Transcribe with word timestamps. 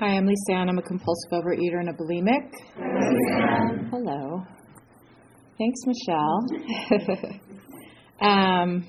Hi, 0.00 0.10
I'm 0.10 0.26
Lisa 0.26 0.52
Ann. 0.52 0.68
I'm 0.68 0.78
a 0.78 0.82
compulsive 0.82 1.32
overeater 1.32 1.80
and 1.80 1.88
a 1.88 1.92
bulimic. 1.92 2.52
Hello. 3.90 4.44
Thanks, 5.58 5.80
Michelle. 5.86 6.38
um, 8.20 8.86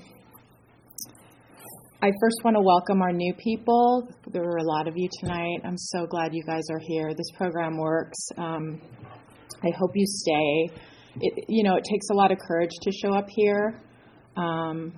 I 2.00 2.12
first 2.20 2.44
want 2.44 2.54
to 2.54 2.60
welcome 2.60 3.02
our 3.02 3.12
new 3.12 3.34
people. 3.42 4.08
There 4.28 4.44
were 4.44 4.58
a 4.58 4.62
lot 4.62 4.86
of 4.86 4.94
you 4.96 5.08
tonight. 5.18 5.62
I'm 5.64 5.76
so 5.76 6.06
glad 6.06 6.32
you 6.32 6.44
guys 6.44 6.62
are 6.70 6.78
here. 6.78 7.12
This 7.12 7.32
program 7.36 7.76
works. 7.76 8.28
Um, 8.38 8.80
I 9.64 9.70
hope 9.76 9.90
you 9.96 10.06
stay. 10.06 10.70
It, 11.22 11.44
you 11.48 11.64
know, 11.64 11.74
it 11.74 11.82
takes 11.90 12.06
a 12.12 12.14
lot 12.14 12.30
of 12.30 12.38
courage 12.38 12.70
to 12.82 12.92
show 12.92 13.14
up 13.14 13.26
here. 13.30 13.82
Um, 14.36 14.92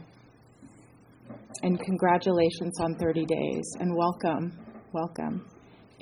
and 1.63 1.81
congratulations 1.81 2.79
on 2.83 2.97
30 2.97 3.25
days 3.25 3.65
and 3.81 3.97
welcome, 3.97 4.59
welcome 4.93 5.47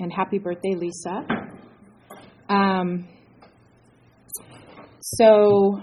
and 0.01 0.11
happy 0.11 0.39
birthday, 0.39 0.73
Lisa. 0.75 1.21
Um, 2.49 3.07
so, 4.99 5.79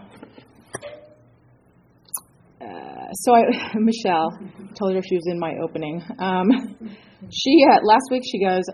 uh, 2.61 3.13
so 3.13 3.35
I, 3.35 3.43
Michelle 3.77 4.31
told 4.75 4.95
her 4.95 5.03
she 5.09 5.15
was 5.15 5.27
in 5.29 5.39
my 5.39 5.55
opening. 5.63 6.03
Um, 6.19 6.51
she 7.31 7.65
uh, 7.71 7.79
last 7.85 8.09
week 8.11 8.25
she 8.31 8.41
goes, 8.45 8.65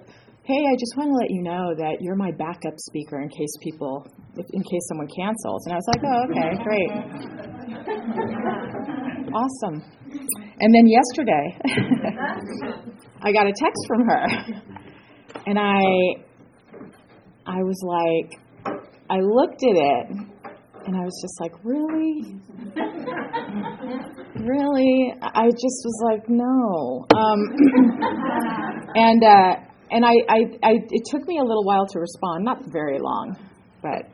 "Hey, 0.44 0.56
I 0.56 0.76
just 0.78 0.96
want 0.96 1.10
to 1.10 1.14
let 1.14 1.30
you 1.30 1.42
know 1.42 1.74
that 1.76 1.98
you're 2.00 2.16
my 2.16 2.30
backup 2.32 2.78
speaker 2.78 3.20
in 3.20 3.28
case 3.28 3.54
people, 3.62 4.06
in 4.36 4.62
case 4.62 4.88
someone 4.88 5.08
cancels." 5.14 5.66
And 5.66 5.74
I 5.74 5.76
was 5.76 5.86
like, 5.92 6.02
"Oh, 6.08 6.24
okay, 6.30 6.56
great, 6.64 6.90
awesome." 9.34 9.82
And 10.60 10.74
then 10.74 10.86
yesterday, 10.86 11.58
I 13.22 13.32
got 13.32 13.46
a 13.46 13.52
text 13.52 13.86
from 13.86 14.06
her 14.08 14.26
and 15.46 15.58
I 15.58 15.80
I 17.46 17.62
was 17.62 17.80
like 17.84 18.40
I 19.10 19.18
looked 19.20 19.62
at 19.62 19.76
it 19.76 20.34
and 20.86 20.96
I 20.96 21.04
was 21.04 21.18
just 21.22 21.40
like, 21.40 21.52
really? 21.64 22.36
really? 24.36 25.14
I 25.22 25.46
just 25.48 25.80
was 25.84 26.02
like, 26.04 26.28
no. 26.28 27.06
Um, 27.16 27.40
and 28.94 29.24
uh, 29.24 29.56
and 29.90 30.04
I, 30.04 30.12
I, 30.28 30.38
I 30.62 30.72
it 30.90 31.02
took 31.10 31.26
me 31.26 31.38
a 31.38 31.42
little 31.42 31.64
while 31.64 31.86
to 31.86 31.98
respond, 31.98 32.44
not 32.44 32.64
very 32.70 32.98
long, 33.00 33.36
but 33.82 34.10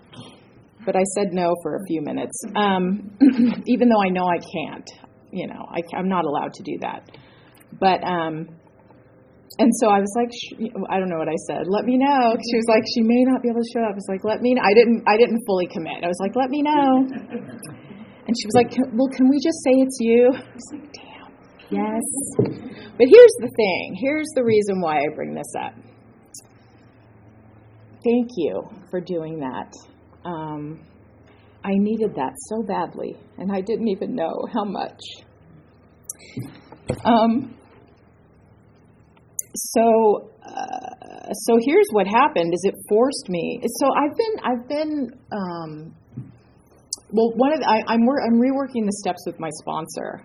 but 0.85 0.97
I 0.97 1.03
said 1.15 1.33
no 1.33 1.55
for 1.63 1.77
a 1.77 1.81
few 1.87 2.03
minutes, 2.03 2.41
um, 2.57 3.17
even 3.67 3.89
though 3.89 4.03
I 4.03 4.09
know 4.09 4.27
I 4.27 4.39
can't. 4.39 4.91
You 5.33 5.47
know, 5.47 5.65
I, 5.71 5.81
I'm 5.97 6.09
not 6.09 6.25
allowed 6.25 6.53
to 6.55 6.63
do 6.65 6.79
that. 6.81 7.09
But 7.79 8.03
um, 8.05 8.49
and 9.59 9.71
so 9.81 9.91
I 9.91 9.99
was 9.99 10.13
like, 10.15 10.31
I 10.89 11.01
don't 11.01 11.11
know 11.11 11.19
what 11.19 11.29
I 11.29 11.37
said. 11.51 11.67
Let 11.67 11.85
me 11.85 11.99
know. 11.99 12.37
She 12.39 12.57
was 12.57 12.69
like, 12.69 12.85
she 12.95 13.03
may 13.03 13.25
not 13.27 13.43
be 13.43 13.49
able 13.49 13.61
to 13.61 13.71
show 13.75 13.83
up. 13.83 13.93
I 13.93 13.99
was 13.99 14.07
like, 14.09 14.23
let 14.25 14.41
me. 14.41 14.55
Know. 14.55 14.63
I 14.63 14.73
didn't. 14.75 15.03
I 15.09 15.17
didn't 15.17 15.43
fully 15.45 15.67
commit. 15.67 16.05
I 16.05 16.09
was 16.09 16.21
like, 16.23 16.37
let 16.37 16.51
me 16.51 16.63
know. 16.63 17.03
And 18.27 18.37
she 18.39 18.47
was 18.47 18.55
like, 18.55 18.71
well, 18.95 19.09
can 19.11 19.29
we 19.29 19.41
just 19.43 19.59
say 19.65 19.75
it's 19.83 19.99
you? 19.99 20.31
I 20.31 20.55
was 20.55 20.69
like, 20.71 20.93
damn. 20.93 21.33
Yes. 21.71 22.07
But 22.39 23.07
here's 23.11 23.37
the 23.41 23.51
thing. 23.57 23.97
Here's 24.01 24.29
the 24.35 24.45
reason 24.45 24.81
why 24.81 24.99
I 24.99 25.15
bring 25.17 25.35
this 25.35 25.53
up. 25.59 25.75
Thank 28.05 28.29
you 28.37 28.63
for 28.91 29.01
doing 29.01 29.41
that. 29.41 29.75
Um, 30.25 30.81
I 31.65 31.73
needed 31.75 32.15
that 32.15 32.33
so 32.49 32.63
badly, 32.63 33.17
and 33.37 33.51
I 33.53 33.61
didn't 33.61 33.89
even 33.89 34.15
know 34.15 34.47
how 34.53 34.65
much. 34.65 35.01
Um, 37.05 37.57
so 39.69 40.31
uh, 40.45 41.33
so 41.45 41.59
here's 41.65 41.87
what 41.93 42.07
happened 42.07 42.53
is 42.55 42.61
it 42.65 42.75
forced 42.89 43.29
me. 43.29 43.61
So 43.63 43.87
i've 43.97 44.17
been 44.17 44.35
i've 44.45 44.69
been 44.69 45.11
um, 45.33 45.95
well 47.11 47.33
one 47.37 47.53
of 47.53 47.61
the, 47.61 47.69
I, 47.69 47.83
i'm 47.87 48.01
i'm 48.03 48.41
reworking 48.41 48.87
the 48.87 48.97
steps 49.01 49.25
with 49.27 49.39
my 49.39 49.51
sponsor. 49.61 50.23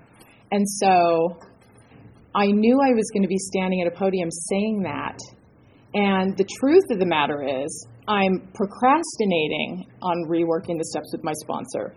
And 0.52 0.68
so 0.68 1.38
i 2.34 2.48
knew 2.48 2.80
i 2.82 2.94
was 2.94 3.10
going 3.14 3.24
to 3.24 3.30
be 3.30 3.38
standing 3.38 3.82
at 3.82 3.88
a 3.88 3.96
podium 3.96 4.30
saying 4.32 4.84
that. 4.84 5.18
And 5.94 6.36
the 6.38 6.46
truth 6.60 6.84
of 6.92 7.00
the 7.00 7.06
matter 7.06 7.44
is 7.44 7.88
i'm 8.08 8.48
procrastinating 8.54 9.86
on 10.02 10.26
reworking 10.30 10.78
the 10.78 10.86
steps 10.86 11.10
with 11.14 11.24
my 11.24 11.34
sponsor. 11.44 11.94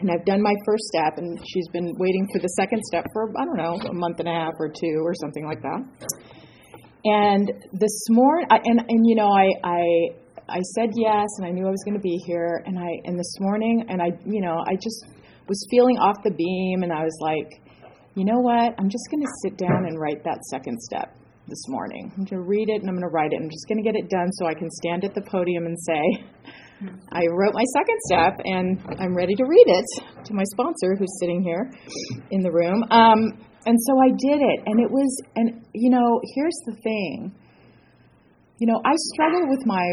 And 0.00 0.10
I've 0.12 0.24
done 0.24 0.40
my 0.40 0.54
first 0.64 0.84
step, 0.84 1.18
and 1.18 1.40
she's 1.48 1.66
been 1.72 1.92
waiting 1.98 2.28
for 2.32 2.38
the 2.38 2.46
second 2.60 2.80
step 2.84 3.04
for 3.12 3.32
I 3.36 3.44
don't 3.44 3.56
know 3.56 3.90
a 3.90 3.94
month 3.94 4.20
and 4.20 4.28
a 4.28 4.32
half 4.32 4.52
or 4.60 4.68
two 4.68 5.02
or 5.02 5.12
something 5.14 5.44
like 5.44 5.60
that. 5.62 5.80
And 7.08 7.52
this 7.72 8.04
morning, 8.10 8.46
and 8.50 8.80
and 8.88 9.06
you 9.06 9.14
know, 9.14 9.28
I 9.28 9.48
I 9.64 9.82
I 10.48 10.60
said 10.74 10.90
yes, 10.94 11.28
and 11.38 11.46
I 11.46 11.50
knew 11.50 11.66
I 11.66 11.70
was 11.70 11.82
going 11.84 11.96
to 11.96 12.02
be 12.02 12.20
here. 12.26 12.62
And 12.66 12.78
I 12.78 12.88
and 13.04 13.18
this 13.18 13.34
morning, 13.40 13.86
and 13.88 14.02
I 14.02 14.08
you 14.26 14.40
know, 14.40 14.58
I 14.66 14.74
just 14.74 15.04
was 15.48 15.66
feeling 15.70 15.96
off 15.98 16.16
the 16.22 16.32
beam, 16.32 16.82
and 16.82 16.92
I 16.92 17.04
was 17.04 17.16
like, 17.20 17.62
you 18.14 18.24
know 18.24 18.40
what? 18.40 18.74
I'm 18.78 18.90
just 18.90 19.08
going 19.10 19.22
to 19.22 19.32
sit 19.42 19.56
down 19.56 19.86
and 19.86 19.98
write 19.98 20.24
that 20.24 20.44
second 20.50 20.78
step 20.80 21.14
this 21.46 21.64
morning. 21.68 22.12
I'm 22.16 22.24
going 22.24 22.42
to 22.42 22.48
read 22.48 22.68
it 22.68 22.82
and 22.82 22.88
I'm 22.90 22.96
going 22.96 23.08
to 23.08 23.14
write 23.14 23.32
it. 23.32 23.40
I'm 23.40 23.48
just 23.48 23.66
going 23.68 23.78
to 23.78 23.86
get 23.86 23.96
it 23.96 24.10
done 24.10 24.30
so 24.32 24.46
I 24.46 24.54
can 24.54 24.68
stand 24.70 25.04
at 25.04 25.14
the 25.14 25.22
podium 25.22 25.66
and 25.66 25.76
say, 25.80 26.02
I 27.10 27.22
wrote 27.32 27.54
my 27.54 27.64
second 27.74 27.98
step 28.06 28.40
and 28.44 29.00
I'm 29.00 29.16
ready 29.16 29.34
to 29.34 29.44
read 29.44 29.66
it 29.66 30.24
to 30.24 30.34
my 30.34 30.44
sponsor 30.52 30.94
who's 30.98 31.18
sitting 31.20 31.42
here 31.42 31.72
in 32.30 32.42
the 32.42 32.50
room. 32.50 32.84
Um, 32.90 33.38
and 33.66 33.76
so 33.86 33.98
I 34.00 34.08
did 34.08 34.40
it. 34.40 34.60
And 34.66 34.80
it 34.80 34.90
was, 34.90 35.22
and 35.36 35.64
you 35.74 35.90
know, 35.90 36.20
here's 36.34 36.58
the 36.66 36.76
thing. 36.82 37.34
You 38.58 38.66
know, 38.66 38.80
I 38.84 38.94
struggle 39.14 39.48
with 39.48 39.66
my 39.66 39.84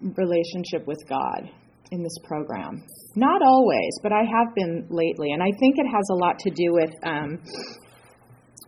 relationship 0.00 0.86
with 0.86 0.98
God 1.08 1.50
in 1.90 2.02
this 2.02 2.16
program. 2.24 2.84
Not 3.14 3.42
always, 3.42 3.98
but 4.02 4.12
I 4.12 4.22
have 4.22 4.54
been 4.54 4.86
lately. 4.90 5.32
And 5.32 5.42
I 5.42 5.50
think 5.58 5.76
it 5.78 5.86
has 5.86 6.04
a 6.10 6.14
lot 6.14 6.38
to 6.40 6.50
do 6.50 6.72
with 6.72 6.90
um, 7.04 7.38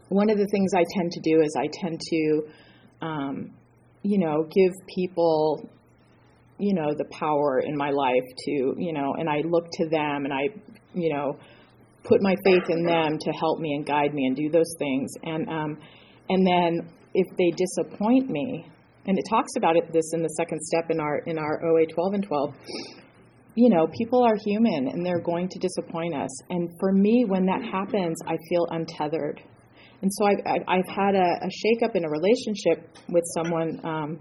one 0.09 0.31
of 0.31 0.39
the 0.39 0.47
things 0.51 0.73
I 0.75 0.85
tend 0.97 1.13
to 1.13 1.21
do 1.21 1.43
is 1.43 1.55
I 1.59 1.69
tend 1.73 2.01
to, 2.01 2.43
um, 3.03 3.51
you 4.03 4.19
know, 4.19 4.45
give 4.45 4.73
people, 4.95 5.69
you 6.59 6.75
know, 6.75 6.95
the 6.97 7.05
power 7.11 7.61
in 7.61 7.77
my 7.77 7.91
life 7.91 8.25
to, 8.47 8.75
you 8.79 8.93
know, 8.93 9.15
and 9.19 9.29
I 9.29 9.43
look 9.45 9.67
to 9.73 9.89
them 9.89 10.25
and 10.25 10.33
I, 10.33 10.49
you 10.95 11.13
know, 11.13 11.39
put 12.09 12.23
my 12.23 12.35
faith 12.45 12.65
in 12.69 12.85
them 12.85 13.19
to 13.19 13.31
help 13.33 13.61
me 13.61 13.75
and 13.75 13.87
guide 13.87 14.15
me 14.15 14.27
and 14.27 14.35
do 14.35 14.49
those 14.51 14.75
things. 14.79 15.13
And 15.23 15.49
um, 15.49 15.79
and 16.29 16.47
then 16.47 16.91
if 17.15 17.27
they 17.37 17.51
disappoint 17.51 18.31
me, 18.31 18.67
and 19.07 19.19
it 19.19 19.25
talks 19.29 19.53
about 19.57 19.77
it 19.77 19.93
this 19.93 20.13
in 20.15 20.23
the 20.23 20.29
second 20.37 20.61
step 20.63 20.91
in 20.91 21.01
our 21.01 21.19
in 21.27 21.39
our 21.39 21.65
OA 21.65 21.87
12 21.87 22.15
and 22.15 22.25
12. 22.25 22.55
You 23.55 23.71
know, 23.71 23.89
people 23.89 24.23
are 24.23 24.37
human 24.37 24.87
and 24.87 25.05
they're 25.05 25.21
going 25.21 25.49
to 25.49 25.59
disappoint 25.59 26.15
us. 26.15 26.31
And 26.49 26.71
for 26.79 26.93
me, 26.93 27.25
when 27.27 27.45
that 27.47 27.61
happens, 27.65 28.17
I 28.25 28.37
feel 28.49 28.69
untethered. 28.71 29.43
And 30.01 30.11
so 30.15 30.27
I've, 30.27 30.63
I've 30.69 30.87
had 30.87 31.17
a, 31.17 31.29
a 31.43 31.49
shakeup 31.49 31.97
in 31.97 32.05
a 32.05 32.09
relationship 32.09 32.88
with 33.09 33.25
someone 33.35 33.81
um, 33.85 34.21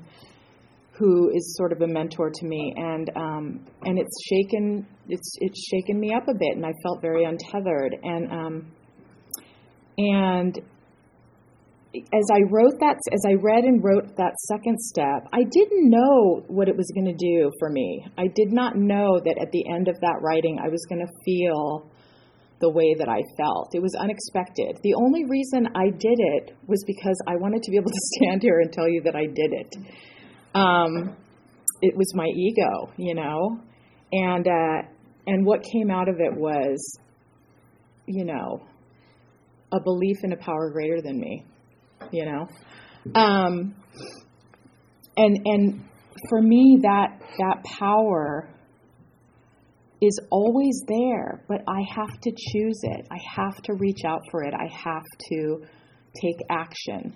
who 0.97 1.29
is 1.33 1.55
sort 1.55 1.71
of 1.71 1.81
a 1.81 1.87
mentor 1.87 2.31
to 2.33 2.45
me, 2.45 2.73
and 2.75 3.09
um, 3.15 3.65
and 3.83 3.99
it's 3.99 4.17
shaken 4.29 4.85
it's 5.07 5.37
it's 5.39 5.69
shaken 5.69 5.99
me 5.99 6.13
up 6.13 6.27
a 6.27 6.33
bit, 6.33 6.55
and 6.55 6.65
I 6.65 6.73
felt 6.83 7.01
very 7.01 7.23
untethered, 7.23 7.95
and 8.03 8.31
um, 8.31 8.71
and 9.97 10.59
as 11.95 12.29
I 12.31 12.41
wrote 12.51 12.77
that, 12.79 12.97
as 13.11 13.23
I 13.25 13.33
read 13.33 13.63
and 13.63 13.83
wrote 13.83 14.15
that 14.17 14.33
second 14.47 14.77
step, 14.79 15.27
I 15.33 15.43
didn't 15.43 15.89
know 15.89 16.43
what 16.47 16.67
it 16.67 16.75
was 16.75 16.91
going 16.93 17.05
to 17.05 17.15
do 17.17 17.51
for 17.59 17.69
me. 17.69 18.05
I 18.17 18.27
did 18.27 18.51
not 18.51 18.75
know 18.75 19.19
that 19.23 19.37
at 19.41 19.51
the 19.51 19.63
end 19.73 19.87
of 19.87 19.99
that 20.01 20.19
writing, 20.21 20.59
I 20.63 20.67
was 20.67 20.85
going 20.89 20.99
to 20.99 21.11
feel 21.25 21.89
the 22.59 22.69
way 22.69 22.95
that 22.97 23.07
I 23.07 23.21
felt. 23.37 23.73
It 23.73 23.81
was 23.81 23.95
unexpected. 23.95 24.77
The 24.83 24.95
only 24.95 25.25
reason 25.25 25.67
I 25.75 25.89
did 25.89 26.19
it 26.37 26.57
was 26.67 26.83
because 26.85 27.17
I 27.27 27.35
wanted 27.35 27.63
to 27.63 27.71
be 27.71 27.77
able 27.77 27.91
to 27.91 28.01
stand 28.17 28.41
here 28.41 28.59
and 28.59 28.71
tell 28.71 28.89
you 28.89 29.01
that 29.03 29.15
I 29.15 29.25
did 29.25 29.53
it. 29.53 29.75
Um, 30.57 31.15
it 31.81 31.95
was 31.95 32.11
my 32.15 32.25
ego, 32.25 32.91
you 32.97 33.13
know, 33.13 33.59
and 34.11 34.47
uh, 34.47 34.87
and 35.27 35.45
what 35.45 35.61
came 35.61 35.91
out 35.91 36.09
of 36.09 36.19
it 36.19 36.33
was, 36.33 36.99
you 38.05 38.25
know, 38.25 38.65
a 39.71 39.79
belief 39.79 40.17
in 40.23 40.31
a 40.33 40.37
power 40.37 40.71
greater 40.71 41.01
than 41.01 41.19
me, 41.19 41.43
you 42.11 42.25
know. 42.25 42.47
Um, 43.13 43.75
and 45.15 45.39
and 45.45 45.85
for 46.29 46.41
me, 46.41 46.79
that 46.81 47.19
that 47.39 47.63
power 47.79 48.49
is 50.01 50.19
always 50.31 50.81
there, 50.87 51.43
but 51.47 51.61
I 51.67 51.81
have 51.95 52.21
to 52.21 52.31
choose 52.31 52.79
it. 52.83 53.07
I 53.11 53.17
have 53.35 53.61
to 53.63 53.73
reach 53.73 54.01
out 54.05 54.21
for 54.31 54.43
it. 54.43 54.53
I 54.53 54.67
have 54.71 55.05
to 55.31 55.61
take 56.21 56.37
action. 56.49 57.15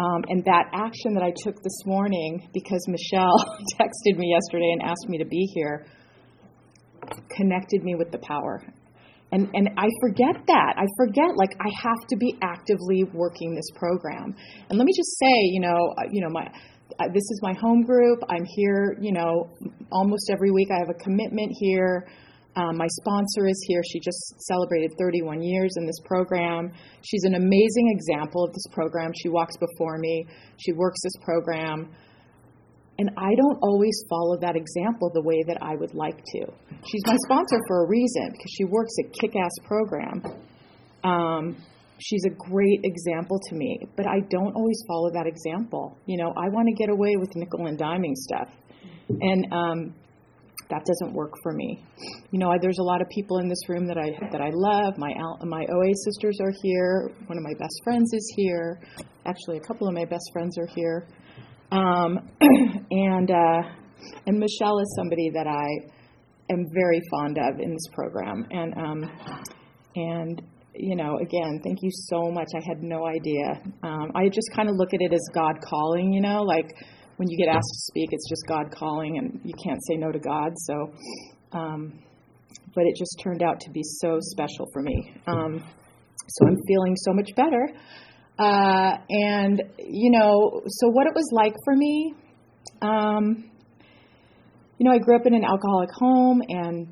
Um, 0.00 0.24
and 0.28 0.44
that 0.46 0.64
action 0.72 1.12
that 1.12 1.22
I 1.22 1.32
took 1.44 1.62
this 1.62 1.84
morning, 1.84 2.48
because 2.54 2.80
Michelle 2.88 3.36
texted 3.80 4.16
me 4.16 4.32
yesterday 4.32 4.70
and 4.72 4.82
asked 4.82 5.08
me 5.08 5.18
to 5.18 5.26
be 5.26 5.44
here, 5.54 5.84
connected 7.36 7.84
me 7.84 7.96
with 7.96 8.10
the 8.10 8.18
power. 8.18 8.62
And, 9.32 9.48
and 9.52 9.68
I 9.76 9.88
forget 10.00 10.36
that. 10.46 10.74
I 10.76 10.86
forget, 10.96 11.36
like, 11.36 11.50
I 11.60 11.68
have 11.82 12.06
to 12.08 12.16
be 12.16 12.34
actively 12.42 13.04
working 13.12 13.54
this 13.54 13.70
program. 13.74 14.34
And 14.70 14.78
let 14.78 14.86
me 14.86 14.92
just 14.96 15.18
say, 15.18 15.34
you 15.52 15.60
know, 15.60 15.94
uh, 15.98 16.08
you 16.10 16.22
know, 16.22 16.30
my, 16.30 16.46
uh, 16.98 17.08
this 17.12 17.22
is 17.30 17.40
my 17.42 17.52
home 17.60 17.82
group. 17.82 18.20
I'm 18.30 18.46
here, 18.56 18.96
you 19.00 19.12
know, 19.12 19.50
almost 19.92 20.30
every 20.32 20.50
week. 20.50 20.68
I 20.72 20.78
have 20.78 20.88
a 20.88 20.98
commitment 21.04 21.52
here. 21.60 22.08
Um, 22.60 22.76
my 22.76 22.86
sponsor 23.00 23.46
is 23.46 23.64
here. 23.66 23.80
She 23.90 24.00
just 24.00 24.38
celebrated 24.42 24.90
31 24.98 25.42
years 25.42 25.72
in 25.78 25.86
this 25.86 25.98
program. 26.04 26.72
She's 27.02 27.24
an 27.24 27.34
amazing 27.34 27.88
example 27.96 28.44
of 28.44 28.52
this 28.52 28.66
program. 28.72 29.12
She 29.22 29.30
walks 29.30 29.56
before 29.56 29.96
me. 29.98 30.26
She 30.58 30.72
works 30.72 30.98
this 31.02 31.16
program. 31.22 31.90
And 32.98 33.08
I 33.16 33.34
don't 33.34 33.58
always 33.62 34.04
follow 34.10 34.36
that 34.40 34.56
example 34.56 35.10
the 35.14 35.22
way 35.22 35.42
that 35.46 35.56
I 35.62 35.74
would 35.74 35.94
like 35.94 36.18
to. 36.18 36.40
She's 36.86 37.02
my 37.06 37.16
sponsor 37.24 37.56
for 37.66 37.84
a 37.84 37.88
reason 37.88 38.28
because 38.32 38.52
she 38.58 38.64
works 38.64 38.92
a 39.00 39.08
kick 39.08 39.36
ass 39.36 39.52
program. 39.64 40.22
Um, 41.02 41.56
she's 41.98 42.24
a 42.26 42.34
great 42.50 42.80
example 42.84 43.40
to 43.48 43.54
me, 43.54 43.88
but 43.96 44.06
I 44.06 44.20
don't 44.28 44.54
always 44.54 44.82
follow 44.86 45.10
that 45.14 45.26
example. 45.26 45.96
You 46.04 46.18
know, 46.18 46.34
I 46.36 46.50
want 46.50 46.68
to 46.68 46.74
get 46.74 46.90
away 46.90 47.16
with 47.16 47.34
nickel 47.36 47.68
and 47.68 47.78
diming 47.78 48.14
stuff. 48.14 48.48
And 49.08 49.46
um, 49.50 49.94
that 50.70 50.84
doesn't 50.84 51.14
work 51.14 51.32
for 51.42 51.52
me. 51.52 51.84
You 52.30 52.38
know, 52.38 52.50
I, 52.50 52.58
there's 52.60 52.78
a 52.78 52.82
lot 52.82 53.02
of 53.02 53.08
people 53.08 53.38
in 53.38 53.48
this 53.48 53.68
room 53.68 53.86
that 53.86 53.98
I 53.98 54.10
that 54.30 54.40
I 54.40 54.50
love. 54.52 54.96
My 54.96 55.12
my 55.44 55.66
OA 55.66 55.92
sisters 56.04 56.38
are 56.40 56.52
here. 56.62 57.10
One 57.26 57.36
of 57.36 57.44
my 57.44 57.54
best 57.58 57.80
friends 57.84 58.12
is 58.14 58.32
here. 58.36 58.80
Actually, 59.26 59.58
a 59.58 59.60
couple 59.60 59.88
of 59.88 59.94
my 59.94 60.04
best 60.04 60.30
friends 60.32 60.56
are 60.58 60.68
here. 60.74 61.06
Um, 61.72 62.18
and 62.90 63.30
uh, 63.30 63.62
and 64.26 64.38
Michelle 64.38 64.78
is 64.78 64.94
somebody 64.96 65.30
that 65.34 65.46
I 65.46 66.52
am 66.52 66.66
very 66.72 67.00
fond 67.10 67.38
of 67.38 67.60
in 67.60 67.72
this 67.72 67.86
program. 67.92 68.46
And 68.50 68.74
um, 68.76 69.10
and 69.96 70.42
you 70.74 70.96
know, 70.96 71.18
again, 71.18 71.60
thank 71.64 71.78
you 71.82 71.90
so 72.08 72.30
much. 72.30 72.48
I 72.56 72.62
had 72.66 72.82
no 72.82 73.06
idea. 73.06 73.60
Um, 73.82 74.12
I 74.14 74.28
just 74.28 74.48
kind 74.54 74.68
of 74.68 74.76
look 74.76 74.94
at 74.94 75.00
it 75.00 75.12
as 75.12 75.20
God 75.34 75.56
calling. 75.62 76.12
You 76.12 76.20
know, 76.20 76.42
like 76.42 76.72
when 77.20 77.28
you 77.28 77.36
get 77.36 77.48
asked 77.48 77.68
to 77.68 77.80
speak, 77.92 78.08
it's 78.12 78.26
just 78.30 78.46
God 78.48 78.72
calling, 78.72 79.18
and 79.18 79.40
you 79.44 79.52
can't 79.62 79.80
say 79.86 79.96
no 79.96 80.10
to 80.10 80.18
God. 80.18 80.52
So. 80.56 80.74
Um, 81.52 82.00
but 82.74 82.84
it 82.86 82.94
just 82.96 83.20
turned 83.22 83.42
out 83.42 83.60
to 83.60 83.70
be 83.70 83.82
so 83.82 84.18
special 84.20 84.66
for 84.72 84.82
me. 84.82 85.12
Um, 85.26 85.62
so 86.28 86.46
I'm 86.46 86.56
feeling 86.66 86.96
so 86.96 87.12
much 87.12 87.30
better. 87.34 87.68
Uh, 88.38 88.96
and 89.10 89.62
you 89.78 90.10
know, 90.10 90.62
so 90.66 90.88
what 90.88 91.06
it 91.06 91.14
was 91.14 91.28
like 91.32 91.54
for 91.64 91.74
me, 91.76 92.14
um, 92.80 93.50
you 94.78 94.88
know, 94.88 94.92
I 94.92 94.98
grew 94.98 95.16
up 95.16 95.26
in 95.26 95.34
an 95.34 95.44
alcoholic 95.44 95.90
home, 95.92 96.40
and 96.48 96.86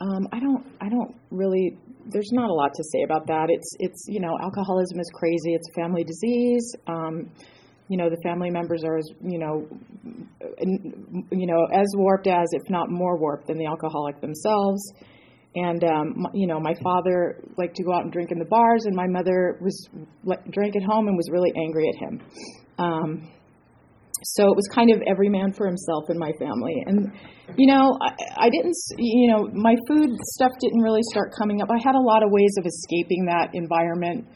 um, 0.00 0.28
I 0.32 0.40
don't, 0.40 0.66
I 0.80 0.88
don't 0.88 1.14
really. 1.30 1.78
There's 2.06 2.30
not 2.32 2.50
a 2.50 2.52
lot 2.52 2.72
to 2.74 2.84
say 2.92 3.02
about 3.02 3.26
that. 3.28 3.46
It's, 3.48 3.76
it's, 3.78 4.04
you 4.08 4.20
know, 4.20 4.36
alcoholism 4.42 5.00
is 5.00 5.10
crazy. 5.14 5.54
It's 5.54 5.66
a 5.70 5.80
family 5.80 6.04
disease. 6.04 6.76
Um, 6.86 7.30
you 7.94 7.98
know, 8.02 8.10
the 8.10 8.20
family 8.24 8.50
members 8.50 8.82
are 8.82 8.98
as, 8.98 9.08
you 9.22 9.38
know, 9.38 9.68
you 11.30 11.46
know, 11.46 11.64
as 11.72 11.86
warped 11.94 12.26
as, 12.26 12.48
if 12.50 12.68
not 12.68 12.90
more 12.90 13.16
warped 13.16 13.46
than 13.46 13.56
the 13.56 13.66
alcoholic 13.66 14.20
themselves. 14.20 14.82
And 15.54 15.84
um, 15.84 16.26
you 16.34 16.48
know, 16.48 16.58
my 16.58 16.74
father 16.82 17.40
liked 17.56 17.76
to 17.76 17.84
go 17.84 17.92
out 17.92 18.02
and 18.02 18.12
drink 18.12 18.32
in 18.32 18.40
the 18.40 18.46
bars, 18.46 18.86
and 18.86 18.96
my 18.96 19.06
mother 19.06 19.60
was 19.62 19.88
drank 20.50 20.74
at 20.74 20.82
home 20.82 21.06
and 21.06 21.16
was 21.16 21.30
really 21.30 21.52
angry 21.56 21.88
at 21.88 21.94
him. 22.02 22.20
Um, 22.78 23.30
so 24.24 24.50
it 24.50 24.56
was 24.56 24.66
kind 24.74 24.90
of 24.90 25.00
every 25.06 25.28
man 25.28 25.52
for 25.52 25.68
himself 25.68 26.10
in 26.10 26.18
my 26.18 26.32
family. 26.40 26.74
And 26.86 27.12
you 27.56 27.68
know, 27.68 27.96
I, 28.02 28.46
I 28.46 28.50
didn't, 28.50 28.74
you 28.98 29.30
know, 29.30 29.46
my 29.54 29.76
food 29.86 30.10
stuff 30.34 30.50
didn't 30.58 30.80
really 30.80 31.04
start 31.12 31.30
coming 31.38 31.62
up. 31.62 31.68
I 31.70 31.78
had 31.78 31.94
a 31.94 32.02
lot 32.02 32.24
of 32.24 32.30
ways 32.32 32.56
of 32.58 32.66
escaping 32.66 33.26
that 33.26 33.50
environment 33.54 34.26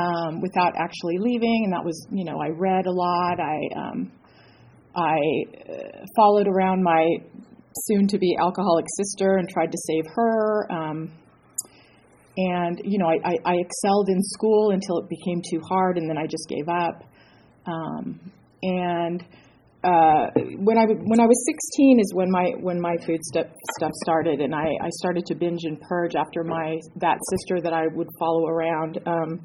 um, 0.00 0.40
without 0.40 0.72
actually 0.76 1.18
leaving, 1.18 1.62
and 1.64 1.72
that 1.72 1.84
was, 1.84 2.06
you 2.10 2.24
know, 2.24 2.40
I 2.40 2.48
read 2.48 2.86
a 2.86 2.92
lot. 2.92 3.38
I 3.40 3.58
um, 3.76 4.12
I 4.94 5.18
uh, 5.68 6.04
followed 6.16 6.48
around 6.48 6.82
my 6.82 7.06
soon 7.86 8.08
to 8.08 8.18
be 8.18 8.36
alcoholic 8.40 8.86
sister 8.96 9.36
and 9.36 9.48
tried 9.48 9.70
to 9.70 9.78
save 9.86 10.04
her. 10.14 10.72
Um, 10.72 11.12
and, 12.36 12.80
you 12.84 12.98
know, 12.98 13.06
I, 13.06 13.18
I, 13.24 13.36
I, 13.44 13.54
excelled 13.56 14.08
in 14.08 14.22
school 14.22 14.70
until 14.70 14.98
it 14.98 15.08
became 15.08 15.42
too 15.50 15.60
hard, 15.68 15.98
and 15.98 16.08
then 16.08 16.16
I 16.16 16.26
just 16.26 16.48
gave 16.48 16.68
up. 16.68 17.04
Um, 17.66 18.32
and 18.62 19.22
uh, 19.82 20.26
when 20.58 20.76
I 20.76 20.84
when 20.84 21.20
I 21.20 21.26
was 21.26 21.46
16 21.46 22.00
is 22.00 22.12
when 22.14 22.30
my 22.30 22.52
when 22.60 22.80
my 22.80 22.96
food 23.06 23.22
stuff 23.24 23.46
stuff 23.78 23.92
started, 24.04 24.40
and 24.40 24.54
I, 24.54 24.66
I 24.80 24.88
started 25.00 25.24
to 25.26 25.34
binge 25.34 25.60
and 25.64 25.80
purge 25.80 26.14
after 26.14 26.44
my 26.44 26.78
that 26.96 27.18
sister 27.30 27.60
that 27.62 27.72
I 27.72 27.86
would 27.94 28.08
follow 28.18 28.46
around 28.46 28.98
um, 29.06 29.40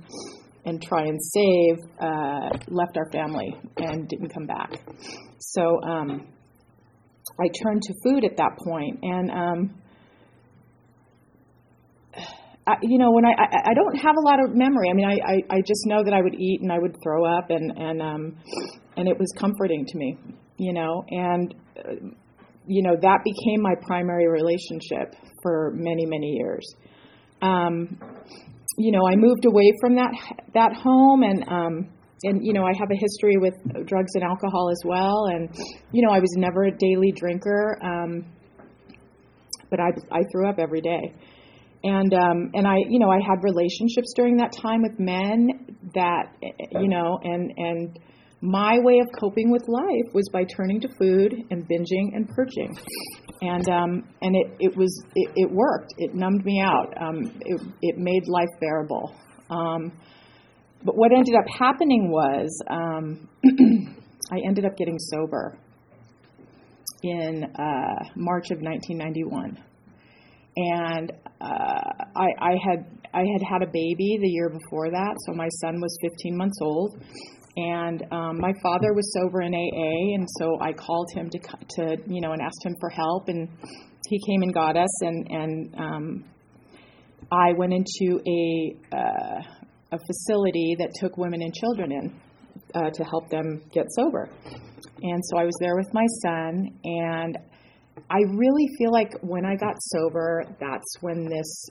and 0.66 0.82
try 0.82 1.04
and 1.04 1.20
save 1.22 1.78
uh, 2.02 2.50
left 2.68 2.98
our 2.98 3.10
family 3.12 3.56
and 3.78 4.08
didn't 4.08 4.30
come 4.34 4.46
back. 4.46 4.72
So 5.40 5.80
um, 5.84 6.28
I 7.40 7.48
turned 7.64 7.82
to 7.84 7.94
food 8.04 8.26
at 8.26 8.38
that 8.38 8.58
point, 8.68 9.00
and 9.04 9.32
um, 9.32 9.82
I, 12.68 12.74
you 12.82 12.98
know, 12.98 13.12
when 13.12 13.26
I, 13.26 13.32
I 13.32 13.72
I 13.72 13.74
don't 13.74 13.96
have 13.98 14.16
a 14.18 14.28
lot 14.28 14.40
of 14.44 14.56
memory. 14.56 14.90
I 14.90 14.94
mean, 14.94 15.06
I, 15.06 15.14
I 15.14 15.58
I 15.58 15.62
just 15.62 15.86
know 15.86 16.04
that 16.04 16.14
I 16.14 16.22
would 16.22 16.36
eat 16.36 16.62
and 16.62 16.72
I 16.72 16.80
would 16.80 16.96
throw 17.04 17.26
up, 17.26 17.50
and 17.50 17.72
and 17.78 18.02
um, 18.02 18.38
and 18.98 19.08
it 19.08 19.18
was 19.20 19.32
comforting 19.38 19.86
to 19.86 19.98
me, 19.98 20.18
you 20.58 20.74
know, 20.74 21.04
and. 21.10 21.56
Uh, 21.78 21.92
you 22.68 22.82
know 22.82 22.96
that 23.00 23.20
became 23.24 23.62
my 23.62 23.76
primary 23.86 24.28
relationship 24.28 25.14
for 25.44 25.72
many 25.76 26.04
many 26.08 26.32
years 26.32 26.66
um, 27.44 28.00
you 28.78 28.92
know 28.92 29.02
i 29.08 29.16
moved 29.16 29.46
away 29.46 29.72
from 29.82 29.96
that 29.96 30.12
that 30.54 30.74
home 30.74 31.24
and 31.24 31.48
um, 31.50 31.90
and 32.26 32.46
you 32.46 32.54
know 32.54 32.64
I 32.64 32.72
have 32.78 32.90
a 32.92 32.96
history 32.96 33.38
with 33.38 33.54
drugs 33.86 34.12
and 34.16 34.24
alcohol 34.24 34.70
as 34.70 34.82
well, 34.86 35.26
and 35.28 35.50
you 35.92 36.06
know 36.06 36.12
I 36.12 36.20
was 36.20 36.34
never 36.38 36.64
a 36.64 36.72
daily 36.72 37.12
drinker, 37.12 37.78
um, 37.84 38.26
but 39.70 39.80
I 39.80 39.90
I 40.12 40.22
threw 40.32 40.50
up 40.50 40.58
every 40.60 40.82
day, 40.82 41.14
and 41.84 42.14
um, 42.14 42.52
and 42.54 42.68
I 42.68 42.78
you 42.90 43.00
know 43.00 43.10
I 43.10 43.20
had 43.20 43.44
relationships 43.44 44.14
during 44.16 44.38
that 44.38 44.52
time 44.54 44.82
with 44.82 45.00
men 45.00 45.78
that 45.94 46.34
you 46.82 46.88
know 46.88 47.20
and 47.24 47.52
and 47.58 48.00
my 48.42 48.78
way 48.80 49.00
of 49.00 49.08
coping 49.20 49.52
with 49.52 49.68
life 49.68 50.14
was 50.14 50.30
by 50.32 50.44
turning 50.44 50.80
to 50.82 50.88
food 51.00 51.34
and 51.52 51.68
binging 51.68 52.16
and 52.16 52.30
purging 52.30 52.78
and 53.42 53.70
um, 53.70 54.04
and 54.22 54.36
it, 54.36 54.56
it 54.60 54.78
was 54.78 55.04
it, 55.16 55.32
it 55.36 55.52
worked. 55.52 55.94
It 55.98 56.16
numbed 56.16 56.46
me 56.46 56.62
out. 56.62 56.94
Um, 57.00 57.32
it, 57.42 57.62
it 57.82 57.98
made 57.98 58.28
life 58.28 58.50
bearable. 58.60 59.16
Um, 59.50 59.92
but 60.84 60.96
what 60.96 61.12
ended 61.12 61.36
up 61.36 61.46
happening 61.60 62.12
was 62.12 62.62
um, 62.70 63.28
I 64.32 64.40
ended 64.46 64.66
up 64.66 64.78
getting 64.78 64.98
sober 65.00 65.58
in 67.04 67.44
uh, 67.44 68.10
March 68.16 68.52
of 68.52 68.62
1991, 68.62 69.58
and 70.58 71.12
uh, 71.42 72.06
I, 72.16 72.28
I 72.40 72.52
had 72.64 72.86
I 73.14 73.20
had 73.20 73.42
had 73.50 73.62
a 73.62 73.72
baby 73.72 74.18
the 74.22 74.30
year 74.30 74.50
before 74.50 74.90
that, 74.92 75.16
so 75.26 75.34
my 75.34 75.50
son 75.62 75.80
was 75.82 75.98
15 76.02 76.38
months 76.38 76.60
old, 76.62 77.02
and 77.58 78.04
um, 78.12 78.40
my 78.40 78.52
father 78.62 78.94
was 78.94 79.12
sober 79.14 79.42
in 79.42 79.54
AA, 79.54 80.16
and 80.16 80.28
so 80.40 80.58
I 80.62 80.74
called 80.74 81.08
him 81.16 81.30
to 81.30 81.40
to 81.40 81.98
you 82.08 82.22
know 82.22 82.32
and 82.32 82.42
asked 82.42 82.66
him 82.66 82.76
for 82.80 82.90
help, 82.90 83.30
and 83.30 83.48
he 84.08 84.20
came 84.28 84.42
and 84.42 84.54
got 84.54 84.78
us, 84.78 85.02
and 85.02 85.28
and 85.30 85.76
um, 85.78 86.26
I 87.32 87.54
went 87.58 87.74
into 87.74 88.22
a 88.28 88.96
uh, 88.96 89.42
a 89.92 89.98
facility 89.98 90.76
that 90.80 90.90
took 91.00 91.18
women 91.18 91.42
and 91.42 91.54
children 91.54 91.92
in 91.92 92.22
uh, 92.76 92.90
to 92.90 93.04
help 93.04 93.30
them 93.30 93.62
get 93.72 93.86
sober. 93.96 94.30
And 95.02 95.22
so 95.26 95.38
I 95.38 95.44
was 95.44 95.56
there 95.60 95.76
with 95.76 95.94
my 95.94 96.06
son, 96.24 96.68
and 96.84 97.38
I 98.10 98.20
really 98.36 98.68
feel 98.78 98.92
like 98.92 99.14
when 99.22 99.46
I 99.46 99.56
got 99.56 99.76
sober, 99.80 100.44
that's 100.60 100.98
when 101.02 101.26
this 101.26 101.70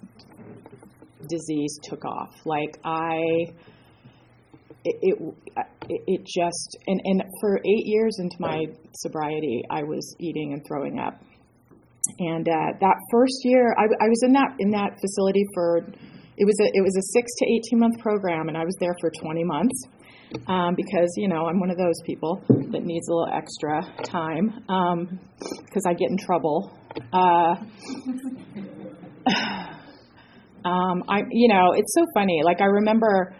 disease 1.29 1.79
took 1.83 2.05
off. 2.05 2.35
Like 2.45 2.79
I, 2.85 3.19
it, 4.85 4.97
it, 5.03 5.35
it 5.89 6.21
just, 6.25 6.77
and, 6.87 7.01
and 7.05 7.23
for 7.41 7.59
eight 7.59 7.87
years 7.87 8.19
into 8.19 8.37
my 8.39 8.67
sobriety, 8.95 9.63
I 9.71 9.83
was 9.83 10.15
eating 10.19 10.53
and 10.53 10.63
throwing 10.67 10.99
up. 10.99 11.21
And 12.19 12.49
uh, 12.49 12.77
that 12.81 12.97
first 13.11 13.41
year, 13.45 13.75
I, 13.79 13.85
I 13.85 14.09
was 14.09 14.23
in 14.23 14.33
that 14.33 14.55
in 14.59 14.71
that 14.73 15.01
facility 15.01 15.45
for 15.55 15.79
it 16.37 16.45
was 16.45 16.59
a 16.61 16.67
it 16.75 16.83
was 16.83 16.95
a 16.99 17.03
six 17.13 17.33
to 17.39 17.47
eighteen 17.47 17.79
month 17.79 17.99
program, 18.01 18.49
and 18.49 18.59
I 18.59 18.65
was 18.65 18.75
there 18.79 18.95
for 19.01 19.11
20 19.23 19.45
months 19.45 19.87
um, 20.49 20.75
because 20.75 21.15
you 21.17 21.29
know 21.29 21.47
I'm 21.47 21.61
one 21.61 21.71
of 21.71 21.79
those 21.79 22.01
people 22.05 22.43
that 22.49 22.83
needs 22.85 23.09
a 23.09 23.13
little 23.13 23.33
extra 23.33 23.83
time 24.05 24.53
because 25.65 25.85
I 25.87 25.95
get 25.95 26.11
in 26.11 26.19
trouble. 26.19 26.77
Uh, 27.13 27.55
um, 30.69 31.05
I 31.09 31.23
you 31.31 31.49
know 31.49 31.73
it's 31.75 31.95
so 31.95 32.05
funny. 32.15 32.43
Like 32.45 32.61
I 32.61 32.67
remember 32.67 33.35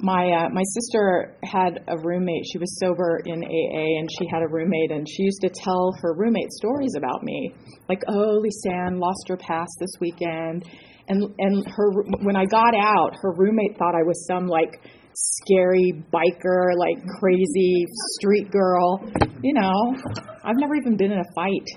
my 0.00 0.30
uh, 0.30 0.48
my 0.50 0.62
sister 0.74 1.34
had 1.42 1.80
a 1.88 1.96
roommate. 1.98 2.44
She 2.52 2.58
was 2.58 2.78
sober 2.78 3.20
in 3.24 3.42
AA, 3.42 3.98
and 3.98 4.08
she 4.18 4.26
had 4.30 4.42
a 4.42 4.48
roommate, 4.48 4.90
and 4.90 5.06
she 5.08 5.22
used 5.22 5.40
to 5.40 5.48
tell 5.48 5.92
her 6.02 6.14
roommate 6.14 6.52
stories 6.52 6.94
about 6.98 7.22
me, 7.22 7.54
like, 7.88 8.02
"Oh, 8.08 8.38
Lisa 8.40 8.72
Ann 8.72 8.98
lost 8.98 9.24
her 9.28 9.36
pass 9.38 9.68
this 9.80 9.92
weekend," 10.00 10.68
and 11.08 11.22
and 11.38 11.66
her 11.68 11.90
when 12.22 12.36
I 12.36 12.44
got 12.44 12.74
out, 12.74 13.16
her 13.22 13.32
roommate 13.36 13.78
thought 13.78 13.94
I 13.94 14.02
was 14.02 14.26
some 14.26 14.46
like 14.46 14.80
scary 15.14 16.04
biker, 16.12 16.76
like 16.76 16.98
crazy 17.18 17.86
street 18.18 18.50
girl. 18.50 19.00
You 19.42 19.54
know, 19.54 19.96
I've 20.44 20.56
never 20.58 20.74
even 20.74 20.98
been 20.98 21.12
in 21.12 21.18
a 21.18 21.32
fight. 21.34 21.68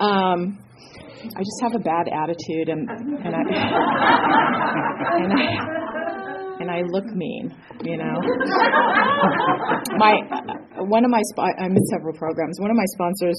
Um, 0.00 0.58
I 1.36 1.40
just 1.40 1.62
have 1.62 1.74
a 1.76 1.78
bad 1.78 2.08
attitude, 2.08 2.68
and 2.68 2.88
and 2.90 3.34
I 3.34 3.40
and 5.22 5.32
I 5.32 5.83
and 6.60 6.70
I 6.70 6.82
look 6.82 7.06
mean, 7.06 7.54
you 7.82 7.96
know. 7.96 8.14
my 9.98 10.14
one 10.78 11.04
of 11.04 11.10
my 11.10 11.20
sp- 11.34 11.58
I'm 11.58 11.76
in 11.76 11.84
several 11.86 12.14
programs. 12.14 12.60
One 12.60 12.70
of 12.70 12.76
my 12.76 12.84
sponsors, 12.94 13.36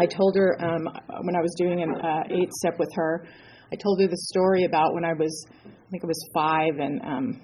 I 0.00 0.06
told 0.06 0.36
her 0.36 0.56
um, 0.62 0.88
when 1.22 1.36
I 1.36 1.40
was 1.40 1.54
doing 1.56 1.82
an 1.82 1.94
uh, 1.94 2.22
eight 2.30 2.52
step 2.60 2.78
with 2.78 2.90
her, 2.94 3.26
I 3.72 3.76
told 3.76 4.00
her 4.00 4.06
the 4.06 4.16
story 4.16 4.64
about 4.64 4.94
when 4.94 5.04
I 5.04 5.12
was, 5.14 5.46
I 5.64 5.90
think 5.90 6.02
it 6.02 6.06
was 6.06 6.28
five, 6.34 6.78
and 6.78 7.00
um, 7.02 7.40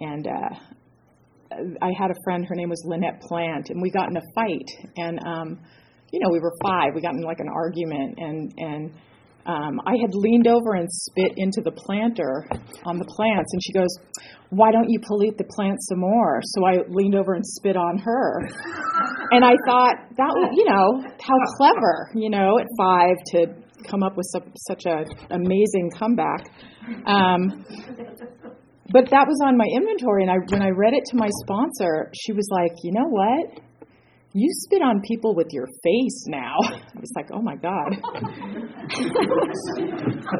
and 0.00 0.26
uh, 0.26 0.54
I 1.82 1.92
had 1.98 2.10
a 2.10 2.14
friend. 2.24 2.44
Her 2.46 2.54
name 2.54 2.68
was 2.68 2.82
Lynette 2.86 3.20
Plant, 3.22 3.70
and 3.70 3.80
we 3.80 3.90
got 3.90 4.10
in 4.10 4.16
a 4.16 4.22
fight, 4.34 4.68
and 4.96 5.18
um, 5.26 5.58
you 6.12 6.20
know 6.20 6.30
we 6.30 6.40
were 6.40 6.52
five. 6.62 6.94
We 6.94 7.00
got 7.00 7.14
in 7.14 7.22
like 7.22 7.40
an 7.40 7.48
argument, 7.48 8.18
and 8.18 8.52
and 8.58 8.92
um, 9.48 9.80
I 9.86 9.96
had 9.96 10.12
leaned 10.12 10.46
over 10.46 10.74
and 10.74 10.86
spit 10.92 11.32
into 11.38 11.62
the 11.64 11.72
planter 11.72 12.46
on 12.84 12.98
the 12.98 13.06
plants, 13.06 13.48
and 13.52 13.62
she 13.64 13.72
goes, 13.72 13.88
"Why 14.50 14.70
don't 14.70 14.90
you 14.90 15.00
pollute 15.00 15.38
the 15.38 15.48
plant 15.48 15.78
some 15.88 16.00
more?" 16.00 16.40
So 16.44 16.66
I 16.66 16.84
leaned 16.88 17.14
over 17.14 17.32
and 17.32 17.44
spit 17.44 17.74
on 17.74 17.96
her, 17.96 18.40
and 19.32 19.44
I 19.44 19.56
thought 19.66 19.96
that 20.16 20.32
was, 20.36 20.52
you 20.52 20.66
know, 20.68 21.00
how 21.18 21.36
clever, 21.56 22.10
you 22.14 22.28
know, 22.28 22.58
at 22.58 22.66
five 22.78 23.16
to 23.32 23.46
come 23.88 24.02
up 24.02 24.16
with 24.16 24.26
such, 24.32 24.44
such 24.68 24.84
a 24.84 25.04
amazing 25.30 25.90
comeback. 25.98 26.44
Um, 27.06 27.64
but 28.92 29.08
that 29.10 29.24
was 29.26 29.40
on 29.44 29.56
my 29.56 29.66
inventory, 29.72 30.24
and 30.24 30.30
I 30.30 30.36
when 30.50 30.60
I 30.60 30.70
read 30.76 30.92
it 30.92 31.04
to 31.10 31.16
my 31.16 31.28
sponsor, 31.42 32.12
she 32.12 32.32
was 32.32 32.46
like, 32.52 32.72
"You 32.84 32.92
know 32.92 33.08
what?" 33.08 33.67
You 34.34 34.48
spit 34.52 34.82
on 34.82 35.00
people 35.02 35.34
with 35.34 35.48
your 35.52 35.66
face 35.82 36.24
now. 36.26 36.54
I 36.62 37.00
was 37.00 37.12
like, 37.16 37.30
oh 37.32 37.40
my 37.40 37.56
God. 37.56 37.94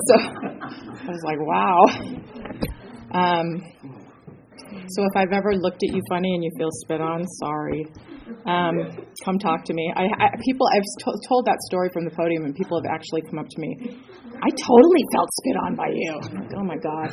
so 0.07 0.15
I 0.19 1.11
was 1.11 1.23
like, 1.25 1.39
wow. 1.41 1.87
Um, 3.13 3.63
so 4.89 5.03
if 5.05 5.17
I've 5.17 5.33
ever 5.33 5.55
looked 5.55 5.83
at 5.83 5.95
you 5.95 6.03
funny 6.09 6.35
and 6.35 6.45
you 6.45 6.51
feel 6.59 6.69
spit 6.85 7.01
on, 7.01 7.25
sorry. 7.41 7.87
Um, 8.47 8.75
come 9.25 9.39
talk 9.39 9.65
to 9.65 9.73
me. 9.73 9.91
I, 9.97 10.03
I 10.03 10.29
people 10.45 10.67
I've 10.75 10.83
to- 10.83 11.19
told 11.27 11.47
that 11.47 11.59
story 11.67 11.89
from 11.93 12.05
the 12.05 12.11
podium, 12.11 12.45
and 12.45 12.55
people 12.55 12.79
have 12.83 12.91
actually 12.93 13.23
come 13.23 13.39
up 13.39 13.49
to 13.49 13.61
me. 13.61 13.97
I 14.27 14.51
totally 14.51 15.05
felt 15.15 15.29
spit 15.33 15.57
on 15.65 15.75
by 15.75 15.89
you. 15.95 16.21
Like, 16.37 16.53
oh 16.57 16.65
my 16.65 16.77
god. 16.77 17.11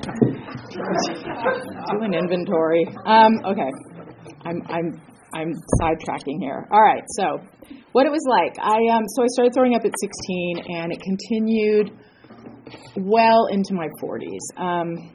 Do 1.92 2.02
an 2.02 2.14
inventory. 2.14 2.86
Um, 3.04 3.32
okay. 3.44 3.70
I'm 4.46 4.62
I'm 4.68 5.00
I'm 5.36 5.52
sidetracking 5.80 6.40
here. 6.40 6.66
All 6.70 6.80
right, 6.80 7.04
so 7.08 7.40
what 7.92 8.06
it 8.06 8.10
was 8.10 8.24
like. 8.28 8.56
I 8.58 8.78
um, 8.96 9.04
so 9.14 9.22
I 9.22 9.26
started 9.28 9.52
throwing 9.52 9.74
up 9.74 9.84
at 9.84 9.92
16, 10.00 10.64
and 10.68 10.92
it 10.92 11.00
continued 11.02 11.92
well 12.96 13.46
into 13.50 13.74
my 13.74 13.88
40s. 14.02 14.44
Um, 14.56 15.12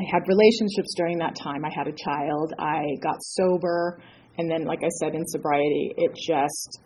I 0.00 0.04
had 0.10 0.22
relationships 0.26 0.94
during 0.96 1.18
that 1.18 1.36
time. 1.40 1.64
I 1.64 1.70
had 1.72 1.86
a 1.86 1.92
child. 1.92 2.52
I 2.58 2.82
got 3.00 3.16
sober, 3.20 4.00
and 4.38 4.50
then, 4.50 4.64
like 4.64 4.80
I 4.82 4.88
said, 5.00 5.14
in 5.14 5.24
sobriety, 5.26 5.94
it 5.96 6.10
just 6.16 6.80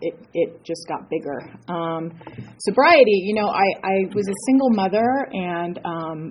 it 0.00 0.14
it 0.32 0.64
just 0.64 0.88
got 0.88 1.10
bigger. 1.10 1.40
Um, 1.68 2.12
sobriety, 2.60 3.20
you 3.24 3.34
know, 3.34 3.48
I 3.48 3.66
I 3.84 3.94
was 4.14 4.26
a 4.28 4.38
single 4.46 4.70
mother, 4.70 5.28
and 5.32 5.78
um, 5.84 6.30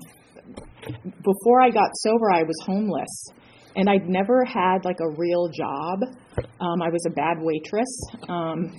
before 1.22 1.62
I 1.62 1.70
got 1.70 1.92
sober, 2.02 2.32
I 2.32 2.42
was 2.42 2.56
homeless 2.66 3.30
and 3.78 3.88
I'd 3.90 4.10
never 4.10 4.44
had 4.44 4.84
like 4.84 5.00
a 5.00 5.10
real 5.18 5.50
job. 5.50 6.00
Um, 6.60 6.82
I 6.82 6.90
was 6.90 7.06
a 7.08 7.12
bad 7.12 7.38
waitress. 7.40 7.88
Um, 8.28 8.74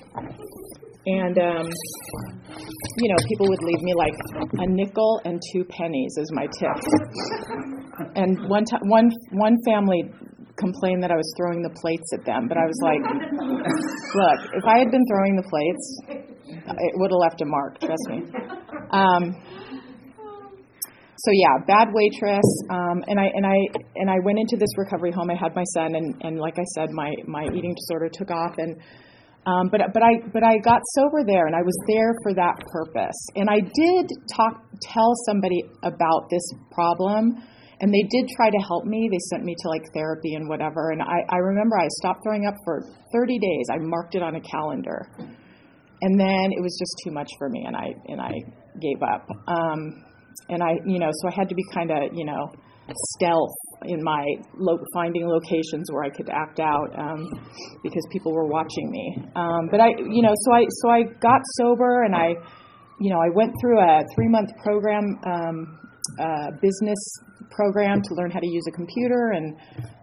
and 1.06 1.38
um, 1.38 1.66
you 2.98 3.08
know, 3.08 3.16
people 3.28 3.46
would 3.48 3.62
leave 3.62 3.80
me 3.80 3.94
like 3.94 4.14
a 4.58 4.66
nickel 4.66 5.20
and 5.24 5.40
two 5.52 5.64
pennies 5.64 6.14
as 6.20 6.28
my 6.32 6.46
tips. 6.58 6.86
And 8.14 8.48
one 8.48 8.64
time, 8.64 8.80
one 8.84 9.10
one 9.32 9.56
family 9.64 10.02
complained 10.58 11.02
that 11.02 11.10
I 11.10 11.16
was 11.16 11.32
throwing 11.38 11.62
the 11.62 11.70
plates 11.80 12.10
at 12.18 12.26
them, 12.26 12.48
but 12.48 12.58
I 12.58 12.66
was 12.66 12.78
like, 12.82 13.00
look, 14.18 14.40
if 14.58 14.64
I 14.66 14.78
had 14.80 14.90
been 14.90 15.06
throwing 15.06 15.36
the 15.36 15.46
plates, 15.46 15.84
it 16.66 16.92
would 16.98 17.10
have 17.10 17.22
left 17.22 17.40
a 17.40 17.46
mark. 17.46 17.78
Trust 17.78 18.06
me. 18.10 18.26
So 21.18 21.32
yeah, 21.34 21.58
bad 21.66 21.88
waitress. 21.92 22.46
Um, 22.70 23.02
and 23.08 23.18
I 23.18 23.26
and 23.34 23.44
I 23.44 23.58
and 23.96 24.08
I 24.10 24.18
went 24.22 24.38
into 24.38 24.56
this 24.56 24.70
recovery 24.76 25.10
home. 25.10 25.30
I 25.30 25.34
had 25.34 25.54
my 25.56 25.64
son, 25.74 25.96
and 25.96 26.14
and 26.22 26.38
like 26.38 26.58
I 26.58 26.64
said, 26.76 26.90
my 26.90 27.10
my 27.26 27.44
eating 27.54 27.74
disorder 27.74 28.08
took 28.08 28.30
off, 28.30 28.54
and 28.58 28.78
um, 29.46 29.68
but 29.72 29.80
but 29.92 30.02
I 30.02 30.22
but 30.32 30.44
I 30.44 30.58
got 30.58 30.80
sober 30.94 31.26
there, 31.26 31.46
and 31.46 31.56
I 31.56 31.62
was 31.62 31.74
there 31.88 32.14
for 32.22 32.34
that 32.34 32.54
purpose. 32.70 33.18
And 33.34 33.50
I 33.50 33.58
did 33.58 34.06
talk 34.30 34.62
tell 34.80 35.10
somebody 35.26 35.58
about 35.82 36.30
this 36.30 36.46
problem, 36.70 37.34
and 37.80 37.92
they 37.92 38.06
did 38.14 38.30
try 38.36 38.50
to 38.50 38.58
help 38.68 38.84
me. 38.84 39.08
They 39.10 39.18
sent 39.34 39.42
me 39.42 39.56
to 39.58 39.68
like 39.70 39.82
therapy 39.92 40.34
and 40.34 40.48
whatever. 40.48 40.92
And 40.92 41.02
I 41.02 41.18
I 41.30 41.38
remember 41.38 41.78
I 41.78 41.88
stopped 41.98 42.22
throwing 42.22 42.46
up 42.46 42.54
for 42.64 42.82
30 43.12 43.38
days. 43.40 43.66
I 43.72 43.78
marked 43.80 44.14
it 44.14 44.22
on 44.22 44.36
a 44.36 44.40
calendar, 44.40 45.10
and 45.18 46.20
then 46.20 46.54
it 46.54 46.62
was 46.62 46.78
just 46.78 46.94
too 47.02 47.10
much 47.10 47.30
for 47.38 47.48
me, 47.48 47.64
and 47.66 47.74
I 47.74 47.90
and 48.06 48.20
I 48.20 48.34
gave 48.78 49.02
up. 49.02 49.26
Um, 49.48 50.04
and 50.48 50.62
I, 50.62 50.72
you 50.86 50.98
know, 50.98 51.10
so 51.12 51.28
I 51.28 51.34
had 51.34 51.48
to 51.48 51.54
be 51.54 51.64
kind 51.74 51.90
of, 51.90 51.98
you 52.14 52.24
know, 52.24 52.50
stealth 53.14 53.54
in 53.84 54.02
my 54.02 54.24
lo- 54.56 54.82
finding 54.94 55.26
locations 55.26 55.90
where 55.92 56.04
I 56.04 56.10
could 56.10 56.28
act 56.30 56.60
out 56.60 56.88
um, 56.98 57.24
because 57.82 58.02
people 58.10 58.32
were 58.32 58.46
watching 58.46 58.90
me. 58.90 59.16
Um, 59.36 59.68
but 59.70 59.80
I, 59.80 59.88
you 60.10 60.22
know, 60.22 60.32
so 60.34 60.52
I 60.52 60.64
so 60.68 60.90
I 60.90 61.02
got 61.20 61.40
sober 61.56 62.04
and 62.04 62.14
I, 62.14 62.34
you 63.00 63.10
know, 63.12 63.20
I 63.20 63.28
went 63.34 63.52
through 63.60 63.78
a 63.80 64.02
three 64.14 64.28
month 64.28 64.50
program, 64.62 65.04
um, 65.26 65.78
uh, 66.18 66.50
business 66.62 66.98
program 67.50 68.00
to 68.02 68.14
learn 68.14 68.30
how 68.30 68.40
to 68.40 68.48
use 68.48 68.64
a 68.68 68.72
computer 68.72 69.32
and. 69.34 69.56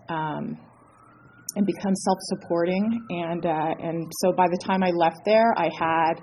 Um, 0.07 0.57
and 1.57 1.65
become 1.65 1.95
self-supporting, 1.95 2.99
and 3.09 3.45
uh, 3.45 3.73
and 3.79 4.11
so 4.21 4.33
by 4.33 4.45
the 4.45 4.59
time 4.65 4.83
I 4.83 4.89
left 4.89 5.19
there, 5.23 5.53
I 5.57 5.69
had 5.79 6.15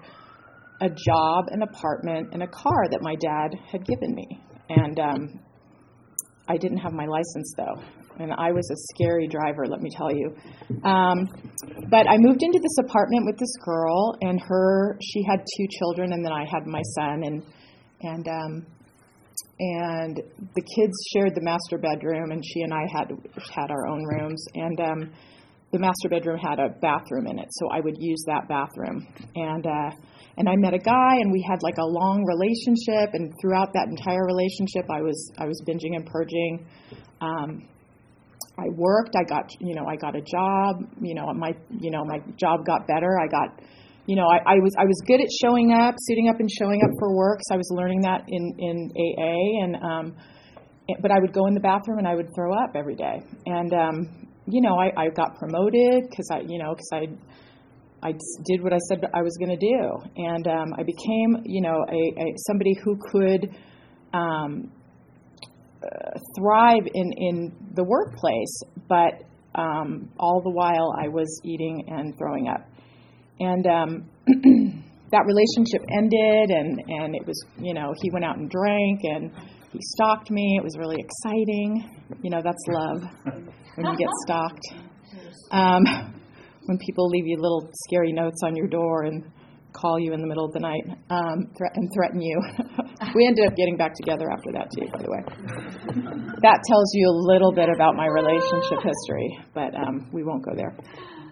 a 0.82 0.88
job, 0.88 1.46
an 1.48 1.62
apartment, 1.62 2.30
and 2.32 2.42
a 2.42 2.48
car 2.48 2.88
that 2.90 3.00
my 3.00 3.14
dad 3.14 3.56
had 3.70 3.86
given 3.86 4.14
me. 4.14 4.26
And 4.68 4.98
um, 4.98 5.40
I 6.48 6.56
didn't 6.56 6.78
have 6.78 6.92
my 6.92 7.06
license 7.06 7.54
though. 7.56 7.82
And 8.18 8.32
I 8.32 8.52
was 8.52 8.68
a 8.70 8.76
scary 8.92 9.26
driver, 9.26 9.66
let 9.66 9.80
me 9.80 9.88
tell 9.96 10.12
you. 10.12 10.34
Um, 10.84 11.26
but 11.88 12.06
I 12.10 12.16
moved 12.18 12.42
into 12.42 12.58
this 12.60 12.76
apartment 12.84 13.24
with 13.24 13.38
this 13.38 13.54
girl, 13.64 14.14
and 14.20 14.40
her, 14.40 14.98
she 15.00 15.22
had 15.22 15.38
two 15.56 15.66
children, 15.78 16.12
and 16.12 16.24
then 16.24 16.32
I 16.32 16.44
had 16.44 16.66
my 16.66 16.82
son, 16.94 17.22
and 17.24 17.42
and 18.02 18.28
um, 18.28 18.66
and 19.58 20.16
the 20.16 20.62
kids 20.76 20.92
shared 21.14 21.34
the 21.34 21.40
master 21.40 21.78
bedroom, 21.78 22.32
and 22.32 22.44
she 22.44 22.60
and 22.60 22.74
I 22.74 22.84
had 22.92 23.08
had 23.54 23.70
our 23.70 23.86
own 23.86 24.04
rooms, 24.04 24.44
and 24.56 24.80
um, 24.80 25.12
the 25.72 25.78
master 25.78 26.10
bedroom 26.10 26.38
had 26.38 26.58
a 26.58 26.68
bathroom 26.82 27.26
in 27.26 27.38
it, 27.38 27.48
so 27.50 27.70
I 27.70 27.80
would 27.80 27.96
use 27.98 28.22
that 28.26 28.46
bathroom, 28.46 29.06
and. 29.36 29.66
Uh, 29.66 29.90
and 30.36 30.48
I 30.48 30.56
met 30.56 30.74
a 30.74 30.78
guy 30.78 31.16
and 31.20 31.30
we 31.32 31.44
had 31.48 31.62
like 31.62 31.78
a 31.78 31.84
long 31.84 32.24
relationship 32.24 33.14
and 33.14 33.32
throughout 33.40 33.72
that 33.74 33.88
entire 33.88 34.24
relationship 34.24 34.86
I 34.90 35.00
was 35.00 35.32
I 35.38 35.46
was 35.46 35.60
binging 35.66 35.96
and 35.96 36.06
purging. 36.06 36.66
Um, 37.20 37.68
I 38.58 38.68
worked 38.76 39.16
I 39.16 39.24
got 39.24 39.50
you 39.60 39.74
know 39.74 39.86
I 39.86 39.96
got 39.96 40.16
a 40.16 40.20
job 40.20 40.84
you 41.00 41.14
know 41.14 41.32
my 41.34 41.52
you 41.70 41.90
know 41.90 42.04
my 42.04 42.18
job 42.36 42.64
got 42.66 42.86
better 42.86 43.18
I 43.18 43.26
got 43.26 43.60
you 44.06 44.16
know 44.16 44.26
I, 44.26 44.54
I 44.54 44.56
was 44.56 44.74
I 44.78 44.84
was 44.84 45.00
good 45.06 45.20
at 45.20 45.28
showing 45.40 45.72
up 45.72 45.94
suiting 45.98 46.28
up 46.28 46.38
and 46.38 46.50
showing 46.50 46.82
up 46.82 46.90
for 46.98 47.14
work 47.16 47.40
so 47.42 47.54
I 47.54 47.56
was 47.56 47.68
learning 47.70 48.02
that 48.02 48.24
in 48.28 48.54
in 48.58 48.90
AA 48.92 49.64
and 49.64 49.76
um, 49.76 50.16
but 51.00 51.10
I 51.10 51.18
would 51.20 51.32
go 51.32 51.46
in 51.46 51.54
the 51.54 51.60
bathroom 51.60 51.98
and 51.98 52.08
I 52.08 52.14
would 52.14 52.28
throw 52.34 52.52
up 52.52 52.74
every 52.74 52.96
day. 52.96 53.22
And 53.46 53.72
um, 53.72 54.28
you 54.46 54.60
know 54.60 54.76
I, 54.78 54.90
I 54.96 55.08
got 55.08 55.36
promoted 55.38 56.08
because 56.10 56.28
I 56.32 56.40
you 56.40 56.58
know 56.58 56.74
because 56.74 56.90
I 56.92 57.06
I 58.02 58.12
did 58.44 58.62
what 58.62 58.72
I 58.72 58.78
said 58.88 59.04
I 59.14 59.22
was 59.22 59.36
going 59.38 59.56
to 59.56 59.56
do, 59.56 60.10
and 60.16 60.46
um, 60.48 60.74
I 60.76 60.82
became, 60.82 61.42
you 61.44 61.62
know, 61.62 61.84
a, 61.88 62.20
a 62.20 62.34
somebody 62.48 62.74
who 62.82 62.98
could 63.10 63.54
um, 64.12 64.72
uh, 65.82 66.18
thrive 66.36 66.86
in, 66.94 67.12
in 67.16 67.52
the 67.74 67.84
workplace, 67.84 68.62
but 68.88 69.22
um, 69.54 70.10
all 70.18 70.40
the 70.42 70.50
while 70.50 70.94
I 70.98 71.08
was 71.08 71.40
eating 71.44 71.84
and 71.88 72.16
throwing 72.18 72.48
up. 72.48 72.66
And 73.38 73.66
um, 73.66 74.10
that 75.10 75.24
relationship 75.26 75.82
ended, 75.96 76.50
and, 76.50 76.80
and 76.86 77.14
it 77.14 77.26
was, 77.26 77.44
you 77.60 77.74
know, 77.74 77.92
he 78.02 78.10
went 78.10 78.24
out 78.24 78.36
and 78.36 78.50
drank, 78.50 79.00
and 79.02 79.30
he 79.72 79.78
stalked 79.94 80.30
me. 80.30 80.56
It 80.58 80.64
was 80.64 80.76
really 80.78 80.96
exciting. 80.98 81.88
You 82.22 82.30
know, 82.30 82.40
that's 82.42 82.62
love 82.68 83.02
when 83.76 83.86
you 83.86 83.96
get 83.96 84.08
stalked. 84.24 84.66
When 86.66 86.78
people 86.78 87.08
leave 87.08 87.26
you 87.26 87.36
little 87.38 87.68
scary 87.88 88.12
notes 88.12 88.40
on 88.44 88.54
your 88.54 88.68
door 88.68 89.04
and 89.04 89.24
call 89.72 89.98
you 89.98 90.12
in 90.12 90.20
the 90.20 90.26
middle 90.26 90.44
of 90.44 90.52
the 90.52 90.60
night 90.60 90.84
um, 91.10 91.50
thre- 91.56 91.72
and 91.74 91.90
threaten 91.94 92.20
you. 92.20 92.40
we 93.14 93.26
ended 93.26 93.46
up 93.46 93.56
getting 93.56 93.76
back 93.76 93.94
together 93.94 94.30
after 94.30 94.52
that, 94.52 94.68
too, 94.70 94.86
by 94.92 95.02
the 95.02 95.10
way. 95.10 95.22
That 96.42 96.60
tells 96.68 96.92
you 96.94 97.08
a 97.08 97.16
little 97.32 97.52
bit 97.52 97.68
about 97.74 97.96
my 97.96 98.06
relationship 98.06 98.78
history, 98.84 99.38
but 99.54 99.74
um, 99.74 100.08
we 100.12 100.22
won't 100.22 100.44
go 100.44 100.52
there. 100.54 100.76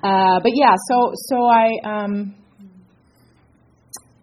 Uh, 0.02 0.40
but 0.40 0.52
yeah, 0.54 0.74
so 0.88 1.12
so 1.14 1.44
I 1.44 1.68
um, 1.84 2.34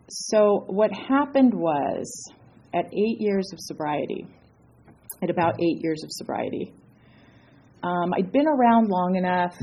so 0.10 0.64
what 0.68 0.92
happened 0.92 1.54
was 1.54 2.32
at 2.74 2.86
eight 2.86 3.22
years 3.22 3.50
of 3.54 3.60
sobriety, 3.62 4.26
at 5.22 5.30
about 5.30 5.56
eight 5.62 5.80
years 5.84 6.02
of 6.04 6.10
sobriety, 6.12 6.74
um, 7.84 8.14
I'd 8.18 8.32
been 8.32 8.48
around 8.48 8.90
long 8.90 9.16
enough 9.16 9.56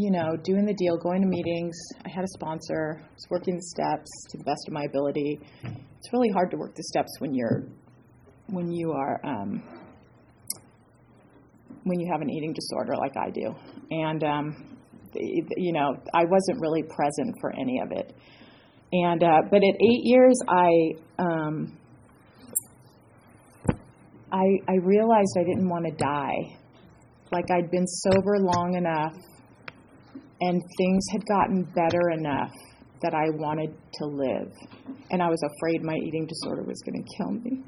you 0.00 0.10
know, 0.10 0.34
doing 0.44 0.64
the 0.64 0.72
deal, 0.72 0.96
going 0.96 1.20
to 1.20 1.28
meetings. 1.28 1.76
I 2.06 2.08
had 2.08 2.24
a 2.24 2.28
sponsor. 2.28 3.02
I 3.02 3.12
was 3.12 3.26
working 3.28 3.56
the 3.56 3.62
steps 3.62 4.10
to 4.30 4.38
the 4.38 4.44
best 4.44 4.66
of 4.66 4.72
my 4.72 4.84
ability. 4.84 5.38
It's 5.62 6.12
really 6.12 6.30
hard 6.30 6.50
to 6.52 6.56
work 6.56 6.74
the 6.74 6.82
steps 6.84 7.10
when 7.18 7.34
you're 7.34 7.64
when 8.46 8.72
you 8.72 8.92
are 8.92 9.20
um, 9.24 9.62
when 11.84 12.00
you 12.00 12.08
have 12.10 12.22
an 12.22 12.30
eating 12.30 12.54
disorder 12.54 12.94
like 12.96 13.12
I 13.18 13.30
do, 13.30 13.54
and 13.90 14.24
um, 14.24 14.78
you 15.14 15.72
know, 15.74 15.94
I 16.14 16.24
wasn't 16.24 16.60
really 16.60 16.82
present 16.82 17.36
for 17.38 17.52
any 17.52 17.80
of 17.80 17.92
it. 17.92 18.14
And 18.92 19.22
uh, 19.22 19.42
but 19.50 19.58
at 19.58 19.74
eight 19.74 20.02
years, 20.04 20.40
I 20.48 20.70
um, 21.18 21.78
I 24.32 24.46
I 24.66 24.76
realized 24.82 25.36
I 25.38 25.44
didn't 25.44 25.68
want 25.68 25.84
to 25.84 25.92
die. 25.92 26.56
Like 27.30 27.50
I'd 27.50 27.70
been 27.70 27.86
sober 27.86 28.38
long 28.38 28.76
enough 28.76 29.14
and 30.40 30.62
things 30.78 31.04
had 31.12 31.26
gotten 31.26 31.64
better 31.74 32.10
enough 32.10 32.52
that 33.02 33.14
I 33.14 33.30
wanted 33.30 33.74
to 33.94 34.06
live. 34.06 34.52
And 35.10 35.22
I 35.22 35.28
was 35.28 35.40
afraid 35.42 35.82
my 35.82 35.96
eating 35.96 36.26
disorder 36.26 36.62
was 36.62 36.80
going 36.84 37.02
to 37.02 37.16
kill 37.16 37.30
me. 37.32 37.62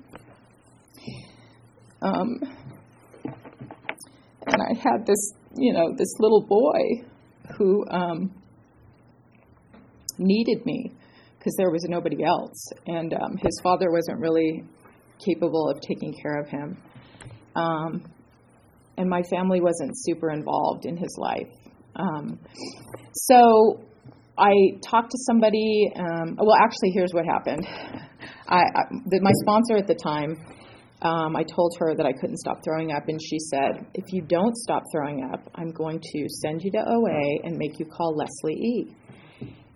Um, 2.02 2.40
and 4.46 4.62
I 4.62 4.74
had 4.74 5.06
this, 5.06 5.32
you 5.56 5.72
know, 5.72 5.94
this 5.96 6.14
little 6.18 6.44
boy 6.46 7.06
who 7.56 7.86
um, 7.90 8.34
needed 10.18 10.66
me 10.66 10.92
because 11.38 11.54
there 11.56 11.70
was 11.70 11.84
nobody 11.88 12.24
else. 12.24 12.68
And 12.86 13.14
um, 13.14 13.36
his 13.36 13.58
father 13.62 13.90
wasn't 13.90 14.20
really 14.20 14.64
capable 15.24 15.68
of 15.68 15.80
taking 15.80 16.14
care 16.22 16.40
of 16.40 16.48
him. 16.48 16.76
Um, 17.54 18.04
and 18.96 19.08
my 19.08 19.22
family 19.30 19.60
wasn't 19.60 19.92
super 19.94 20.30
involved 20.30 20.84
in 20.84 20.96
his 20.96 21.16
life. 21.18 21.48
Um, 21.96 22.38
so 23.14 23.80
I 24.38 24.52
talked 24.88 25.10
to 25.10 25.18
somebody. 25.26 25.90
Um, 25.94 26.36
well, 26.38 26.56
actually, 26.56 26.90
here's 26.94 27.12
what 27.12 27.24
happened. 27.26 27.66
I, 28.48 28.60
I 28.60 28.82
the, 29.06 29.20
my 29.20 29.32
sponsor 29.42 29.76
at 29.76 29.86
the 29.86 29.94
time, 29.94 30.36
um, 31.02 31.36
I 31.36 31.42
told 31.42 31.74
her 31.80 31.94
that 31.94 32.06
I 32.06 32.12
couldn't 32.12 32.38
stop 32.38 32.58
throwing 32.64 32.92
up, 32.92 33.08
and 33.08 33.20
she 33.20 33.38
said, 33.38 33.86
"If 33.94 34.12
you 34.12 34.22
don't 34.22 34.56
stop 34.56 34.84
throwing 34.92 35.28
up, 35.32 35.50
I'm 35.54 35.70
going 35.72 36.00
to 36.00 36.28
send 36.42 36.62
you 36.62 36.70
to 36.72 36.78
OA 36.78 37.40
and 37.44 37.56
make 37.58 37.78
you 37.78 37.86
call 37.86 38.16
Leslie 38.16 38.54
E." 38.54 38.96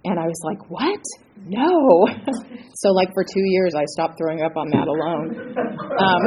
And 0.05 0.19
I 0.19 0.27
was 0.27 0.41
like, 0.45 0.71
"What? 0.71 1.01
No!" 1.45 2.07
so, 2.75 2.93
like 2.93 3.13
for 3.13 3.25
two 3.25 3.45
years, 3.45 3.75
I 3.75 3.85
stopped 3.87 4.17
throwing 4.19 4.43
up 4.43 4.57
on 4.57 4.71
that 4.71 4.89
alone. 4.89 5.37
Um, 5.99 6.23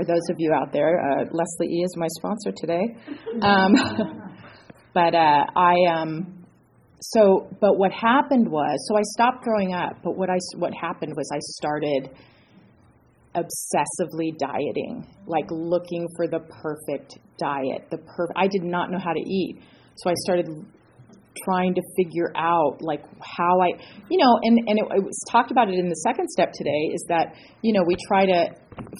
for 0.00 0.06
those 0.06 0.28
of 0.30 0.36
you 0.38 0.52
out 0.52 0.72
there, 0.72 0.98
uh, 1.00 1.24
Leslie 1.30 1.68
E 1.68 1.82
is 1.82 1.94
my 1.96 2.08
sponsor 2.18 2.52
today. 2.56 2.96
Um, 3.42 3.74
but 4.94 5.14
uh, 5.14 5.44
I 5.56 5.74
um, 5.88 6.44
so 7.00 7.48
but 7.60 7.78
what 7.78 7.92
happened 7.92 8.50
was 8.50 8.76
so 8.88 8.96
I 8.96 9.02
stopped 9.14 9.44
growing 9.44 9.72
up. 9.72 9.98
But 10.02 10.16
what 10.16 10.28
I 10.28 10.38
what 10.56 10.72
happened 10.74 11.14
was 11.16 11.30
I 11.32 11.38
started 11.38 12.10
obsessively 13.34 14.36
dieting, 14.36 15.06
like 15.26 15.46
looking 15.50 16.08
for 16.16 16.26
the 16.26 16.40
perfect 16.40 17.18
diet. 17.38 17.88
The 17.90 17.98
per 17.98 18.28
I 18.36 18.48
did 18.48 18.64
not 18.64 18.90
know 18.90 18.98
how 18.98 19.12
to 19.12 19.20
eat, 19.20 19.62
so 19.96 20.10
I 20.10 20.14
started 20.24 20.48
trying 21.44 21.74
to 21.74 21.82
figure 21.96 22.32
out 22.36 22.78
like 22.80 23.02
how 23.20 23.60
I, 23.60 23.68
you 24.08 24.18
know, 24.18 24.38
and 24.42 24.58
and 24.66 24.78
it, 24.78 24.84
it 24.96 25.04
was 25.04 25.18
talked 25.30 25.50
about 25.50 25.68
it 25.68 25.78
in 25.78 25.88
the 25.88 25.96
second 25.96 26.28
step 26.30 26.52
today 26.52 26.90
is 26.92 27.04
that 27.08 27.34
you 27.62 27.72
know 27.72 27.82
we 27.86 27.96
try 28.08 28.26
to 28.26 28.50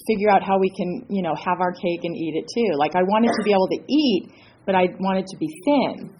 figure 0.07 0.29
out 0.29 0.43
how 0.43 0.59
we 0.59 0.69
can 0.69 1.05
you 1.09 1.21
know 1.21 1.35
have 1.35 1.59
our 1.59 1.71
cake 1.71 2.01
and 2.03 2.15
eat 2.15 2.35
it 2.35 2.45
too. 2.53 2.77
Like 2.77 2.95
I 2.95 3.03
wanted 3.03 3.31
to 3.33 3.43
be 3.43 3.51
able 3.51 3.67
to 3.67 3.81
eat, 3.87 4.31
but 4.65 4.75
I 4.75 4.87
wanted 4.99 5.25
to 5.27 5.37
be 5.37 5.47
thin. 5.65 6.15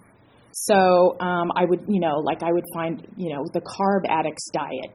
So 0.54 1.16
um, 1.22 1.50
I 1.56 1.64
would, 1.64 1.86
you 1.88 2.02
know, 2.02 2.20
like 2.20 2.44
I 2.44 2.52
would 2.52 2.66
find, 2.74 3.08
you 3.16 3.34
know, 3.34 3.46
the 3.54 3.62
carb 3.62 4.04
addicts 4.10 4.50
diet 4.52 4.92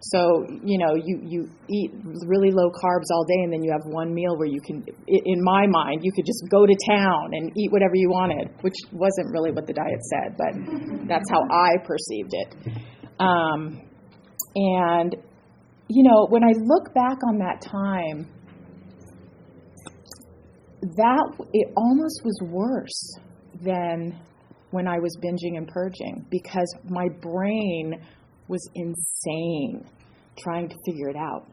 so, 0.00 0.46
you 0.64 0.78
know, 0.78 0.94
you, 0.94 1.20
you 1.24 1.50
eat 1.68 1.90
really 2.26 2.52
low 2.52 2.70
carbs 2.70 3.10
all 3.10 3.24
day 3.24 3.42
and 3.42 3.52
then 3.52 3.64
you 3.64 3.72
have 3.72 3.82
one 3.84 4.14
meal 4.14 4.36
where 4.36 4.46
you 4.46 4.60
can, 4.60 4.84
in 5.08 5.42
my 5.42 5.66
mind, 5.66 6.02
you 6.04 6.12
could 6.12 6.24
just 6.24 6.44
go 6.50 6.66
to 6.66 6.76
town 6.88 7.30
and 7.32 7.50
eat 7.56 7.72
whatever 7.72 7.94
you 7.96 8.08
wanted, 8.08 8.48
which 8.60 8.76
wasn't 8.92 9.32
really 9.32 9.50
what 9.50 9.66
the 9.66 9.72
diet 9.72 10.00
said, 10.02 10.36
but 10.38 11.08
that's 11.08 11.28
how 11.30 11.42
I 11.50 11.78
perceived 11.84 12.32
it. 12.32 12.54
Um, 13.18 13.82
and, 14.54 15.16
you 15.88 16.02
know, 16.02 16.26
when 16.28 16.44
I 16.44 16.52
look 16.64 16.92
back 16.94 17.18
on 17.26 17.38
that 17.38 17.62
time, 17.62 18.28
that, 20.82 21.46
it 21.52 21.72
almost 21.76 22.22
was 22.24 22.38
worse 22.42 23.18
than 23.62 24.18
when 24.70 24.86
I 24.86 24.98
was 24.98 25.16
binging 25.22 25.56
and 25.56 25.66
purging 25.66 26.26
because 26.30 26.72
my 26.88 27.08
brain 27.20 27.94
was 28.48 28.68
insane 28.74 29.84
trying 30.38 30.68
to 30.68 30.76
figure 30.86 31.08
it 31.08 31.16
out. 31.16 31.46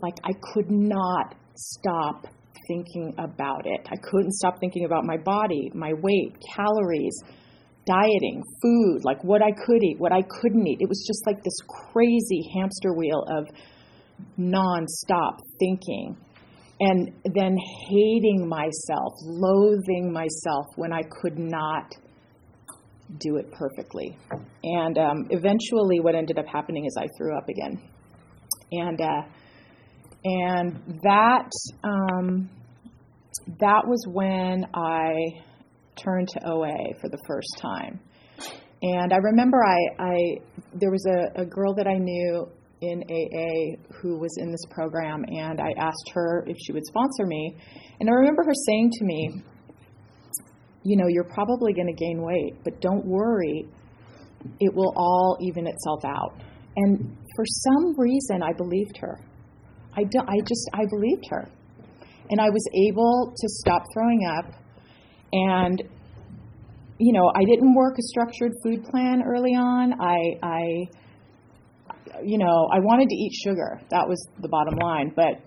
Like, 0.00 0.14
I 0.24 0.32
could 0.52 0.70
not 0.70 1.34
stop 1.56 2.26
thinking 2.68 3.14
about 3.18 3.66
it. 3.66 3.86
I 3.90 3.96
couldn't 3.96 4.32
stop 4.32 4.58
thinking 4.58 4.84
about 4.84 5.04
my 5.04 5.16
body, 5.16 5.70
my 5.74 5.92
weight, 5.92 6.36
calories, 6.54 7.20
dieting, 7.84 8.42
food, 8.60 9.04
like 9.04 9.22
what 9.24 9.42
I 9.42 9.50
could 9.50 9.82
eat, 9.82 9.98
what 9.98 10.12
I 10.12 10.22
couldn't 10.22 10.66
eat. 10.66 10.78
It 10.80 10.88
was 10.88 11.04
just 11.06 11.26
like 11.26 11.42
this 11.42 11.56
crazy 11.92 12.48
hamster 12.54 12.92
wheel 12.94 13.24
of 13.28 13.48
nonstop 14.38 15.38
thinking. 15.58 16.16
And 16.80 17.12
then 17.34 17.56
hating 17.88 18.48
myself, 18.48 19.12
loathing 19.22 20.12
myself 20.12 20.66
when 20.74 20.92
I 20.92 21.02
could 21.02 21.38
not 21.38 21.94
do 23.18 23.36
it 23.36 23.52
perfectly. 23.52 24.16
And 24.64 24.98
um, 24.98 25.26
eventually, 25.30 26.00
what 26.00 26.14
ended 26.14 26.38
up 26.38 26.46
happening 26.46 26.86
is 26.86 26.96
I 26.98 27.06
threw 27.16 27.36
up 27.36 27.48
again, 27.48 27.80
and 28.72 29.00
uh, 29.00 29.22
and 30.24 31.00
that 31.02 31.50
um, 31.84 32.50
that 33.60 33.82
was 33.86 34.04
when 34.08 34.66
I 34.74 35.14
turned 35.96 36.28
to 36.28 36.40
OA 36.48 36.94
for 37.00 37.08
the 37.08 37.18
first 37.26 37.58
time. 37.60 38.00
And 38.82 39.12
I 39.12 39.16
remember 39.16 39.58
I, 39.64 40.02
I 40.02 40.16
there 40.74 40.90
was 40.90 41.06
a, 41.06 41.42
a 41.42 41.46
girl 41.46 41.74
that 41.74 41.86
I 41.86 41.98
knew 41.98 42.48
in 42.80 43.02
AA 43.02 43.76
who 44.00 44.18
was 44.18 44.36
in 44.38 44.50
this 44.50 44.64
program, 44.70 45.24
and 45.28 45.60
I 45.60 45.70
asked 45.78 46.10
her 46.14 46.44
if 46.48 46.56
she 46.60 46.72
would 46.72 46.84
sponsor 46.84 47.26
me. 47.26 47.56
And 48.00 48.08
I 48.10 48.12
remember 48.12 48.42
her 48.44 48.54
saying 48.66 48.90
to 48.98 49.04
me, 49.04 49.42
you 50.82 50.96
know, 50.96 51.06
you're 51.06 51.30
probably 51.32 51.72
going 51.72 51.86
to 51.86 51.92
gain 51.92 52.22
weight, 52.22 52.54
but 52.64 52.80
don't 52.80 53.06
worry, 53.06 53.68
it 54.58 54.74
will 54.74 54.92
all 54.96 55.38
even 55.40 55.68
itself 55.68 56.04
out. 56.04 56.42
And 56.74 57.16
for 57.36 57.44
some 57.46 57.94
reason, 57.98 58.42
I 58.42 58.52
believed 58.52 58.96
her. 58.98 59.20
I, 59.96 60.04
do, 60.04 60.18
I 60.20 60.38
just, 60.40 60.68
I 60.74 60.84
believed 60.90 61.26
her. 61.30 61.48
And 62.30 62.40
I 62.40 62.48
was 62.48 62.66
able 62.88 63.32
to 63.36 63.48
stop 63.48 63.84
throwing 63.94 64.26
up. 64.26 64.46
And, 65.32 65.82
you 66.98 67.12
know, 67.12 67.30
I 67.34 67.44
didn't 67.44 67.74
work 67.74 67.98
a 67.98 68.02
structured 68.02 68.52
food 68.62 68.84
plan 68.84 69.22
early 69.26 69.52
on. 69.52 70.00
I, 70.00 70.38
I, 70.42 70.62
you 72.22 72.38
know, 72.38 72.68
I 72.72 72.78
wanted 72.80 73.08
to 73.08 73.14
eat 73.14 73.32
sugar. 73.44 73.80
That 73.90 74.08
was 74.08 74.26
the 74.40 74.48
bottom 74.48 74.76
line. 74.76 75.12
But, 75.14 75.40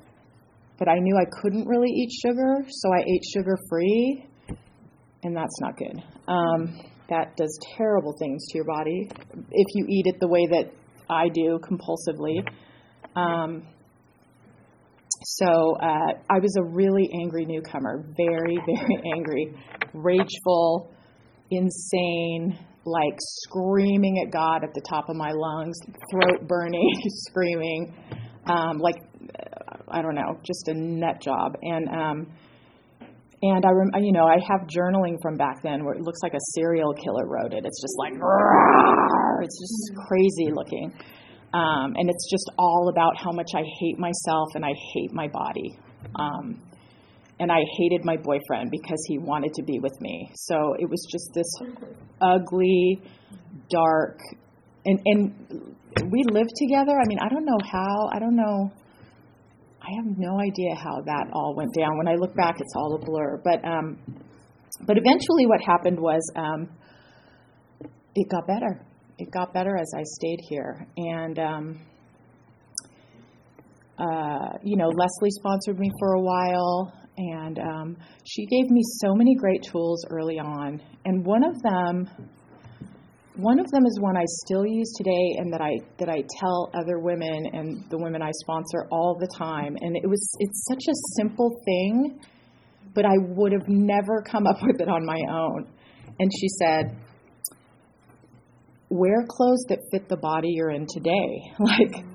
but 0.79 0.89
I 0.89 0.99
knew 0.99 1.15
I 1.17 1.25
couldn't 1.41 1.67
really 1.67 1.89
eat 1.89 2.11
sugar, 2.11 2.65
so 2.67 2.89
I 2.93 3.01
ate 3.01 3.23
sugar 3.33 3.57
free 3.69 4.27
and 5.25 5.35
that's 5.35 5.59
not 5.59 5.75
good. 5.75 6.03
Um, 6.27 6.79
that 7.09 7.35
does 7.35 7.59
terrible 7.75 8.13
things 8.17 8.45
to 8.49 8.57
your 8.57 8.65
body 8.65 9.09
if 9.51 9.65
you 9.73 9.85
eat 9.89 10.05
it 10.05 10.19
the 10.19 10.27
way 10.27 10.45
that 10.47 10.71
I 11.09 11.29
do 11.29 11.59
compulsively. 11.59 12.47
Um, 13.15 13.63
so 15.25 15.75
uh, 15.81 16.13
I 16.29 16.39
was 16.39 16.55
a 16.59 16.63
really 16.63 17.09
angry 17.21 17.45
newcomer, 17.45 18.05
very, 18.15 18.57
very 18.65 19.01
angry, 19.15 19.53
rageful, 19.93 20.91
insane, 21.49 22.57
like 22.85 23.17
screaming 23.19 24.23
at 24.25 24.31
God 24.31 24.63
at 24.63 24.73
the 24.75 24.81
top 24.87 25.09
of 25.09 25.15
my 25.15 25.31
lungs, 25.31 25.75
throat 26.11 26.47
burning, 26.47 26.93
screaming, 27.27 27.95
um, 28.45 28.77
like 28.77 28.97
I 29.89 30.01
don't 30.01 30.15
know, 30.15 30.39
just 30.45 30.67
a 30.67 30.73
nut 30.75 31.21
job. 31.21 31.53
And 31.61 31.89
um, 31.89 32.27
and 33.41 33.65
I, 33.65 33.69
rem- 33.69 34.03
you 34.03 34.11
know, 34.11 34.25
I 34.25 34.37
have 34.47 34.67
journaling 34.67 35.21
from 35.21 35.37
back 35.37 35.61
then 35.61 35.83
where 35.83 35.93
it 35.93 36.01
looks 36.01 36.19
like 36.23 36.33
a 36.33 36.43
serial 36.53 36.93
killer 36.93 37.27
wrote 37.27 37.53
it. 37.53 37.63
It's 37.65 37.81
just 37.81 37.95
like, 37.99 38.13
it's 39.43 39.59
just 39.59 40.07
crazy 40.07 40.51
looking. 40.53 40.93
Um, 41.53 41.93
and 41.95 42.09
it's 42.09 42.29
just 42.29 42.51
all 42.57 42.89
about 42.89 43.17
how 43.17 43.31
much 43.31 43.51
I 43.55 43.63
hate 43.79 43.97
myself 43.97 44.49
and 44.55 44.65
I 44.65 44.73
hate 44.93 45.13
my 45.13 45.27
body. 45.27 45.77
Um, 46.15 46.61
and 47.39 47.51
I 47.51 47.59
hated 47.77 48.05
my 48.05 48.17
boyfriend 48.17 48.71
because 48.71 49.03
he 49.07 49.17
wanted 49.17 49.53
to 49.55 49.63
be 49.63 49.79
with 49.79 49.99
me. 49.99 50.31
So 50.35 50.75
it 50.79 50.89
was 50.89 51.05
just 51.11 51.29
this 51.33 51.47
ugly, 52.21 53.01
dark, 53.69 54.19
and 54.85 54.99
and 55.05 55.75
we 56.11 56.23
lived 56.31 56.51
together. 56.55 56.93
I 56.93 57.07
mean, 57.07 57.19
I 57.21 57.29
don't 57.29 57.45
know 57.45 57.59
how. 57.71 58.09
I 58.13 58.19
don't 58.19 58.35
know. 58.35 58.71
I 59.81 59.89
have 59.97 60.17
no 60.17 60.39
idea 60.39 60.75
how 60.75 61.01
that 61.05 61.27
all 61.33 61.53
went 61.55 61.73
down. 61.77 61.97
When 61.97 62.07
I 62.07 62.15
look 62.15 62.35
back, 62.35 62.55
it's 62.59 62.73
all 62.75 62.95
a 62.95 63.05
blur. 63.05 63.41
But 63.43 63.63
um, 63.65 63.97
but 64.85 64.97
eventually, 64.97 65.45
what 65.45 65.61
happened 65.61 65.99
was 65.99 66.21
um, 66.35 66.69
it 68.15 68.29
got 68.29 68.47
better. 68.47 68.85
It 69.17 69.31
got 69.31 69.53
better 69.53 69.77
as 69.77 69.91
I 69.95 70.03
stayed 70.03 70.39
here, 70.49 70.85
and 70.97 71.39
um, 71.39 71.79
uh, 73.97 74.57
you 74.61 74.75
know, 74.75 74.89
Leslie 74.89 75.31
sponsored 75.31 75.79
me 75.79 75.89
for 75.99 76.15
a 76.15 76.21
while, 76.21 76.91
and 77.17 77.59
um, 77.59 77.97
she 78.25 78.45
gave 78.45 78.69
me 78.69 78.81
so 79.01 79.15
many 79.15 79.35
great 79.35 79.63
tools 79.63 80.05
early 80.09 80.37
on. 80.37 80.81
And 81.05 81.25
one 81.25 81.45
of 81.45 81.61
them, 81.61 82.09
one 83.37 83.57
of 83.57 83.71
them 83.71 83.85
is 83.85 83.97
one 84.01 84.17
I 84.17 84.25
still 84.43 84.65
use 84.65 84.91
today, 84.97 85.35
and 85.37 85.53
that 85.53 85.61
I 85.61 85.71
that 85.97 86.09
I 86.09 86.21
tell 86.37 86.69
other 86.73 86.99
women 86.99 87.45
and 87.53 87.89
the 87.89 87.97
women 87.97 88.21
I 88.21 88.31
sponsor 88.41 88.85
all 88.91 89.17
the 89.17 89.29
time. 89.37 89.77
And 89.79 89.95
it 89.95 90.09
was 90.09 90.29
it's 90.39 90.65
such 90.67 90.83
a 90.89 90.95
simple 91.15 91.57
thing, 91.63 92.19
but 92.93 93.05
I 93.05 93.15
would 93.29 93.53
have 93.53 93.69
never 93.69 94.21
come 94.29 94.45
up 94.45 94.57
with 94.61 94.81
it 94.81 94.89
on 94.89 95.05
my 95.05 95.21
own. 95.29 95.71
And 96.19 96.31
she 96.37 96.47
said, 96.59 96.97
"Wear 98.97 99.25
clothes 99.27 99.65
that 99.69 99.79
fit 99.91 100.07
the 100.09 100.17
body 100.17 100.49
you're 100.49 100.71
in 100.71 100.87
today." 100.87 101.51
like 101.59 102.05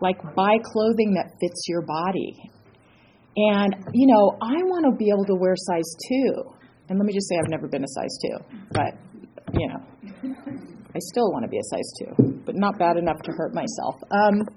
like 0.00 0.20
buy 0.34 0.56
clothing 0.62 1.14
that 1.14 1.32
fits 1.40 1.64
your 1.68 1.82
body. 1.82 2.50
And, 3.36 3.74
you 3.92 4.06
know, 4.06 4.36
I 4.40 4.64
want 4.64 4.86
to 4.88 4.96
be 4.96 5.10
able 5.12 5.26
to 5.26 5.34
wear 5.36 5.54
size 5.56 5.88
two. 6.08 6.56
And 6.88 6.98
let 6.98 7.04
me 7.04 7.12
just 7.12 7.28
say, 7.28 7.36
I've 7.36 7.50
never 7.50 7.68
been 7.68 7.84
a 7.84 7.88
size 7.88 8.16
two, 8.22 8.36
but, 8.72 8.92
you 9.52 9.68
know, 9.68 9.80
I 10.94 10.98
still 11.12 11.30
want 11.32 11.44
to 11.44 11.50
be 11.50 11.58
a 11.58 11.66
size 11.68 11.90
two, 12.00 12.40
but 12.46 12.54
not 12.56 12.78
bad 12.78 12.96
enough 12.96 13.20
to 13.24 13.32
hurt 13.32 13.52
myself. 13.52 13.96
Um, 14.10 14.48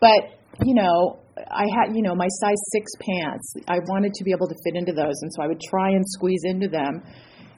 but, 0.00 0.40
you 0.64 0.74
know, 0.74 1.20
I 1.36 1.66
had, 1.78 1.94
you 1.94 2.02
know, 2.02 2.14
my 2.14 2.26
size 2.40 2.58
six 2.72 2.90
pants. 3.00 3.54
I 3.68 3.78
wanted 3.86 4.14
to 4.14 4.24
be 4.24 4.32
able 4.32 4.48
to 4.48 4.54
fit 4.64 4.74
into 4.74 4.92
those. 4.92 5.14
And 5.22 5.30
so 5.34 5.42
I 5.42 5.46
would 5.46 5.60
try 5.70 5.90
and 5.90 6.04
squeeze 6.06 6.42
into 6.44 6.68
them. 6.68 7.02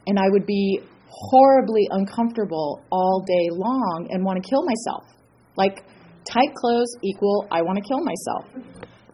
And 0.07 0.19
I 0.19 0.29
would 0.29 0.47
be 0.47 0.81
horribly 1.09 1.87
uncomfortable 1.91 2.85
all 2.91 3.25
day 3.27 3.49
long 3.51 4.09
and 4.11 4.25
want 4.25 4.43
to 4.43 4.49
kill 4.49 4.65
myself. 4.65 5.05
Like, 5.57 5.85
tight 6.31 6.55
clothes 6.55 6.95
equal 7.03 7.47
I 7.51 7.63
want 7.63 7.79
to 7.79 7.85
kill 7.87 8.01
myself. 8.01 8.45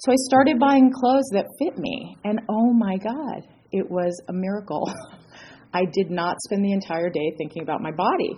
So 0.01 0.11
I 0.11 0.17
started 0.17 0.59
buying 0.59 0.91
clothes 0.93 1.29
that 1.33 1.47
fit 1.59 1.79
me, 1.79 2.17
and 2.25 2.41
oh 2.49 2.73
my 2.73 2.97
God, 2.97 3.43
it 3.71 3.89
was 3.89 4.21
a 4.29 4.33
miracle. 4.33 4.93
I 5.75 5.85
did 5.93 6.11
not 6.11 6.37
spend 6.43 6.65
the 6.65 6.73
entire 6.73 7.09
day 7.09 7.33
thinking 7.39 7.63
about 7.63 7.81
my 7.81 7.93
body. 7.93 8.37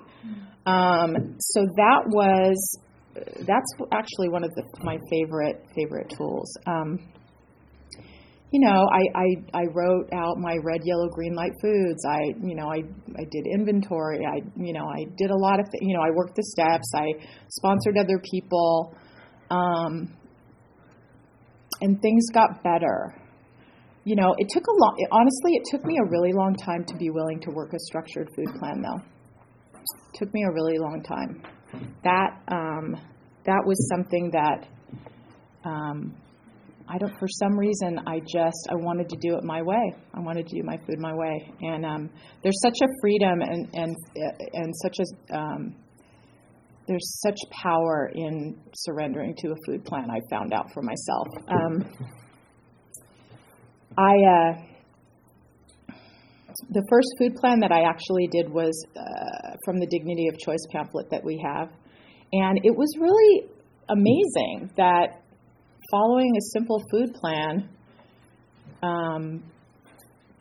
Um, 0.66 1.36
so 1.40 1.62
that 1.76 2.02
was 2.06 2.78
that's 3.14 3.72
actually 3.92 4.28
one 4.28 4.44
of 4.44 4.50
the, 4.54 4.62
my 4.82 4.98
favorite 5.10 5.64
favorite 5.74 6.12
tools. 6.16 6.52
Um, 6.66 6.98
you 8.54 8.60
know, 8.60 8.86
I, 8.88 9.18
I, 9.18 9.62
I 9.62 9.62
wrote 9.74 10.08
out 10.12 10.38
my 10.38 10.56
red, 10.62 10.82
yellow, 10.84 11.08
green 11.08 11.34
light 11.34 11.50
foods. 11.60 12.04
I, 12.06 12.20
you 12.40 12.54
know, 12.54 12.68
I, 12.68 12.82
I 13.18 13.24
did 13.28 13.48
inventory. 13.52 14.20
I, 14.24 14.42
you 14.54 14.72
know, 14.72 14.86
I 14.86 15.06
did 15.16 15.32
a 15.32 15.36
lot 15.36 15.58
of, 15.58 15.66
th- 15.72 15.82
you 15.82 15.92
know, 15.92 16.00
I 16.00 16.10
worked 16.14 16.36
the 16.36 16.44
steps. 16.44 16.86
I 16.94 17.06
sponsored 17.48 17.98
other 17.98 18.22
people, 18.22 18.94
um, 19.50 20.16
and 21.80 22.00
things 22.00 22.26
got 22.32 22.62
better. 22.62 23.20
You 24.04 24.14
know, 24.14 24.36
it 24.38 24.46
took 24.50 24.62
a 24.68 24.72
long. 24.72 25.04
Honestly, 25.10 25.54
it 25.54 25.64
took 25.68 25.84
me 25.84 25.98
a 25.98 26.08
really 26.08 26.32
long 26.32 26.54
time 26.54 26.84
to 26.84 26.96
be 26.96 27.10
willing 27.10 27.40
to 27.40 27.50
work 27.50 27.72
a 27.72 27.78
structured 27.80 28.28
food 28.36 28.54
plan, 28.60 28.82
though. 28.82 29.02
It 29.74 30.14
took 30.14 30.32
me 30.32 30.44
a 30.44 30.52
really 30.52 30.78
long 30.78 31.02
time. 31.02 31.42
That 32.04 32.40
um, 32.52 32.94
that 33.46 33.64
was 33.66 33.88
something 33.88 34.30
that 34.30 34.68
um, 35.64 36.14
I 36.86 36.98
don't, 36.98 37.12
for 37.18 37.28
some 37.28 37.58
reason, 37.58 37.98
I 38.06 38.20
just, 38.20 38.68
I 38.70 38.74
wanted 38.74 39.08
to 39.08 39.16
do 39.16 39.36
it 39.36 39.44
my 39.44 39.62
way. 39.62 39.94
I 40.12 40.20
wanted 40.20 40.46
to 40.48 40.56
do 40.56 40.62
my 40.62 40.76
food 40.86 40.98
my 40.98 41.14
way. 41.14 41.50
And 41.62 41.84
um, 41.84 42.10
there's 42.42 42.60
such 42.60 42.76
a 42.82 42.88
freedom 43.00 43.40
and, 43.40 43.68
and, 43.72 43.96
and 44.52 44.74
such 44.82 44.98
a, 45.00 45.36
um, 45.36 45.74
there's 46.86 47.20
such 47.22 47.38
power 47.50 48.10
in 48.14 48.60
surrendering 48.74 49.34
to 49.38 49.48
a 49.48 49.54
food 49.66 49.84
plan, 49.84 50.10
I 50.10 50.20
found 50.30 50.52
out 50.52 50.70
for 50.74 50.82
myself. 50.82 51.26
Um, 51.48 51.84
I, 53.96 54.12
uh, 54.12 54.62
the 56.70 56.84
first 56.90 57.08
food 57.18 57.34
plan 57.36 57.60
that 57.60 57.72
I 57.72 57.88
actually 57.88 58.28
did 58.30 58.52
was 58.52 58.74
uh, 58.96 59.56
from 59.64 59.80
the 59.80 59.86
Dignity 59.86 60.28
of 60.28 60.38
Choice 60.38 60.66
pamphlet 60.70 61.10
that 61.10 61.24
we 61.24 61.42
have. 61.44 61.70
And 62.32 62.60
it 62.62 62.76
was 62.76 62.92
really 62.98 63.48
amazing 63.88 64.70
that 64.76 65.23
following 65.90 66.32
a 66.36 66.42
simple 66.52 66.82
food 66.90 67.14
plan 67.14 67.68
um, 68.82 69.42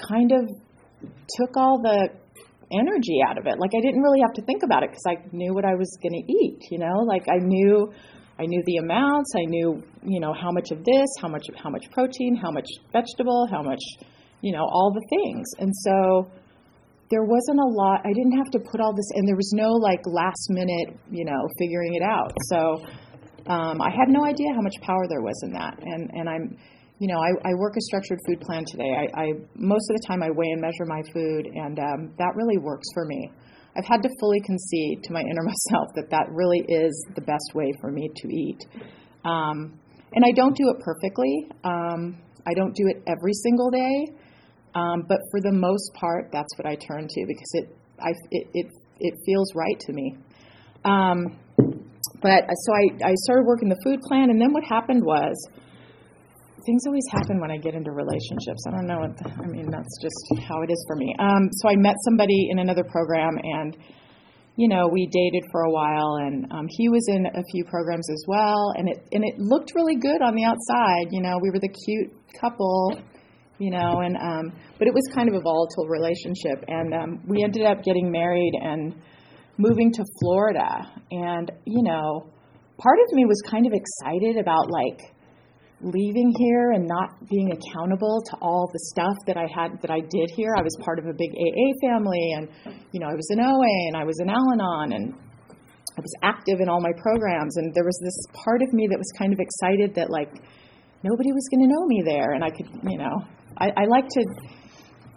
kind 0.10 0.32
of 0.32 0.50
took 1.40 1.58
all 1.58 1.82
the 1.82 2.10
energy 2.72 3.20
out 3.28 3.38
of 3.38 3.46
it. 3.46 3.60
Like 3.60 3.72
I 3.78 3.82
didn't 3.82 4.02
really 4.02 4.22
have 4.22 4.34
to 4.34 4.42
think 4.44 4.64
about 4.64 4.84
it 4.84 4.90
because 4.92 5.06
I 5.08 5.16
knew 5.32 5.54
what 5.54 5.66
I 5.66 5.76
was 5.76 5.98
going 6.02 6.14
to 6.14 6.26
eat. 6.32 6.60
You 6.72 6.80
know, 6.80 7.04
like 7.06 7.24
I 7.30 7.38
knew, 7.40 7.92
I 8.40 8.46
knew 8.46 8.62
the 8.66 8.78
amounts. 8.78 9.32
I 9.36 9.46
knew, 9.46 9.84
you 10.04 10.20
know, 10.20 10.34
how 10.34 10.52
much 10.52 10.72
of 10.72 10.84
this, 10.84 11.08
how 11.22 11.28
much, 11.28 11.46
how 11.56 11.70
much 11.70 11.86
protein, 11.92 12.36
how 12.36 12.52
much 12.52 12.68
vegetable, 12.92 13.48
how 13.52 13.62
much, 13.62 13.82
you 14.42 14.52
know, 14.52 14.64
all 14.64 14.92
the 14.94 15.06
things. 15.10 15.46
And 15.60 15.72
so 15.84 16.28
there 17.10 17.24
wasn't 17.24 17.60
a 17.60 17.70
lot. 17.70 18.02
I 18.04 18.14
didn't 18.14 18.38
have 18.38 18.50
to 18.52 18.60
put 18.60 18.82
all 18.82 18.94
this, 18.94 19.06
and 19.14 19.28
there 19.28 19.36
was 19.36 19.52
no 19.54 19.70
like 19.70 20.02
last 20.06 20.50
minute, 20.50 20.98
you 21.12 21.26
know, 21.26 21.48
figuring 21.60 21.94
it 21.94 22.02
out. 22.02 22.34
So 22.50 22.82
um, 23.48 23.82
I 23.82 23.90
had 23.90 24.08
no 24.08 24.24
idea 24.26 24.54
how 24.56 24.62
much 24.62 24.76
power 24.82 25.06
there 25.10 25.22
was 25.22 25.40
in 25.44 25.52
that. 25.54 25.78
And, 25.82 26.10
and 26.14 26.30
I'm, 26.30 26.58
you 27.00 27.08
know, 27.08 27.20
I, 27.20 27.50
I 27.50 27.54
work 27.56 27.76
a 27.76 27.82
structured 27.82 28.20
food 28.26 28.40
plan 28.42 28.64
today. 28.66 28.96
I, 28.96 29.22
I 29.22 29.26
most 29.56 29.90
of 29.90 29.98
the 30.00 30.04
time 30.08 30.24
I 30.24 30.30
weigh 30.32 30.52
and 30.52 30.62
measure 30.62 30.86
my 30.86 31.02
food, 31.14 31.48
and 31.48 31.78
um, 31.80 32.14
that 32.18 32.32
really 32.36 32.58
works 32.58 32.88
for 32.94 33.06
me. 33.06 33.32
I've 33.76 33.86
had 33.86 34.04
to 34.04 34.10
fully 34.20 34.40
concede 34.42 35.04
to 35.04 35.14
my 35.14 35.22
inner 35.22 35.44
myself 35.54 35.88
that 35.96 36.10
that 36.12 36.28
really 36.32 36.64
is 36.68 37.06
the 37.16 37.22
best 37.22 37.52
way 37.54 37.72
for 37.82 37.92
me 37.92 38.10
to 38.16 38.28
eat. 38.30 38.60
Um, 39.26 39.80
and 40.14 40.24
I 40.24 40.32
don't 40.32 40.56
do 40.56 40.70
it 40.70 40.80
perfectly. 40.80 41.50
Um, 41.64 42.22
I 42.46 42.54
don't 42.54 42.76
do 42.76 42.88
it 42.88 43.02
every 43.08 43.34
single 43.34 43.72
day, 43.72 44.14
um, 44.76 45.04
but 45.08 45.20
for 45.32 45.42
the 45.42 45.52
most 45.52 45.92
part, 45.96 46.30
that's 46.32 46.50
what 46.58 46.68
I 46.68 46.76
turn 46.76 47.08
to 47.08 47.26
because 47.28 47.52
it, 47.54 47.76
I, 48.00 48.10
it, 48.32 48.48
it, 48.54 48.68
it 49.00 49.14
feels 49.26 49.54
right 49.56 49.80
to 49.80 49.94
me. 49.94 50.18
Um, 50.86 51.40
but 52.22 52.44
uh, 52.44 52.54
so 52.54 52.70
I, 52.74 53.12
I 53.12 53.14
started 53.26 53.46
working 53.46 53.70
the 53.70 53.80
food 53.84 54.02
plan, 54.02 54.30
and 54.30 54.40
then 54.40 54.54
what 54.54 54.64
happened 54.64 55.04
was 55.04 55.36
things 56.66 56.84
always 56.88 57.06
happen 57.12 57.40
when 57.40 57.52
I 57.52 57.58
get 57.58 57.76
into 57.76 57.92
relationships. 57.92 58.64
I 58.68 58.72
don't 58.72 58.88
know. 58.88 59.00
What 59.00 59.18
the, 59.18 59.30
I 59.32 59.48
mean, 59.48 59.70
that's 59.70 59.96
just 60.02 60.48
how 60.48 60.62
it 60.62 60.72
is 60.72 60.84
for 60.88 60.96
me. 60.96 61.16
Um, 61.20 61.50
so 61.60 61.70
I 61.70 61.76
met 61.76 61.96
somebody 62.06 62.50
in 62.52 62.60
another 62.60 62.84
program, 62.84 63.38
and 63.42 63.78
you 64.56 64.68
know, 64.68 64.88
we 64.88 65.08
dated 65.08 65.44
for 65.52 65.62
a 65.64 65.72
while, 65.72 66.18
and 66.22 66.46
um, 66.52 66.68
he 66.70 66.88
was 66.90 67.04
in 67.10 67.26
a 67.26 67.44
few 67.52 67.66
programs 67.66 68.08
as 68.12 68.24
well, 68.28 68.74
and 68.78 68.88
it 68.90 69.08
and 69.12 69.24
it 69.24 69.40
looked 69.40 69.72
really 69.76 69.96
good 69.96 70.22
on 70.22 70.36
the 70.36 70.44
outside. 70.44 71.08
You 71.12 71.22
know, 71.22 71.40
we 71.42 71.50
were 71.50 71.60
the 71.60 71.74
cute 71.86 72.12
couple, 72.40 73.00
you 73.58 73.72
know, 73.72 74.02
and 74.02 74.16
um, 74.18 74.54
but 74.78 74.88
it 74.88 74.94
was 74.94 75.04
kind 75.14 75.28
of 75.30 75.36
a 75.36 75.42
volatile 75.42 75.88
relationship, 75.88 76.64
and 76.68 76.94
um, 76.94 77.24
we 77.28 77.44
ended 77.44 77.66
up 77.66 77.84
getting 77.84 78.12
married 78.12 78.54
and 78.62 78.94
moving 79.58 79.92
to 79.92 80.04
Florida, 80.20 80.92
and 81.12 81.52
you 81.66 81.84
know, 81.84 82.28
part 82.78 83.00
of 83.08 83.14
me 83.14 83.26
was 83.26 83.42
kind 83.50 83.66
of 83.66 83.74
excited 83.74 84.38
about 84.38 84.70
like 84.70 85.00
leaving 85.82 86.34
here 86.38 86.72
and 86.72 86.88
not 86.88 87.10
being 87.30 87.52
accountable 87.52 88.24
to 88.26 88.38
all 88.42 88.70
the 88.72 88.80
stuff 88.94 89.16
that 89.28 89.36
I 89.36 89.46
had 89.54 89.82
that 89.82 89.92
I 89.92 90.00
did 90.00 90.32
here. 90.36 90.56
I 90.58 90.62
was 90.62 90.76
part 90.82 90.98
of 90.98 91.06
a 91.06 91.14
big 91.14 91.32
AA 91.32 91.68
family 91.82 92.32
and 92.38 92.48
you 92.92 93.02
know, 93.02 93.08
I 93.08 93.16
was 93.16 93.28
in 93.32 93.40
OA 93.42 93.74
and 93.88 93.98
I 93.98 94.06
was 94.06 94.16
in 94.22 94.30
Al-Anon 94.30 94.94
and 94.94 95.14
I 95.96 96.02
was 96.02 96.14
active 96.24 96.60
in 96.60 96.70
all 96.70 96.82
my 96.82 96.92
programs, 96.98 97.58
and 97.58 97.74
there 97.76 97.84
was 97.84 98.00
this 98.04 98.18
part 98.44 98.64
of 98.64 98.74
me 98.74 98.88
that 98.90 98.98
was 98.98 99.12
kind 99.18 99.32
of 99.32 99.40
excited 99.40 99.94
that 99.94 100.10
like 100.10 100.32
nobody 101.04 101.32
was 101.32 101.48
going 101.52 101.62
to 101.62 101.72
know 101.72 101.86
me 101.86 102.02
there, 102.04 102.32
and 102.34 102.44
I 102.44 102.50
could, 102.50 102.66
you 102.90 102.98
know, 102.98 103.22
I, 103.58 103.70
I 103.78 103.86
like 103.86 104.08
to, 104.10 104.26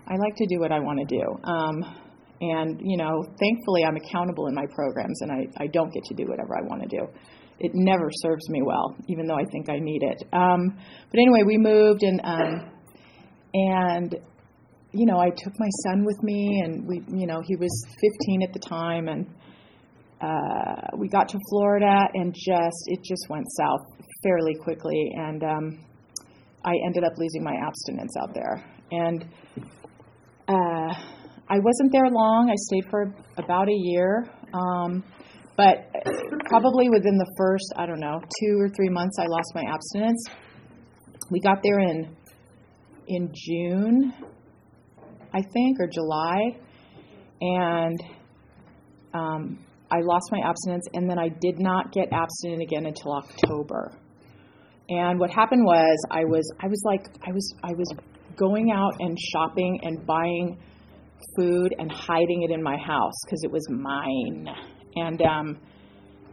I 0.06 0.16
like 0.16 0.36
to 0.36 0.46
do 0.46 0.60
what 0.60 0.72
I 0.72 0.80
want 0.80 1.00
to 1.00 1.08
do. 1.08 1.24
Um, 1.48 2.05
and 2.40 2.80
you 2.82 2.96
know, 2.96 3.22
thankfully, 3.40 3.84
I'm 3.84 3.96
accountable 3.96 4.46
in 4.48 4.54
my 4.54 4.66
programs, 4.74 5.20
and 5.22 5.32
I, 5.32 5.64
I 5.64 5.66
don't 5.68 5.92
get 5.92 6.04
to 6.04 6.14
do 6.14 6.24
whatever 6.26 6.56
I 6.56 6.62
want 6.62 6.82
to 6.82 6.88
do. 6.88 7.06
It 7.58 7.70
never 7.74 8.10
serves 8.12 8.48
me 8.50 8.60
well, 8.62 8.94
even 9.08 9.26
though 9.26 9.38
I 9.38 9.44
think 9.50 9.70
I 9.70 9.78
need 9.78 10.02
it. 10.02 10.22
Um, 10.32 10.76
but 11.10 11.18
anyway, 11.18 11.40
we 11.46 11.56
moved, 11.56 12.02
and 12.02 12.20
um, 12.22 12.70
and 13.54 14.16
you 14.92 15.06
know, 15.06 15.18
I 15.18 15.30
took 15.30 15.52
my 15.58 15.68
son 15.84 16.04
with 16.04 16.22
me, 16.22 16.62
and 16.64 16.86
we, 16.86 17.02
you 17.08 17.26
know, 17.26 17.40
he 17.44 17.56
was 17.56 17.84
15 18.00 18.42
at 18.42 18.52
the 18.52 18.60
time, 18.60 19.08
and 19.08 19.26
uh, 20.20 20.96
we 20.96 21.08
got 21.08 21.28
to 21.30 21.38
Florida, 21.50 22.04
and 22.14 22.34
just 22.34 22.84
it 22.86 23.02
just 23.02 23.26
went 23.28 23.46
south 23.58 23.80
fairly 24.22 24.54
quickly, 24.54 25.12
and 25.14 25.42
um, 25.42 25.84
I 26.64 26.72
ended 26.84 27.04
up 27.04 27.12
losing 27.16 27.44
my 27.44 27.54
abstinence 27.66 28.12
out 28.20 28.34
there, 28.34 28.64
and 28.90 29.24
uh, 30.48 30.94
I 31.48 31.58
wasn't 31.60 31.92
there 31.92 32.10
long. 32.10 32.50
I 32.50 32.54
stayed 32.56 32.90
for 32.90 33.14
about 33.36 33.68
a 33.68 33.74
year, 33.74 34.28
um, 34.52 35.04
but 35.56 35.86
probably 36.48 36.90
within 36.90 37.16
the 37.16 37.32
first, 37.38 37.72
I 37.76 37.86
don't 37.86 38.00
know, 38.00 38.20
two 38.40 38.58
or 38.58 38.68
three 38.68 38.88
months, 38.88 39.16
I 39.20 39.26
lost 39.26 39.52
my 39.54 39.62
abstinence. 39.62 40.26
We 41.30 41.40
got 41.40 41.62
there 41.62 41.78
in 41.78 42.16
in 43.08 43.30
June, 43.32 44.12
I 45.32 45.40
think, 45.40 45.78
or 45.78 45.86
July, 45.86 46.58
and 47.40 48.00
um, 49.14 49.64
I 49.88 50.00
lost 50.00 50.32
my 50.32 50.40
abstinence, 50.40 50.86
and 50.94 51.08
then 51.08 51.18
I 51.18 51.28
did 51.28 51.60
not 51.60 51.92
get 51.92 52.08
abstinent 52.12 52.62
again 52.62 52.86
until 52.86 53.12
October. 53.12 53.92
And 54.88 55.20
what 55.20 55.30
happened 55.30 55.64
was 55.64 55.96
I 56.10 56.24
was 56.24 56.52
I 56.60 56.66
was 56.66 56.82
like 56.84 57.06
I 57.26 57.30
was 57.30 57.54
I 57.62 57.72
was 57.72 57.92
going 58.36 58.72
out 58.72 58.94
and 58.98 59.16
shopping 59.32 59.78
and 59.82 60.04
buying 60.04 60.58
food 61.36 61.74
and 61.78 61.90
hiding 61.90 62.42
it 62.42 62.50
in 62.50 62.62
my 62.62 62.76
house 62.76 63.14
because 63.24 63.42
it 63.44 63.50
was 63.50 63.66
mine. 63.70 64.48
And 64.96 65.22
um 65.22 65.60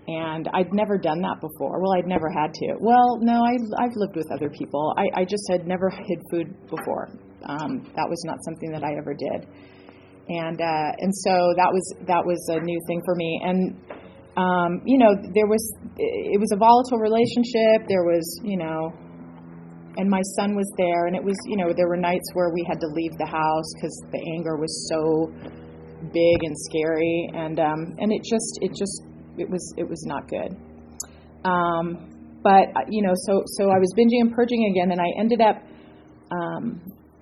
and 0.06 0.50
I'd 0.54 0.74
never 0.74 0.98
done 0.98 1.22
that 1.22 1.40
before. 1.40 1.82
Well, 1.82 1.94
I'd 1.94 2.08
never 2.08 2.30
had 2.30 2.54
to. 2.54 2.76
Well, 2.80 3.20
no, 3.22 3.42
I 3.44 3.56
I've 3.84 3.96
lived 3.96 4.16
with 4.16 4.28
other 4.34 4.50
people. 4.50 4.94
I 4.98 5.22
I 5.22 5.26
just 5.26 5.44
had 5.50 5.68
never 5.68 5.90
hid 5.90 6.20
food 6.32 6.54
before. 6.70 7.10
Um 7.46 7.84
that 7.96 8.08
was 8.10 8.22
not 8.26 8.38
something 8.44 8.72
that 8.72 8.84
I 8.84 8.96
ever 8.98 9.14
did. 9.14 9.48
And 10.30 10.60
uh 10.60 10.92
and 11.00 11.12
so 11.24 11.54
that 11.58 11.72
was 11.72 11.96
that 12.08 12.26
was 12.26 12.40
a 12.50 12.60
new 12.60 12.80
thing 12.88 13.02
for 13.06 13.16
me. 13.16 13.42
And 13.44 13.76
um, 14.36 14.82
you 14.86 14.98
know, 14.98 15.14
there 15.34 15.46
was 15.46 15.62
it 15.98 16.40
was 16.40 16.50
a 16.54 16.58
volatile 16.58 16.98
relationship. 16.98 17.86
There 17.88 18.04
was, 18.04 18.26
you 18.44 18.58
know, 18.58 18.92
and 19.98 20.10
my 20.10 20.22
son 20.38 20.56
was 20.56 20.72
there, 20.78 21.08
and 21.08 21.16
it 21.16 21.24
was, 21.24 21.36
you 21.46 21.58
know, 21.58 21.74
there 21.76 21.88
were 21.88 21.98
nights 21.98 22.30
where 22.34 22.50
we 22.54 22.66
had 22.68 22.80
to 22.80 22.88
leave 22.88 23.12
the 23.18 23.26
house 23.26 23.66
because 23.76 23.96
the 24.12 24.22
anger 24.36 24.58
was 24.58 24.72
so 24.90 25.32
big 26.12 26.38
and 26.44 26.56
scary, 26.70 27.30
and 27.34 27.60
um, 27.60 27.96
and 28.00 28.12
it 28.12 28.24
just, 28.24 28.60
it 28.62 28.72
just, 28.74 29.04
it 29.38 29.50
was, 29.50 29.74
it 29.78 29.88
was 29.88 30.04
not 30.06 30.28
good. 30.28 30.56
Um, 31.46 32.40
but 32.44 32.68
you 32.90 33.02
know, 33.02 33.14
so 33.16 33.44
so 33.58 33.70
I 33.70 33.80
was 33.80 33.94
binging 33.98 34.22
and 34.22 34.34
purging 34.34 34.72
again, 34.72 34.92
and 34.92 35.02
I 35.02 35.10
ended 35.20 35.42
up 35.42 35.62
um, 36.32 36.82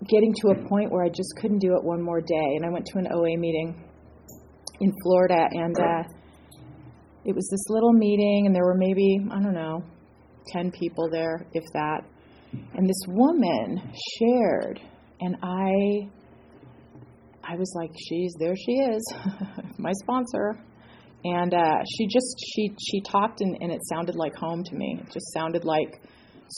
getting 0.10 0.34
to 0.42 0.50
a 0.50 0.68
point 0.68 0.92
where 0.92 1.04
I 1.04 1.10
just 1.10 1.34
couldn't 1.40 1.60
do 1.60 1.76
it 1.76 1.84
one 1.84 2.02
more 2.02 2.22
day, 2.22 2.50
and 2.56 2.66
I 2.66 2.70
went 2.70 2.86
to 2.88 3.00
an 3.00 3.08
OA 3.12 3.38
meeting 3.38 3.76
in 4.80 4.94
Florida, 5.04 5.48
and. 5.52 5.80
Uh, 5.80 6.04
it 7.24 7.36
was 7.36 7.48
this 7.52 7.70
little 7.70 7.94
meeting, 7.94 8.48
and 8.48 8.56
there 8.56 8.66
were 8.66 8.78
maybe, 8.78 9.20
I 9.30 9.42
don't 9.42 9.54
know, 9.54 9.84
10 10.48 10.72
people 10.72 11.10
there, 11.12 11.46
if 11.54 11.64
that. 11.74 12.04
And 12.52 12.88
this 12.88 13.04
woman 13.08 13.94
shared, 14.20 14.80
and 15.20 15.36
I. 15.42 16.10
I 17.44 17.56
was 17.56 17.74
like, 17.76 17.90
she's 17.98 18.36
there. 18.40 18.54
She 18.56 18.74
is, 18.74 19.14
my 19.80 19.92
sponsor, 20.04 20.60
and 21.24 21.54
uh, 21.54 21.80
she 21.98 22.06
just 22.06 22.36
she 22.54 22.72
she 22.80 23.02
talked 23.02 23.42
and, 23.42 23.58
and 23.62 23.72
it 23.72 23.80
sounded 23.90 24.16
like 24.16 24.36
home 24.36 24.64
to 24.64 24.76
me. 24.76 25.00
It 25.02 25.12
just 25.12 25.34
sounded 25.34 25.66
like 25.66 26.02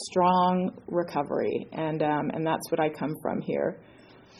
strong 0.08 0.72
recovery, 0.86 1.66
and 1.72 2.02
um, 2.02 2.30
and 2.34 2.46
that's 2.46 2.70
what 2.70 2.80
I 2.80 2.90
come 2.90 3.14
from 3.22 3.40
here. 3.40 3.80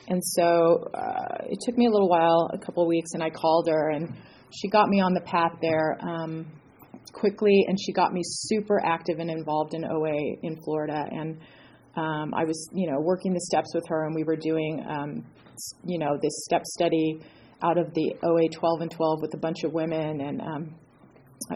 And 0.08 0.22
so 0.22 0.86
uh, 0.92 1.44
it 1.48 1.58
took 1.64 1.78
me 1.78 1.86
a 1.86 1.90
little 1.90 2.10
while, 2.10 2.50
a 2.52 2.58
couple 2.58 2.82
of 2.82 2.88
weeks, 2.88 3.10
and 3.14 3.22
I 3.22 3.30
called 3.30 3.68
her 3.68 3.90
and 3.90 4.14
she 4.60 4.68
got 4.68 4.88
me 4.88 5.00
on 5.00 5.14
the 5.14 5.20
path 5.20 5.52
there 5.60 5.98
um, 6.00 6.46
quickly, 7.14 7.64
and 7.68 7.78
she 7.80 7.92
got 7.92 8.12
me 8.12 8.20
super 8.24 8.84
active 8.84 9.18
and 9.18 9.30
involved 9.30 9.74
in 9.74 9.84
OA 9.84 10.36
in 10.42 10.60
Florida. 10.64 11.04
And 11.10 11.38
um, 11.96 12.34
I 12.34 12.44
was, 12.44 12.68
you 12.72 12.90
know, 12.90 13.00
working 13.00 13.32
the 13.32 13.40
steps 13.40 13.74
with 13.74 13.84
her, 13.88 14.06
and 14.06 14.14
we 14.14 14.24
were 14.24 14.36
doing, 14.36 14.84
um, 14.88 15.24
you 15.86 15.98
know, 15.98 16.18
this 16.20 16.44
step 16.44 16.62
study 16.64 17.20
out 17.62 17.78
of 17.78 17.94
the 17.94 18.14
OA 18.22 18.48
12 18.48 18.80
and 18.82 18.90
12 18.90 19.22
with 19.22 19.34
a 19.34 19.38
bunch 19.38 19.64
of 19.64 19.72
women, 19.72 20.20
and 20.20 20.40
um, 20.40 20.74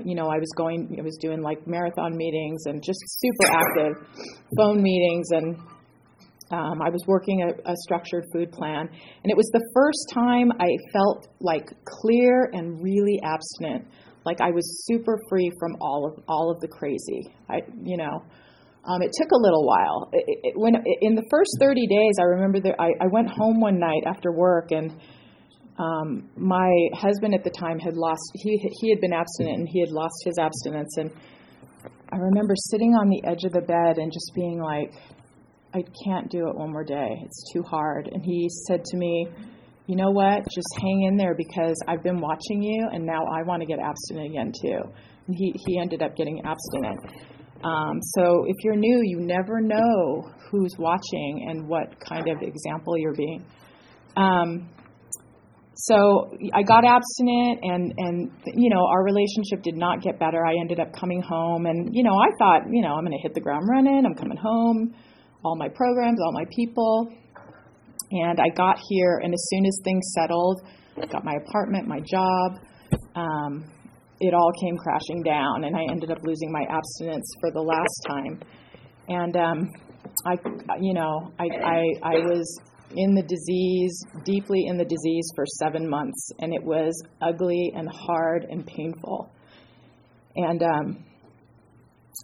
you 0.05 0.15
know, 0.15 0.29
I 0.29 0.39
was 0.39 0.51
going, 0.57 0.97
I 0.99 1.03
was 1.03 1.17
doing 1.21 1.41
like 1.41 1.67
marathon 1.67 2.17
meetings 2.17 2.63
and 2.67 2.83
just 2.83 2.99
super 3.07 3.53
active 3.53 3.93
phone 4.57 4.83
meetings. 4.83 5.31
And 5.31 5.57
um, 6.51 6.83
I 6.83 6.91
was 6.91 7.03
working 7.07 7.43
a, 7.43 7.71
a 7.71 7.75
structured 7.85 8.25
food 8.33 8.53
plan, 8.53 8.81
and 8.81 9.31
it 9.31 9.37
was 9.37 9.49
the 9.53 9.65
first 9.75 10.11
time 10.13 10.51
I 10.61 10.69
felt 10.93 11.29
like 11.41 11.71
clear 11.85 12.51
and 12.53 12.83
really 12.83 13.21
abstinent, 13.23 13.87
like 14.29 14.41
I 14.41 14.51
was 14.51 14.85
super 14.87 15.19
free 15.29 15.51
from 15.59 15.77
all 15.81 16.07
of 16.07 16.25
all 16.29 16.51
of 16.53 16.61
the 16.61 16.69
crazy. 16.69 17.33
I, 17.49 17.61
you 17.83 17.97
know, 17.97 18.23
um, 18.85 19.01
it 19.01 19.13
took 19.17 19.31
a 19.33 19.41
little 19.41 19.67
while. 19.67 20.11
It, 20.13 20.25
it, 20.45 20.53
when 20.55 20.75
in 21.01 21.15
the 21.15 21.25
first 21.31 21.57
30 21.59 21.87
days, 21.87 22.15
I 22.21 22.25
remember 22.25 22.61
that 22.61 22.77
I, 22.79 22.89
I 23.01 23.07
went 23.11 23.29
home 23.29 23.61
one 23.61 23.79
night 23.81 24.05
after 24.07 24.33
work, 24.33 24.71
and 24.71 24.93
um, 25.79 26.29
my 26.37 26.71
husband 26.93 27.35
at 27.35 27.45
the 27.45 27.51
time 27.51 27.79
had 27.79 27.97
lost. 27.97 28.21
He 28.35 28.61
he 28.81 28.91
had 28.91 29.01
been 29.01 29.15
abstinent, 29.15 29.59
and 29.61 29.69
he 29.69 29.81
had 29.81 29.91
lost 29.91 30.17
his 30.25 30.37
abstinence, 30.39 30.97
and 30.99 31.11
I 32.13 32.17
remember 32.17 32.55
sitting 32.57 32.93
on 32.95 33.09
the 33.09 33.23
edge 33.25 33.45
of 33.45 33.53
the 33.53 33.61
bed 33.61 33.97
and 33.97 34.13
just 34.13 34.33
being 34.35 34.61
like 34.61 34.93
I 35.75 35.85
can't 36.05 36.31
do 36.31 36.49
it 36.49 36.57
one 36.57 36.73
more 36.73 36.85
day. 36.85 37.21
It's 37.25 37.53
too 37.53 37.63
hard. 37.63 38.09
And 38.11 38.25
he 38.25 38.49
said 38.67 38.85
to 38.85 38.97
me, 38.97 39.29
You 39.89 39.97
know 39.97 40.11
what? 40.11 40.45
Just 40.55 40.69
hang 40.83 41.05
in 41.09 41.17
there 41.17 41.35
because 41.35 41.75
I've 41.89 42.03
been 42.03 42.21
watching 42.21 42.63
you 42.63 42.89
and 42.93 43.07
now 43.07 43.23
I 43.25 43.43
want 43.43 43.63
to 43.63 43.67
get 43.67 43.79
abstinent 43.79 44.27
again 44.27 44.53
too. 44.53 44.83
And 45.27 45.35
he, 45.35 45.55
he 45.67 45.81
ended 45.81 46.03
up 46.03 46.15
getting 46.15 46.43
abstinent. 46.45 47.01
Um, 47.65 47.99
so 48.15 48.45
if 48.47 48.57
you're 48.65 48.77
new, 48.77 49.01
you 49.03 49.21
never 49.21 49.63
know 49.63 50.31
who's 50.51 50.75
watching 50.79 51.47
and 51.49 51.67
what 51.67 51.99
kind 52.01 52.29
of 52.29 52.37
example 52.43 52.99
you're 52.99 53.15
being. 53.15 53.47
Um, 54.15 54.69
so 55.75 56.37
I 56.53 56.63
got 56.63 56.85
abstinent, 56.85 57.61
and 57.63 57.95
and 57.97 58.33
you 58.47 58.69
know 58.69 58.85
our 58.85 59.05
relationship 59.05 59.63
did 59.63 59.77
not 59.77 60.03
get 60.03 60.19
better. 60.19 60.45
I 60.45 60.55
ended 60.61 60.81
up 60.81 60.93
coming 60.93 61.23
home, 61.23 61.67
and 61.67 61.95
you 61.95 62.03
know 62.03 62.19
I 62.19 62.31
thought 62.37 62.63
you 62.69 62.83
know 62.83 62.95
I'm 62.95 63.05
going 63.05 63.17
to 63.17 63.23
hit 63.23 63.33
the 63.33 63.41
ground 63.41 63.63
running. 63.71 64.05
I'm 64.05 64.15
coming 64.15 64.37
home 64.37 64.93
all 65.45 65.57
my 65.57 65.69
programs, 65.69 66.19
all 66.21 66.33
my 66.33 66.45
people. 66.55 67.13
And 68.11 68.41
I 68.41 68.49
got 68.55 68.79
here, 68.89 69.21
and 69.23 69.35
as 69.35 69.49
soon 69.51 69.67
as 69.67 69.79
things 69.85 70.13
settled, 70.15 70.63
I 71.01 71.07
got 71.07 71.25
my 71.25 71.35
apartment, 71.47 71.87
my 71.87 72.01
job, 72.01 72.59
um, 73.15 73.71
it 74.21 74.35
all 74.35 74.51
came 74.61 74.77
crashing 74.77 75.23
down, 75.23 75.65
and 75.65 75.77
I 75.77 75.83
ended 75.91 76.11
up 76.11 76.19
losing 76.23 76.51
my 76.51 76.65
abstinence 76.69 77.31
for 77.41 77.53
the 77.53 77.61
last 77.61 78.07
time. 78.09 78.41
And 79.09 79.37
um, 79.37 79.71
I, 80.27 80.37
you 80.81 80.95
know, 80.95 81.33
I, 81.39 81.45
I, 81.45 81.83
I 82.03 82.15
was 82.19 82.61
in 82.97 83.15
the 83.15 83.23
disease, 83.23 84.03
deeply 84.25 84.65
in 84.67 84.77
the 84.77 84.85
disease 84.85 85.31
for 85.35 85.45
seven 85.59 85.89
months, 85.89 86.31
and 86.41 86.53
it 86.55 86.63
was 86.63 87.01
ugly 87.21 87.73
and 87.77 87.89
hard 87.89 88.47
and 88.49 88.67
painful. 88.67 89.31
And 90.37 90.63
um, 90.63 91.05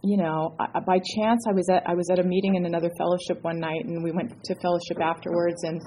you 0.02 0.16
know, 0.16 0.56
by 0.58 0.98
chance, 1.16 1.44
I 1.48 1.52
was 1.52 1.68
at 1.70 1.82
I 1.86 1.94
was 1.94 2.08
at 2.10 2.18
a 2.18 2.24
meeting 2.24 2.56
in 2.56 2.66
another 2.66 2.90
fellowship 2.98 3.42
one 3.42 3.60
night, 3.60 3.84
and 3.84 4.02
we 4.02 4.12
went 4.12 4.32
to 4.44 4.54
fellowship 4.60 5.00
afterwards. 5.00 5.62
And 5.64 5.80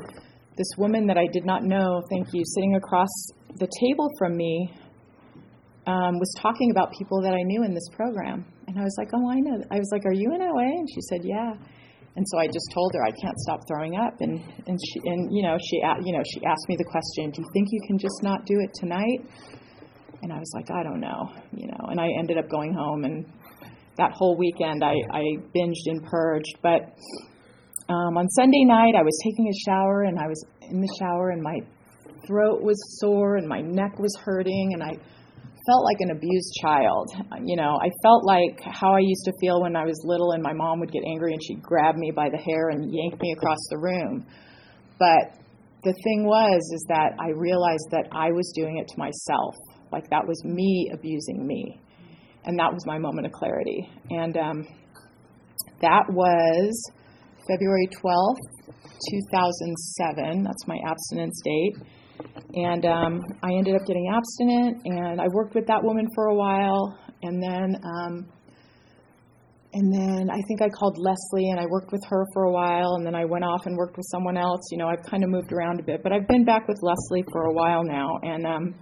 this 0.58 0.70
woman 0.78 1.08
that 1.08 1.18
I 1.18 1.28
did 1.32 1.46
not 1.46 1.64
know, 1.64 2.02
thank 2.10 2.34
you, 2.34 2.44
sitting 2.46 2.76
across 2.76 3.10
the 3.60 3.68
table 3.80 4.10
from 4.18 4.36
me, 4.36 4.72
um, 5.86 6.20
was 6.20 6.34
talking 6.40 6.72
about 6.72 6.92
people 6.92 7.22
that 7.22 7.34
I 7.34 7.44
knew 7.44 7.64
in 7.64 7.74
this 7.74 7.88
program. 7.96 8.46
And 8.68 8.78
I 8.78 8.84
was 8.84 8.96
like, 8.98 9.10
oh, 9.14 9.30
I 9.30 9.40
know. 9.40 9.64
I 9.72 9.78
was 9.80 9.90
like, 9.92 10.06
are 10.06 10.14
you 10.14 10.34
in 10.36 10.42
OA? 10.42 10.68
And 10.78 10.88
she 10.90 11.02
said, 11.02 11.22
yeah. 11.24 11.54
And 12.18 12.26
so 12.28 12.40
I 12.40 12.48
just 12.48 12.68
told 12.74 12.92
her 12.96 13.06
I 13.06 13.12
can't 13.12 13.38
stop 13.46 13.62
throwing 13.68 13.96
up. 13.96 14.14
And 14.20 14.42
and 14.68 14.78
she 14.78 15.00
and 15.06 15.30
you 15.32 15.44
know 15.44 15.58
she 15.62 15.78
you 16.04 16.14
know 16.14 16.24
she 16.34 16.44
asked 16.46 16.68
me 16.68 16.76
the 16.76 16.90
question, 16.90 17.32
do 17.32 17.42
you 17.42 17.48
think 17.54 17.68
you 17.72 17.82
can 17.88 17.98
just 17.98 18.24
not 18.24 18.46
do 18.46 18.60
it 18.60 18.72
tonight? 18.74 19.22
And 20.24 20.34
I 20.34 20.40
was 20.40 20.52
like, 20.56 20.72
I 20.72 20.82
don't 20.84 21.00
know, 21.00 21.30
you 21.54 21.68
know. 21.68 21.86
And 21.90 22.02
I 22.02 22.08
ended 22.18 22.40
up 22.40 22.50
going 22.50 22.74
home 22.74 23.04
and 23.04 23.26
that 23.98 24.12
whole 24.14 24.38
weekend 24.38 24.84
I, 24.84 24.94
I 25.12 25.24
binged 25.56 25.86
and 25.88 26.04
purged. 26.06 26.58
But 26.62 26.94
um, 27.90 28.18
on 28.18 28.30
Sunday 28.30 28.64
night, 28.64 28.94
I 28.98 29.04
was 29.04 29.18
taking 29.24 29.48
a 29.48 29.70
shower 29.70 30.04
and 30.04 30.20
I 30.20 30.28
was 30.28 30.44
in 30.62 30.82
the 30.82 30.96
shower 31.00 31.32
and 31.32 31.42
my 31.42 31.60
throat 32.28 32.62
was 32.62 32.78
sore 33.00 33.38
and 33.38 33.48
my 33.48 33.62
neck 33.62 34.00
was 34.00 34.16
hurting 34.24 34.72
and 34.74 34.84
I 34.84 34.98
felt 35.68 35.84
like 35.84 35.98
an 36.00 36.12
abused 36.12 36.54
child. 36.62 37.10
You 37.44 37.56
know, 37.56 37.78
I 37.82 37.90
felt 38.02 38.26
like 38.26 38.60
how 38.64 38.94
I 38.94 39.00
used 39.00 39.26
to 39.26 39.34
feel 39.40 39.62
when 39.62 39.76
I 39.76 39.86
was 39.86 40.00
little 40.06 40.32
and 40.32 40.42
my 40.42 40.54
mom 40.54 40.80
would 40.80 40.92
get 40.92 41.04
angry 41.06 41.34
and 41.34 41.44
she'd 41.44 41.62
grab 41.62 41.96
me 41.96 42.12
by 42.12 42.30
the 42.30 42.38
hair 42.38 42.70
and 42.70 42.94
yank 42.94 43.20
me 43.22 43.34
across 43.34 43.60
the 43.70 43.78
room. 43.78 44.26
But 45.00 45.38
the 45.84 45.94
thing 46.04 46.26
was 46.26 46.60
is 46.74 46.86
that 46.90 47.14
I 47.20 47.30
realized 47.36 47.88
that 47.92 48.08
I 48.12 48.32
was 48.32 48.52
doing 48.56 48.78
it 48.78 48.88
to 48.88 48.98
myself. 48.98 49.56
Like 49.92 50.10
that 50.10 50.28
was 50.28 50.44
me 50.44 50.92
abusing 50.94 51.46
me. 51.46 51.82
And 52.48 52.58
that 52.58 52.74
was 52.74 52.86
my 52.86 52.98
moment 52.98 53.28
of 53.28 53.34
clarity. 53.34 53.90
And 54.10 54.38
um, 54.38 54.68
that 55.82 56.04
was 56.10 56.92
February 57.48 57.88
12th, 57.92 58.42
2007. 59.12 60.44
That's 60.44 60.68
my 60.68 60.78
abstinence 60.88 61.42
date. 61.44 61.76
And 62.56 62.86
um, 62.86 63.20
I 63.44 63.52
ended 63.52 63.76
up 63.76 63.86
getting 63.86 64.12
abstinent, 64.16 64.82
and 64.86 65.22
I 65.22 65.28
worked 65.34 65.56
with 65.56 65.68
that 65.68 65.84
woman 65.84 66.08
for 66.16 66.28
a 66.28 66.36
while, 66.36 66.98
and 67.22 67.44
then 67.44 67.76
um, 67.84 68.26
and 69.74 69.94
then 69.94 70.30
I 70.32 70.42
think 70.48 70.62
I 70.62 70.70
called 70.70 70.98
Leslie, 70.98 71.52
and 71.52 71.60
I 71.60 71.66
worked 71.70 71.92
with 71.92 72.02
her 72.10 72.26
for 72.34 72.44
a 72.44 72.52
while, 72.52 72.96
and 72.96 73.06
then 73.06 73.14
I 73.14 73.26
went 73.26 73.44
off 73.44 73.66
and 73.66 73.78
worked 73.78 73.98
with 73.98 74.08
someone 74.10 74.38
else. 74.38 74.62
You 74.72 74.78
know, 74.78 74.88
I've 74.88 75.04
kind 75.04 75.24
of 75.24 75.30
moved 75.30 75.52
around 75.52 75.80
a 75.80 75.84
bit, 75.84 76.02
but 76.02 76.14
I've 76.14 76.28
been 76.28 76.46
back 76.46 76.68
with 76.68 76.80
Leslie 76.82 77.26
for 77.32 77.44
a 77.44 77.54
while 77.54 77.84
now, 77.84 78.18
and 78.24 78.48
um, 78.48 78.76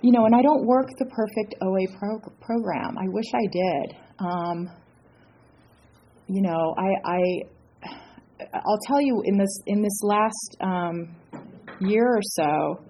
you 0.00 0.12
know, 0.12 0.24
and 0.26 0.34
I 0.34 0.42
don't 0.42 0.66
work 0.66 0.88
the 0.98 1.06
perfect 1.06 1.54
OA 1.62 1.86
pro- 1.98 2.32
program. 2.40 2.96
I 2.98 3.08
wish 3.08 3.26
I 3.34 3.46
did. 3.50 3.96
Um, 4.18 4.70
you 6.28 6.42
know, 6.42 6.74
I, 6.76 7.10
I 7.10 7.20
I'll 8.54 8.78
tell 8.86 9.00
you 9.00 9.22
in 9.24 9.38
this 9.38 9.60
in 9.66 9.82
this 9.82 10.00
last 10.02 10.56
um, 10.60 11.16
year 11.80 12.06
or 12.06 12.22
so, 12.22 12.84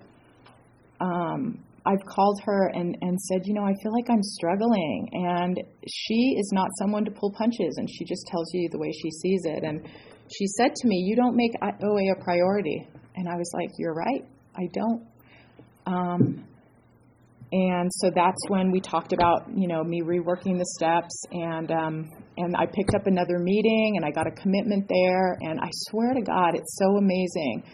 um, 1.00 1.64
I've 1.86 2.04
called 2.04 2.40
her 2.44 2.68
and, 2.74 2.96
and 3.00 3.18
said, 3.18 3.40
you 3.44 3.54
know, 3.54 3.62
I 3.62 3.72
feel 3.82 3.92
like 3.92 4.10
I'm 4.10 4.22
struggling. 4.22 5.08
And 5.12 5.58
she 5.86 6.36
is 6.38 6.50
not 6.52 6.68
someone 6.78 7.04
to 7.06 7.10
pull 7.10 7.32
punches, 7.32 7.76
and 7.78 7.88
she 7.88 8.04
just 8.04 8.26
tells 8.26 8.50
you 8.52 8.68
the 8.70 8.78
way 8.78 8.92
she 8.92 9.10
sees 9.10 9.42
it. 9.44 9.64
And 9.64 9.88
she 10.36 10.46
said 10.58 10.74
to 10.74 10.88
me, 10.88 10.96
You 10.96 11.16
don't 11.16 11.36
make 11.36 11.52
OA 11.62 12.12
a 12.12 12.22
priority. 12.22 12.86
And 13.16 13.28
I 13.28 13.36
was 13.36 13.50
like, 13.54 13.70
You're 13.78 13.94
right, 13.94 14.24
I 14.56 14.68
don't. 14.74 15.06
Um, 15.86 16.44
and 17.50 17.90
so 17.94 18.10
that's 18.14 18.40
when 18.48 18.70
we 18.70 18.80
talked 18.80 19.12
about, 19.12 19.46
you 19.54 19.68
know, 19.68 19.82
me 19.82 20.02
reworking 20.02 20.58
the 20.58 20.66
steps, 20.76 21.24
and 21.32 21.70
um, 21.70 22.10
and 22.36 22.56
I 22.56 22.66
picked 22.66 22.94
up 22.94 23.06
another 23.06 23.38
meeting, 23.38 23.94
and 23.96 24.04
I 24.04 24.10
got 24.10 24.26
a 24.26 24.32
commitment 24.32 24.86
there, 24.88 25.38
and 25.40 25.60
I 25.60 25.70
swear 25.88 26.14
to 26.14 26.22
God, 26.22 26.54
it's 26.54 26.78
so 26.78 26.98
amazing 26.98 27.64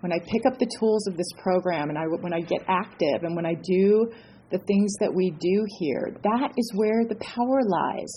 when 0.00 0.12
I 0.12 0.18
pick 0.18 0.46
up 0.46 0.58
the 0.58 0.68
tools 0.78 1.06
of 1.06 1.16
this 1.16 1.30
program 1.42 1.88
and 1.90 1.98
I, 1.98 2.04
when 2.04 2.32
I 2.32 2.40
get 2.40 2.60
active 2.68 3.22
and 3.22 3.36
when 3.36 3.46
I 3.46 3.54
do 3.54 4.10
the 4.50 4.58
things 4.58 4.94
that 4.98 5.12
we 5.14 5.30
do 5.30 5.64
here, 5.78 6.16
that 6.24 6.52
is 6.56 6.72
where 6.74 7.04
the 7.08 7.16
power 7.16 7.60
lies. 7.62 8.12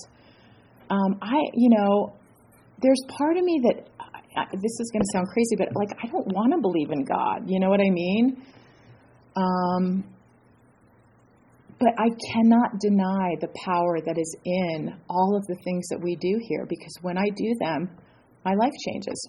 Um, 0.90 1.20
I, 1.22 1.38
you 1.54 1.70
know, 1.70 2.16
there's 2.82 3.02
part 3.18 3.38
of 3.38 3.44
me 3.44 3.62
that 3.64 3.90
I, 4.36 4.46
this 4.54 4.80
is 4.80 4.90
going 4.92 5.02
to 5.02 5.10
sound 5.14 5.28
crazy, 5.28 5.56
but 5.58 5.70
like 5.76 5.90
I 6.02 6.08
don't 6.08 6.28
want 6.34 6.54
to 6.54 6.62
believe 6.62 6.90
in 6.92 7.04
God. 7.04 7.44
You 7.48 7.60
know 7.60 7.70
what 7.70 7.82
I 7.82 7.90
mean? 7.90 8.44
Um, 9.36 10.04
but 11.84 11.94
I 12.00 12.10
cannot 12.32 12.80
deny 12.80 13.36
the 13.42 13.50
power 13.66 14.00
that 14.06 14.18
is 14.18 14.36
in 14.46 14.96
all 15.10 15.36
of 15.36 15.46
the 15.48 15.56
things 15.64 15.86
that 15.90 16.00
we 16.02 16.16
do 16.16 16.40
here 16.48 16.66
because 16.68 16.94
when 17.02 17.18
I 17.18 17.26
do 17.36 17.56
them, 17.60 17.90
my 18.46 18.54
life 18.54 18.72
changes. 18.86 19.28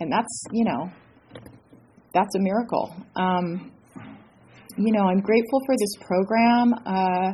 And 0.00 0.10
that's, 0.10 0.44
you 0.50 0.64
know, 0.64 0.90
that's 2.14 2.34
a 2.34 2.38
miracle. 2.40 2.94
Um, 3.16 3.72
you 4.78 4.92
know, 4.92 5.04
I'm 5.04 5.20
grateful 5.20 5.60
for 5.66 5.76
this 5.78 5.96
program. 6.00 6.72
Uh, 6.86 7.32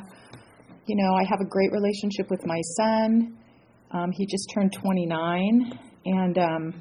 you 0.86 0.96
know, 0.96 1.14
I 1.14 1.22
have 1.22 1.40
a 1.40 1.48
great 1.48 1.70
relationship 1.70 2.28
with 2.30 2.44
my 2.44 2.60
son. 2.76 3.38
Um, 3.92 4.10
he 4.12 4.26
just 4.26 4.50
turned 4.52 4.72
29, 4.72 5.78
and 6.04 6.38
um, 6.38 6.74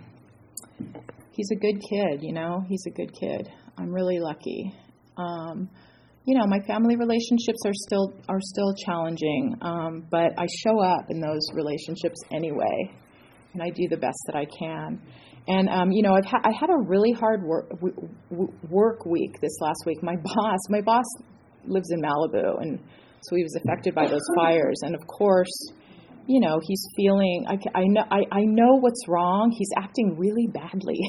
he's 1.31 1.49
a 1.51 1.55
good 1.55 1.79
kid. 1.89 2.21
You 2.21 2.33
know, 2.33 2.63
he's 2.67 2.83
a 2.87 2.91
good 2.91 3.11
kid. 3.13 3.49
I'm 3.77 3.93
really 3.93 4.19
lucky. 4.19 4.73
Um, 5.17 5.69
you 6.27 6.37
know, 6.37 6.45
my 6.45 6.59
family 6.67 6.97
relationships 6.97 7.59
are 7.65 7.73
still 7.73 8.13
are 8.27 8.41
still 8.41 8.75
challenging, 8.85 9.55
um, 9.61 10.05
but 10.11 10.37
I 10.37 10.45
show 10.61 10.83
up 10.83 11.05
in 11.09 11.21
those 11.21 11.39
relationships 11.53 12.19
anyway, 12.35 12.91
and 13.53 13.63
I 13.63 13.69
do 13.69 13.87
the 13.89 13.95
best 13.95 14.19
that 14.27 14.35
I 14.35 14.43
can. 14.43 15.01
And 15.47 15.69
um, 15.69 15.89
you 15.93 16.03
know, 16.03 16.15
I've 16.15 16.25
ha- 16.25 16.41
I 16.43 16.51
had 16.51 16.69
a 16.69 16.77
really 16.85 17.13
hard 17.13 17.43
work 17.43 17.69
w- 17.69 18.51
work 18.69 19.05
week 19.05 19.39
this 19.39 19.57
last 19.61 19.83
week. 19.85 20.03
My 20.03 20.15
boss, 20.35 20.59
my 20.67 20.81
boss 20.81 21.05
lives 21.63 21.91
in 21.91 22.01
Malibu, 22.01 22.61
and 22.61 22.77
so 23.21 23.37
he 23.37 23.43
was 23.43 23.55
affected 23.63 23.95
by 23.95 24.07
those 24.07 24.27
fires. 24.35 24.81
And 24.81 24.95
of 24.95 25.07
course, 25.07 25.71
you 26.27 26.41
know, 26.41 26.59
he's 26.61 26.85
feeling. 26.97 27.45
I, 27.47 27.53
I 27.73 27.83
know. 27.85 28.03
I, 28.11 28.19
I 28.33 28.41
know 28.41 28.75
what's 28.81 29.07
wrong. 29.07 29.55
He's 29.57 29.71
acting 29.77 30.17
really 30.17 30.47
badly. 30.47 30.99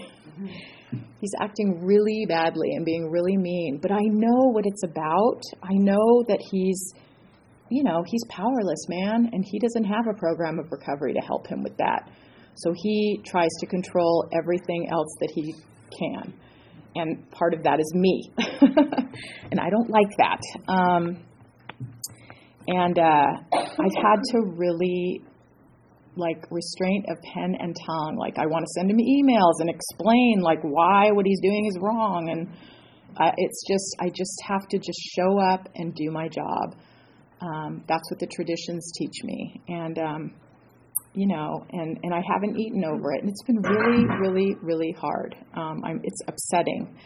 He's 1.21 1.33
acting 1.41 1.85
really 1.85 2.27
badly 2.29 2.71
and 2.75 2.85
being 2.85 3.11
really 3.11 3.37
mean. 3.37 3.79
But 3.81 3.93
I 3.93 4.03
know 4.03 4.51
what 4.53 4.65
it's 4.67 4.83
about. 4.85 5.41
I 5.63 5.75
know 5.75 6.25
that 6.29 6.41
he's, 6.51 6.93
you 7.71 7.85
know, 7.85 8.03
he's 8.07 8.25
powerless, 8.29 8.87
man, 8.89 9.31
and 9.33 9.45
he 9.45 9.59
doesn't 9.59 9.85
have 9.85 10.07
a 10.09 10.19
program 10.19 10.59
of 10.59 10.71
recovery 10.71 11.13
to 11.15 11.21
help 11.21 11.47
him 11.47 11.63
with 11.63 11.77
that. 11.79 12.11
So 12.57 12.73
he 12.75 13.21
tries 13.25 13.51
to 13.61 13.67
control 13.67 14.29
everything 14.33 14.89
else 14.91 15.15
that 15.21 15.31
he 15.35 15.55
can. 15.97 16.35
And 16.97 17.31
part 17.31 17.55
of 17.55 17.63
that 17.63 17.79
is 17.79 17.93
me. 17.95 18.33
and 19.51 19.61
I 19.61 19.71
don't 19.71 19.91
like 19.91 20.11
that. 20.19 20.41
Um, 20.67 21.25
and 22.67 22.99
uh, 22.99 23.27
I've 23.53 24.03
had 24.03 24.21
to 24.33 24.41
really 24.57 25.23
like 26.19 26.45
restraint 26.51 27.07
of 27.09 27.17
pen 27.23 27.57
and 27.59 27.77
tongue. 27.87 28.17
Like 28.19 28.39
I 28.39 28.47
want 28.47 28.65
to 28.65 28.71
send 28.75 28.91
him 28.91 28.99
emails 28.99 29.61
and 29.61 29.71
explain 29.71 30.41
like 30.43 30.61
why 30.63 31.11
what 31.13 31.25
he's 31.27 31.41
doing 31.41 31.67
is 31.67 31.79
wrong. 31.81 32.29
And 32.31 32.49
uh, 33.17 33.33
it's 33.37 33.63
just 33.67 33.97
I 34.01 34.11
just 34.11 34.37
have 34.47 34.69
to 34.69 34.79
just 34.79 35.01
show 35.17 35.39
up 35.39 35.69
and 35.77 35.95
do 35.95 36.11
my 36.11 36.29
job. 36.29 36.75
Um, 37.41 37.85
that's 37.87 38.11
what 38.11 38.19
the 38.19 38.27
traditions 38.27 38.93
teach 38.99 39.23
me. 39.23 39.63
And 39.69 39.99
um, 39.99 40.35
you 41.15 41.27
know, 41.27 41.65
and, 41.73 41.99
and 42.03 42.15
I 42.15 42.21
haven't 42.33 42.59
eaten 42.59 42.85
over 42.85 43.13
it. 43.13 43.23
And 43.23 43.31
it's 43.31 43.43
been 43.43 43.61
really, 43.63 44.05
really, 44.21 44.57
really 44.63 44.95
hard. 44.99 45.35
Um, 45.55 45.83
I'm, 45.85 46.01
it's 46.05 46.21
upsetting 46.29 46.97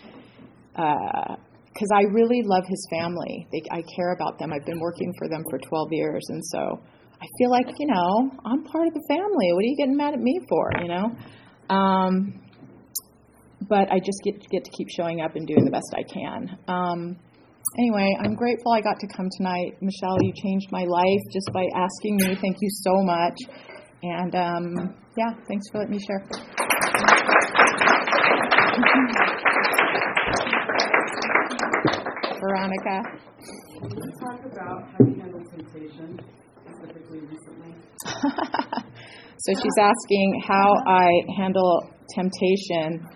Uh, 0.76 1.36
because 1.72 1.88
I 1.94 2.02
really 2.12 2.42
love 2.44 2.64
his 2.68 2.86
family. 2.90 3.46
They, 3.50 3.62
I 3.70 3.82
care 3.96 4.12
about 4.12 4.38
them. 4.38 4.52
I've 4.52 4.66
been 4.66 4.80
working 4.80 5.10
for 5.16 5.26
them 5.28 5.42
for 5.48 5.58
12 5.58 5.88
years. 5.92 6.22
And 6.28 6.42
so 6.44 6.80
I 7.22 7.26
feel 7.38 7.50
like, 7.50 7.68
you 7.78 7.86
know, 7.86 8.30
I'm 8.44 8.64
part 8.64 8.88
of 8.88 8.94
the 8.94 9.04
family. 9.08 9.52
What 9.52 9.62
are 9.62 9.70
you 9.70 9.76
getting 9.76 9.96
mad 9.96 10.14
at 10.14 10.18
me 10.18 10.40
for, 10.48 10.72
you 10.82 10.88
know? 10.88 11.14
Um, 11.72 12.40
but 13.68 13.92
I 13.92 14.00
just 14.00 14.18
get, 14.24 14.40
get 14.50 14.64
to 14.64 14.70
keep 14.76 14.88
showing 14.90 15.20
up 15.20 15.36
and 15.36 15.46
doing 15.46 15.64
the 15.64 15.70
best 15.70 15.94
I 15.94 16.02
can. 16.02 16.58
Um, 16.66 17.16
anyway, 17.78 18.08
I'm 18.24 18.34
grateful 18.34 18.72
I 18.72 18.80
got 18.80 18.98
to 18.98 19.06
come 19.06 19.28
tonight. 19.36 19.76
Michelle, 19.80 20.16
you 20.20 20.32
changed 20.42 20.72
my 20.72 20.82
life 20.82 21.20
just 21.32 21.48
by 21.54 21.64
asking 21.76 22.16
me. 22.16 22.34
Thank 22.34 22.56
you 22.60 22.70
so 22.82 22.90
much. 23.04 23.38
And 24.02 24.34
um, 24.34 24.96
yeah, 25.16 25.32
thanks 25.46 25.68
for 25.70 25.78
letting 25.78 25.94
me 25.94 26.00
share. 26.04 26.26
Veronica. 32.42 32.98
Can 33.78 33.90
you 33.90 34.10
talk 34.18 34.44
about 34.44 34.90
how 34.90 34.98
you 35.06 35.14
handle 35.20 35.40
temptation, 35.54 36.18
specifically 36.82 37.20
recently? 37.20 37.74
so 39.38 39.52
she's 39.54 39.78
asking 39.80 40.42
how 40.46 40.74
I 40.86 41.08
handle 41.36 41.90
temptation 42.14 43.06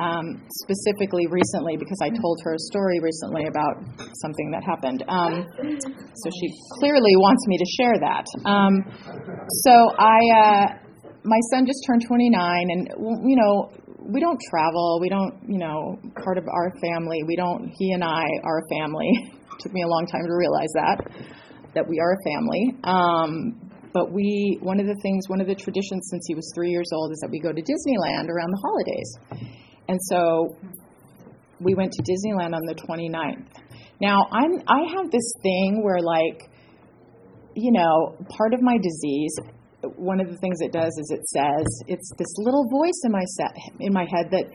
um, 0.00 0.42
specifically 0.66 1.26
recently 1.28 1.76
because 1.76 1.98
I 2.02 2.08
told 2.08 2.40
her 2.44 2.54
a 2.54 2.58
story 2.58 2.98
recently 3.00 3.44
about 3.46 3.84
something 4.22 4.50
that 4.50 4.64
happened. 4.64 5.04
Um, 5.06 5.46
so 6.14 6.30
she 6.40 6.48
clearly 6.80 7.14
wants 7.16 7.46
me 7.46 7.58
to 7.58 7.66
share 7.78 7.96
that. 8.00 8.26
Um, 8.44 8.82
so 9.64 9.72
I, 9.98 10.20
uh, 10.34 10.66
my 11.24 11.38
son 11.52 11.66
just 11.66 11.84
turned 11.86 12.04
29, 12.06 12.66
and 12.70 12.88
you 13.28 13.36
know, 13.36 13.70
we 14.12 14.18
don't 14.18 14.40
travel. 14.50 14.98
We 15.00 15.08
don't, 15.08 15.38
you 15.46 15.58
know, 15.58 15.98
part 16.24 16.36
of 16.36 16.44
our 16.50 16.72
family. 16.82 17.22
We 17.22 17.36
don't. 17.36 17.70
He 17.78 17.92
and 17.92 18.02
I 18.02 18.26
are 18.42 18.58
a 18.58 18.80
family. 18.80 19.10
took 19.60 19.72
me 19.72 19.82
a 19.82 19.86
long 19.86 20.06
time 20.06 20.22
to 20.26 20.34
realize 20.34 20.72
that 20.74 20.98
that 21.74 21.88
we 21.88 21.98
are 22.00 22.12
a 22.12 22.20
family. 22.24 22.76
Um, 22.84 23.70
but 23.92 24.10
we, 24.10 24.58
one 24.62 24.80
of 24.80 24.86
the 24.86 24.96
things, 25.02 25.28
one 25.28 25.40
of 25.40 25.46
the 25.46 25.54
traditions 25.54 26.08
since 26.10 26.24
he 26.26 26.34
was 26.34 26.50
three 26.54 26.70
years 26.70 26.88
old 26.92 27.12
is 27.12 27.18
that 27.20 27.30
we 27.30 27.40
go 27.40 27.52
to 27.52 27.60
Disneyland 27.60 28.28
around 28.28 28.50
the 28.50 28.60
holidays. 28.62 29.18
And 29.88 29.98
so 30.08 30.56
we 31.60 31.74
went 31.74 31.92
to 31.92 32.02
Disneyland 32.02 32.54
on 32.54 32.64
the 32.66 32.74
29th. 32.74 33.46
Now, 34.00 34.26
I'm 34.32 34.62
I 34.66 34.80
have 34.96 35.10
this 35.10 35.32
thing 35.42 35.82
where 35.84 36.00
like 36.00 36.48
you 37.54 37.70
know, 37.70 38.16
part 38.36 38.54
of 38.54 38.62
my 38.62 38.78
disease 38.78 39.36
one 39.96 40.20
of 40.20 40.30
the 40.30 40.36
things 40.38 40.58
it 40.60 40.72
does 40.72 40.96
is 40.96 41.10
it 41.10 41.26
says 41.26 41.66
it's 41.88 42.12
this 42.16 42.32
little 42.38 42.64
voice 42.70 43.02
in 43.04 43.10
my 43.10 43.24
set 43.36 43.52
in 43.80 43.92
my 43.92 44.06
head 44.08 44.30
that 44.30 44.46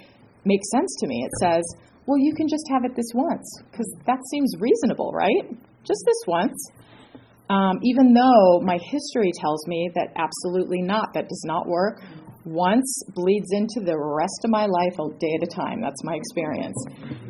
makes 0.46 0.70
sense 0.72 0.96
to 1.00 1.08
me. 1.08 1.22
It 1.24 1.32
says, 1.40 1.64
"Well, 2.06 2.18
you 2.18 2.34
can 2.34 2.48
just 2.48 2.64
have 2.72 2.86
it 2.86 2.96
this 2.96 3.12
once 3.14 3.62
because 3.70 3.88
that 4.06 4.20
seems 4.32 4.56
reasonable, 4.60 5.12
right? 5.12 5.46
just 5.88 6.04
this 6.06 6.22
once. 6.28 6.60
Um, 7.50 7.80
even 7.84 8.14
though 8.14 8.60
my 8.62 8.78
history 8.78 9.32
tells 9.40 9.66
me 9.68 9.90
that 9.96 10.12
absolutely 10.18 10.82
not, 10.82 11.14
that 11.14 11.30
does 11.30 11.44
not 11.46 11.68
work. 11.68 12.02
Once 12.44 13.04
bleeds 13.14 13.48
into 13.52 13.84
the 13.84 13.98
rest 13.98 14.40
of 14.44 14.52
my 14.52 14.66
life 14.66 14.96
a 15.00 15.20
day 15.20 15.34
at 15.36 15.44
a 15.44 15.52
time. 15.52 15.82
That's 15.82 16.04
my 16.04 16.16
experience. 16.16 16.78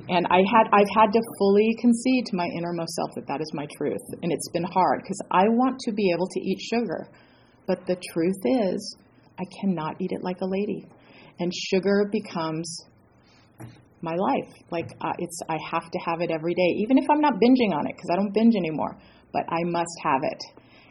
And 0.10 0.26
I 0.30 0.42
had, 0.46 0.70
I've 0.72 0.90
had 0.94 1.12
to 1.14 1.22
fully 1.40 1.76
concede 1.82 2.26
to 2.28 2.36
my 2.36 2.48
innermost 2.56 2.94
self 2.94 3.10
that 3.16 3.28
that 3.28 3.42
is 3.42 3.52
my 3.54 3.66
truth. 3.78 4.02
And 4.22 4.32
it's 4.32 4.50
been 4.50 4.64
hard 4.64 5.02
because 5.02 5.20
I 5.32 5.50
want 5.50 5.80
to 5.86 5.92
be 5.92 6.12
able 6.12 6.28
to 6.28 6.40
eat 6.40 6.60
sugar. 6.62 7.10
But 7.68 7.86
the 7.86 7.98
truth 8.14 8.42
is, 8.46 8.98
I 9.40 9.44
cannot 9.62 10.00
eat 10.00 10.12
it 10.12 10.24
like 10.24 10.42
a 10.42 10.48
lady. 10.48 10.88
And 11.40 11.52
sugar 11.54 12.10
becomes 12.12 12.86
my 14.02 14.16
life. 14.16 14.54
Like 14.72 14.90
uh, 15.02 15.14
it's, 15.18 15.40
I 15.50 15.58
have 15.72 15.90
to 15.92 16.00
have 16.06 16.22
it 16.22 16.32
every 16.32 16.54
day, 16.54 16.72
even 16.78 16.98
if 16.98 17.06
I'm 17.10 17.22
not 17.22 17.34
binging 17.34 17.74
on 17.74 17.88
it 17.88 17.96
because 17.96 18.10
I 18.12 18.16
don't 18.16 18.34
binge 18.34 18.56
anymore. 18.56 18.98
But 19.38 19.46
I 19.54 19.62
must 19.70 19.94
have 20.02 20.22
it. 20.26 20.42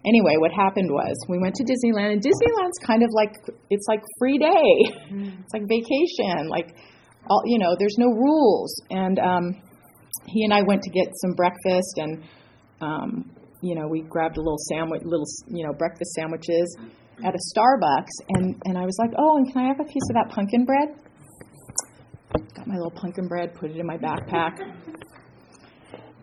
Anyway, 0.07 0.39
what 0.39 0.53
happened 0.53 0.87
was 0.87 1.19
we 1.29 1.39
went 1.43 1.57
to 1.57 1.65
Disneyland, 1.65 2.13
and 2.13 2.23
Disneyland's 2.23 2.79
kind 2.79 3.03
of 3.03 3.11
like 3.13 3.35
it's 3.71 3.87
like 3.89 4.03
free 4.21 4.39
day. 4.39 4.71
It's 5.43 5.53
like 5.53 5.67
vacation. 5.67 6.47
Like 6.47 6.71
all 7.29 7.43
you 7.45 7.59
know, 7.59 7.75
there's 7.77 7.97
no 7.99 8.07
rules. 8.07 8.71
And 8.91 9.19
um, 9.19 9.61
he 10.27 10.45
and 10.45 10.55
I 10.55 10.63
went 10.63 10.83
to 10.83 10.91
get 10.91 11.09
some 11.21 11.33
breakfast, 11.33 11.99
and 11.99 12.23
um, 12.81 13.31
you 13.63 13.75
know, 13.75 13.89
we 13.89 14.03
grabbed 14.03 14.37
a 14.37 14.41
little 14.41 14.63
sandwich, 14.71 15.03
little 15.05 15.27
you 15.49 15.67
know, 15.67 15.73
breakfast 15.73 16.13
sandwiches 16.13 16.77
at 17.25 17.35
a 17.35 17.43
Starbucks, 17.51 18.15
and 18.29 18.63
and 18.65 18.79
I 18.79 18.85
was 18.85 18.97
like, 19.01 19.11
oh, 19.19 19.39
and 19.39 19.53
can 19.53 19.65
I 19.65 19.67
have 19.67 19.81
a 19.81 19.85
piece 19.91 20.07
of 20.11 20.15
that 20.15 20.31
pumpkin 20.31 20.65
bread? 20.65 20.89
Got 22.55 22.67
my 22.67 22.77
little 22.77 22.95
pumpkin 22.95 23.27
bread, 23.27 23.55
put 23.55 23.71
it 23.71 23.77
in 23.77 23.87
my 23.87 23.97
backpack. 23.97 24.61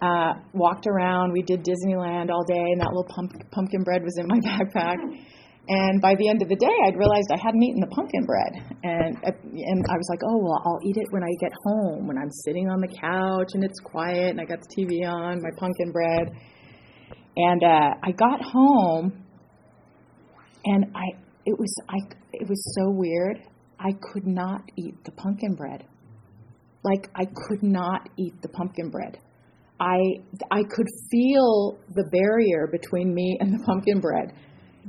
Uh, 0.04 0.34
walked 0.52 0.86
around. 0.86 1.32
We 1.32 1.44
did 1.44 1.64
Disneyland 1.64 2.30
all 2.30 2.44
day, 2.44 2.60
and 2.60 2.82
that 2.82 2.92
little 2.92 3.08
pump, 3.08 3.32
pumpkin 3.52 3.84
bread 3.84 4.04
was 4.04 4.18
in 4.20 4.28
my 4.28 4.40
backpack. 4.44 4.98
And 5.70 6.02
by 6.02 6.14
the 6.16 6.28
end 6.28 6.42
of 6.42 6.50
the 6.50 6.58
day, 6.58 6.76
I'd 6.86 6.98
realized 6.98 7.30
I 7.32 7.40
hadn't 7.42 7.64
eaten 7.64 7.80
the 7.80 7.88
pumpkin 7.88 8.26
bread, 8.26 8.52
and 8.84 9.16
and 9.24 9.86
I 9.90 9.96
was 9.96 10.08
like, 10.10 10.20
oh 10.28 10.38
well, 10.44 10.62
I'll 10.66 10.80
eat 10.84 10.98
it 10.98 11.08
when 11.12 11.24
I 11.24 11.32
get 11.40 11.54
home, 11.64 12.06
when 12.06 12.18
I'm 12.18 12.32
sitting 12.44 12.68
on 12.68 12.82
the 12.82 12.90
couch 13.00 13.52
and 13.54 13.64
it's 13.64 13.80
quiet, 13.80 14.32
and 14.32 14.42
I 14.42 14.44
got 14.44 14.60
the 14.60 14.76
TV 14.76 15.08
on, 15.08 15.42
my 15.42 15.52
pumpkin 15.58 15.94
bread. 15.94 16.36
And 17.38 17.64
uh, 17.64 17.96
I 18.04 18.12
got 18.12 18.44
home, 18.44 19.24
and 20.66 20.86
I 20.94 21.16
it 21.46 21.58
was 21.58 21.74
I 21.88 21.98
it 22.34 22.50
was 22.50 22.76
so 22.76 22.92
weird. 22.92 23.40
I 23.80 23.92
could 24.12 24.28
not 24.28 24.64
eat 24.78 24.96
the 25.06 25.12
pumpkin 25.12 25.56
bread. 25.56 25.86
Like 26.84 27.08
I 27.16 27.24
could 27.24 27.64
not 27.64 28.10
eat 28.18 28.42
the 28.42 28.50
pumpkin 28.50 28.90
bread. 28.90 29.18
I 29.84 29.98
I 30.50 30.64
could 30.64 30.88
feel 31.12 31.78
the 31.90 32.06
barrier 32.12 32.68
between 32.72 33.14
me 33.14 33.38
and 33.40 33.54
the 33.54 33.64
pumpkin 33.66 34.00
bread. 34.00 34.34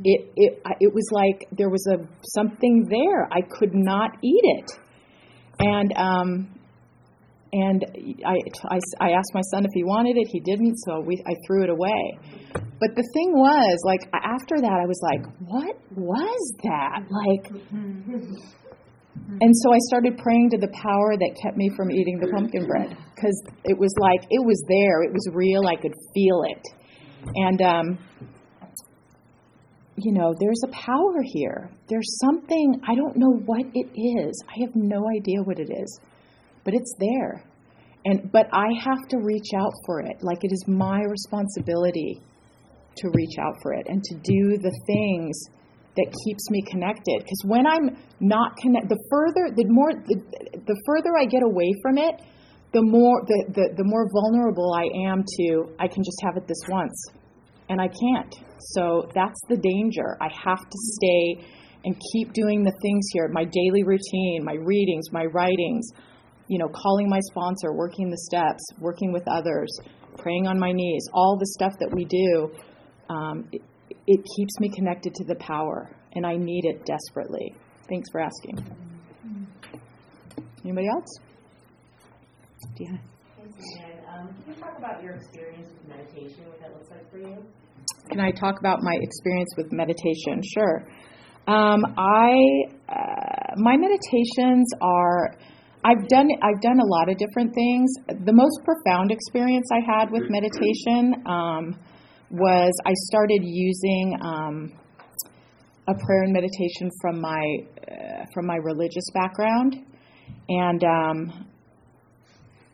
It 0.05 0.31
it 0.37 0.63
it 0.81 0.95
was 0.95 1.09
like 1.11 1.49
there 1.53 1.69
was 1.69 1.85
a 1.89 1.99
something 2.35 2.87
there. 2.89 3.27
I 3.33 3.41
could 3.43 3.75
not 3.75 4.11
eat 4.23 4.45
it, 4.59 4.71
and 5.59 5.93
um, 5.97 6.55
and 7.53 7.85
I, 8.27 8.37
I, 8.69 8.79
I 9.01 9.11
asked 9.11 9.33
my 9.35 9.43
son 9.53 9.65
if 9.65 9.71
he 9.75 9.85
wanted 9.85 10.17
it. 10.17 10.27
He 10.31 10.41
didn't, 10.41 10.77
so 10.79 11.01
we 11.01 11.23
I 11.27 11.35
threw 11.47 11.65
it 11.65 11.71
away. 11.71 12.19
But 12.55 12.91
the 12.97 13.09
thing 13.15 13.33
was, 13.33 13.79
like 13.85 14.03
after 14.13 14.61
that, 14.61 14.79
I 14.83 14.87
was 14.87 15.01
like, 15.03 15.25
what 15.41 15.77
was 15.97 16.53
that? 16.63 17.07
Like. 17.11 17.45
And 19.41 19.53
so 19.63 19.73
I 19.73 19.79
started 19.89 20.19
praying 20.19 20.51
to 20.51 20.59
the 20.59 20.69
power 20.69 21.17
that 21.17 21.39
kept 21.41 21.57
me 21.57 21.71
from 21.77 21.91
eating 21.91 22.19
the 22.19 22.29
pumpkin 22.29 22.67
bread 22.67 22.97
because 23.15 23.43
it 23.65 23.79
was 23.79 23.93
like 23.99 24.27
it 24.31 24.45
was 24.45 24.63
there, 24.69 25.03
it 25.03 25.13
was 25.13 25.29
real, 25.33 25.67
I 25.67 25.77
could 25.77 25.95
feel 26.15 26.43
it. 26.45 26.63
And 27.35 27.63
um, 27.63 27.99
you 29.97 30.13
know, 30.13 30.35
there's 30.39 30.61
a 30.65 30.69
power 30.69 31.23
here. 31.23 31.71
There's 31.89 32.19
something 32.21 32.81
I 32.87 32.95
don't 32.95 33.17
know 33.17 33.41
what 33.47 33.65
it 33.75 33.89
is. 33.95 34.43
I 34.49 34.61
have 34.61 34.75
no 34.75 35.09
idea 35.09 35.43
what 35.43 35.59
it 35.59 35.71
is, 35.71 36.01
but 36.65 36.75
it's 36.75 36.95
there. 36.99 37.45
And 38.05 38.31
but 38.33 38.49
I 38.53 38.69
have 38.83 39.09
to 39.09 39.19
reach 39.19 39.51
out 39.57 39.73
for 39.87 40.01
it. 40.01 40.23
Like 40.23 40.45
it 40.45 40.53
is 40.53 40.65
my 40.67 41.01
responsibility 41.03 42.21
to 42.97 43.11
reach 43.15 43.39
out 43.41 43.55
for 43.63 43.73
it 43.73 43.87
and 43.89 44.03
to 44.03 44.15
do 44.15 44.59
the 44.59 44.73
things 44.87 45.37
that 45.97 46.09
keeps 46.25 46.51
me 46.51 46.63
connected. 46.71 47.19
Because 47.19 47.43
when 47.47 47.67
i'm 47.67 47.97
not 48.21 48.57
connected 48.57 48.91
the 48.91 49.03
further 49.11 49.55
the 49.55 49.65
more 49.69 49.93
the, 49.93 50.17
the 50.67 50.77
further 50.87 51.17
i 51.19 51.25
get 51.25 51.43
away 51.43 51.73
from 51.83 51.99
it 51.99 52.15
the 52.73 52.83
more 52.83 53.23
the, 53.27 53.45
the, 53.55 53.75
the 53.77 53.85
more 53.85 54.09
vulnerable 54.11 54.75
i 54.75 54.87
am 55.09 55.23
to 55.23 55.71
i 55.79 55.87
can 55.87 56.03
just 56.03 56.19
have 56.23 56.37
it 56.37 56.47
this 56.47 56.63
once 56.69 57.11
and 57.69 57.81
i 57.81 57.89
can't. 57.89 58.35
So 58.75 59.09
that's 59.15 59.41
the 59.49 59.57
danger. 59.57 60.17
I 60.21 60.29
have 60.45 60.61
to 60.61 60.79
stay 61.01 61.45
and 61.85 61.95
keep 62.13 62.33
doing 62.33 62.65
the 62.65 62.73
things 62.83 63.07
here 63.13 63.29
my 63.29 63.45
daily 63.45 63.83
routine 63.83 64.43
my 64.43 64.55
readings 64.55 65.13
my 65.13 65.25
writings 65.27 65.91
you 66.49 66.59
know 66.59 66.69
calling 66.69 67.09
my 67.09 67.21
sponsor 67.31 67.73
working 67.73 68.11
the 68.11 68.19
steps 68.19 68.65
working 68.81 69.13
with 69.13 69.23
others 69.29 69.69
praying 70.17 70.47
on 70.47 70.59
my 70.59 70.73
knees 70.73 71.07
all 71.13 71.37
the 71.39 71.47
stuff 71.59 71.73
that 71.79 71.91
we 71.95 72.05
do 72.05 72.51
um, 73.11 73.51
it, 74.07 74.19
it 74.19 74.27
keeps 74.37 74.61
me 74.61 74.69
connected 74.75 75.15
to 75.15 75.25
the 75.25 75.37
power, 75.37 75.91
and 76.15 76.27
I 76.27 76.37
need 76.37 76.65
it 76.65 76.85
desperately. 76.85 77.55
Thanks 77.89 78.09
for 78.11 78.21
asking. 78.21 78.59
Anybody 80.65 80.89
else? 80.89 81.19
Yeah. 82.79 82.89
Um, 82.89 84.29
can 84.43 84.55
you 84.55 84.55
talk 84.55 84.79
about 84.79 85.03
your 85.03 85.15
experience 85.15 85.69
with 85.69 85.89
meditation, 85.89 86.45
what 86.49 86.61
that 86.61 86.73
looks 86.73 86.91
like 86.91 87.11
for 87.11 87.19
you? 87.19 87.45
Can 88.09 88.21
I 88.21 88.31
talk 88.31 88.59
about 88.59 88.83
my 88.83 88.97
experience 89.01 89.51
with 89.57 89.73
meditation? 89.73 90.41
Sure. 90.55 90.87
Um, 91.47 91.83
I 91.99 92.33
uh, 92.89 93.55
my 93.57 93.77
meditations 93.77 94.69
are. 94.81 95.37
I've 95.85 96.09
done 96.09 96.29
I've 96.43 96.63
done 96.63 96.81
a 96.81 96.87
lot 96.87 97.11
of 97.11 97.19
different 97.19 97.53
things. 97.55 97.93
The 98.25 98.33
most 98.33 98.61
profound 98.65 99.11
experience 99.11 99.67
I 99.71 99.81
had 99.85 100.11
with 100.11 100.23
meditation 100.31 101.23
um, 101.27 101.79
was 102.31 102.73
I 102.87 102.93
started 103.09 103.41
using 103.43 104.17
um, 104.21 104.73
a 105.89 105.95
prayer 105.95 106.23
and 106.23 106.33
meditation 106.33 106.91
from 107.01 107.21
my 107.21 107.45
uh, 107.91 108.25
from 108.33 108.47
my 108.47 108.57
religious 108.57 109.05
background, 109.13 109.77
and 110.49 110.83
um, 110.85 111.49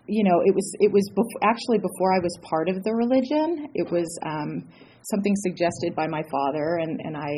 you 0.06 0.24
know 0.24 0.40
it 0.44 0.54
was 0.54 0.76
it 0.80 0.92
was 0.92 1.08
bef- 1.16 1.48
actually 1.48 1.78
before 1.78 2.14
I 2.14 2.20
was 2.22 2.36
part 2.48 2.68
of 2.68 2.82
the 2.84 2.92
religion. 2.94 3.68
It 3.74 3.90
was 3.90 4.08
um, 4.24 4.68
something 5.02 5.34
suggested 5.36 5.94
by 5.94 6.06
my 6.06 6.22
father, 6.30 6.78
and 6.80 7.00
and 7.00 7.16
I. 7.16 7.30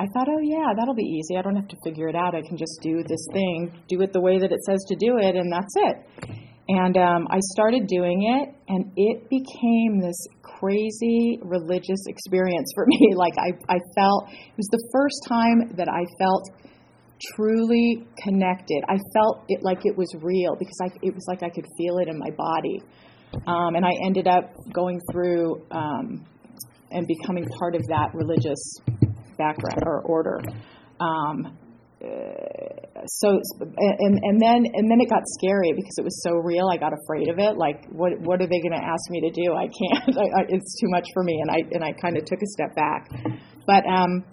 I 0.00 0.06
thought, 0.14 0.28
oh 0.30 0.38
yeah, 0.40 0.74
that'll 0.78 0.94
be 0.94 1.02
easy. 1.02 1.36
I 1.36 1.42
don't 1.42 1.56
have 1.56 1.66
to 1.66 1.76
figure 1.82 2.06
it 2.06 2.14
out. 2.14 2.32
I 2.32 2.40
can 2.40 2.56
just 2.56 2.78
do 2.82 3.02
this 3.08 3.26
thing, 3.32 3.82
do 3.88 4.00
it 4.00 4.12
the 4.12 4.20
way 4.20 4.38
that 4.38 4.52
it 4.52 4.60
says 4.62 4.78
to 4.90 4.94
do 4.94 5.18
it, 5.18 5.34
and 5.34 5.52
that's 5.52 5.74
it. 5.74 6.46
And 6.68 6.96
um, 6.98 7.26
I 7.30 7.38
started 7.54 7.86
doing 7.86 8.22
it, 8.22 8.54
and 8.68 8.92
it 8.96 9.28
became 9.30 10.00
this 10.00 10.18
crazy 10.42 11.38
religious 11.42 12.04
experience 12.06 12.70
for 12.74 12.84
me. 12.88 13.14
Like 13.16 13.34
I, 13.38 13.52
I 13.72 13.78
felt 13.96 14.28
it 14.28 14.56
was 14.56 14.68
the 14.70 14.88
first 14.92 15.24
time 15.28 15.76
that 15.76 15.88
I 15.88 16.04
felt 16.18 16.44
truly 17.34 18.06
connected. 18.22 18.82
I 18.88 18.98
felt 19.14 19.44
it 19.48 19.62
like 19.62 19.84
it 19.84 19.96
was 19.96 20.14
real 20.20 20.56
because 20.58 20.78
I, 20.82 20.88
it 21.02 21.14
was 21.14 21.24
like 21.26 21.42
I 21.42 21.48
could 21.48 21.66
feel 21.76 21.98
it 21.98 22.08
in 22.08 22.18
my 22.18 22.30
body. 22.36 22.82
Um, 23.46 23.74
and 23.74 23.84
I 23.84 23.92
ended 24.04 24.26
up 24.26 24.54
going 24.72 25.00
through 25.12 25.62
um, 25.70 26.24
and 26.90 27.06
becoming 27.06 27.46
part 27.58 27.74
of 27.74 27.82
that 27.88 28.10
religious 28.14 28.58
background 29.36 29.82
or 29.84 30.00
order. 30.02 30.40
Um, 31.00 31.56
so 32.00 33.40
and 33.76 34.20
and 34.22 34.40
then 34.40 34.64
and 34.72 34.90
then 34.90 35.00
it 35.00 35.10
got 35.10 35.22
scary 35.26 35.72
because 35.74 35.98
it 35.98 36.04
was 36.04 36.22
so 36.22 36.32
real. 36.36 36.68
I 36.72 36.76
got 36.76 36.92
afraid 36.92 37.28
of 37.28 37.38
it. 37.38 37.56
Like, 37.56 37.86
what 37.90 38.12
what 38.20 38.40
are 38.40 38.46
they 38.46 38.60
going 38.60 38.72
to 38.72 38.84
ask 38.84 39.10
me 39.10 39.20
to 39.20 39.30
do? 39.30 39.54
I 39.54 39.66
can't. 39.66 40.16
I, 40.18 40.22
I, 40.22 40.44
it's 40.48 40.78
too 40.80 40.88
much 40.88 41.06
for 41.12 41.24
me. 41.24 41.40
And 41.42 41.50
I 41.50 41.58
and 41.72 41.84
I 41.84 41.92
kind 41.92 42.16
of 42.16 42.24
took 42.24 42.40
a 42.40 42.46
step 42.46 42.74
back. 42.76 43.10
But 43.66 43.84
um, 43.86 44.24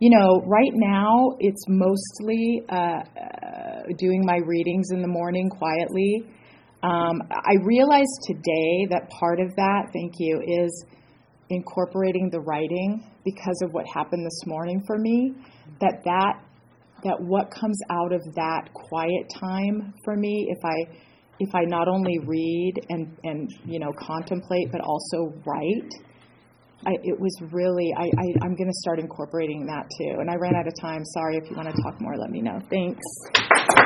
you 0.00 0.10
know, 0.10 0.42
right 0.46 0.72
now 0.74 1.36
it's 1.38 1.64
mostly 1.68 2.62
uh, 2.68 2.74
uh, 2.74 3.02
doing 3.98 4.22
my 4.24 4.38
readings 4.44 4.90
in 4.90 5.02
the 5.02 5.08
morning 5.08 5.48
quietly. 5.50 6.24
Um, 6.82 7.22
I 7.30 7.54
realized 7.64 8.22
today 8.26 8.86
that 8.90 9.10
part 9.10 9.40
of 9.40 9.54
that, 9.56 9.90
thank 9.92 10.14
you, 10.18 10.40
is 10.46 10.84
incorporating 11.50 12.30
the 12.30 12.40
writing 12.40 13.04
because 13.24 13.60
of 13.62 13.72
what 13.72 13.86
happened 13.86 14.24
this 14.24 14.46
morning 14.46 14.82
for 14.86 14.98
me. 14.98 15.34
That 15.80 16.02
that 16.04 16.42
that 17.04 17.16
what 17.20 17.50
comes 17.50 17.78
out 17.90 18.12
of 18.12 18.22
that 18.34 18.68
quiet 18.74 19.26
time 19.38 19.94
for 20.04 20.16
me, 20.16 20.48
if 20.50 20.64
I 20.64 21.06
if 21.40 21.54
I 21.54 21.62
not 21.64 21.88
only 21.88 22.18
read 22.26 22.74
and 22.88 23.16
and 23.24 23.50
you 23.64 23.78
know 23.78 23.92
contemplate, 23.98 24.72
but 24.72 24.80
also 24.80 25.32
write, 25.46 25.92
I, 26.86 26.92
it 27.02 27.18
was 27.18 27.36
really 27.52 27.92
I, 27.96 28.04
I 28.04 28.26
I'm 28.44 28.54
going 28.56 28.68
to 28.68 28.78
start 28.80 28.98
incorporating 28.98 29.66
that 29.66 29.86
too. 29.98 30.20
And 30.20 30.30
I 30.30 30.34
ran 30.34 30.54
out 30.56 30.66
of 30.66 30.74
time. 30.80 31.04
Sorry 31.04 31.36
if 31.36 31.50
you 31.50 31.56
want 31.56 31.68
to 31.74 31.82
talk 31.82 32.00
more, 32.00 32.16
let 32.16 32.30
me 32.30 32.40
know. 32.40 32.58
Thanks. 32.70 33.77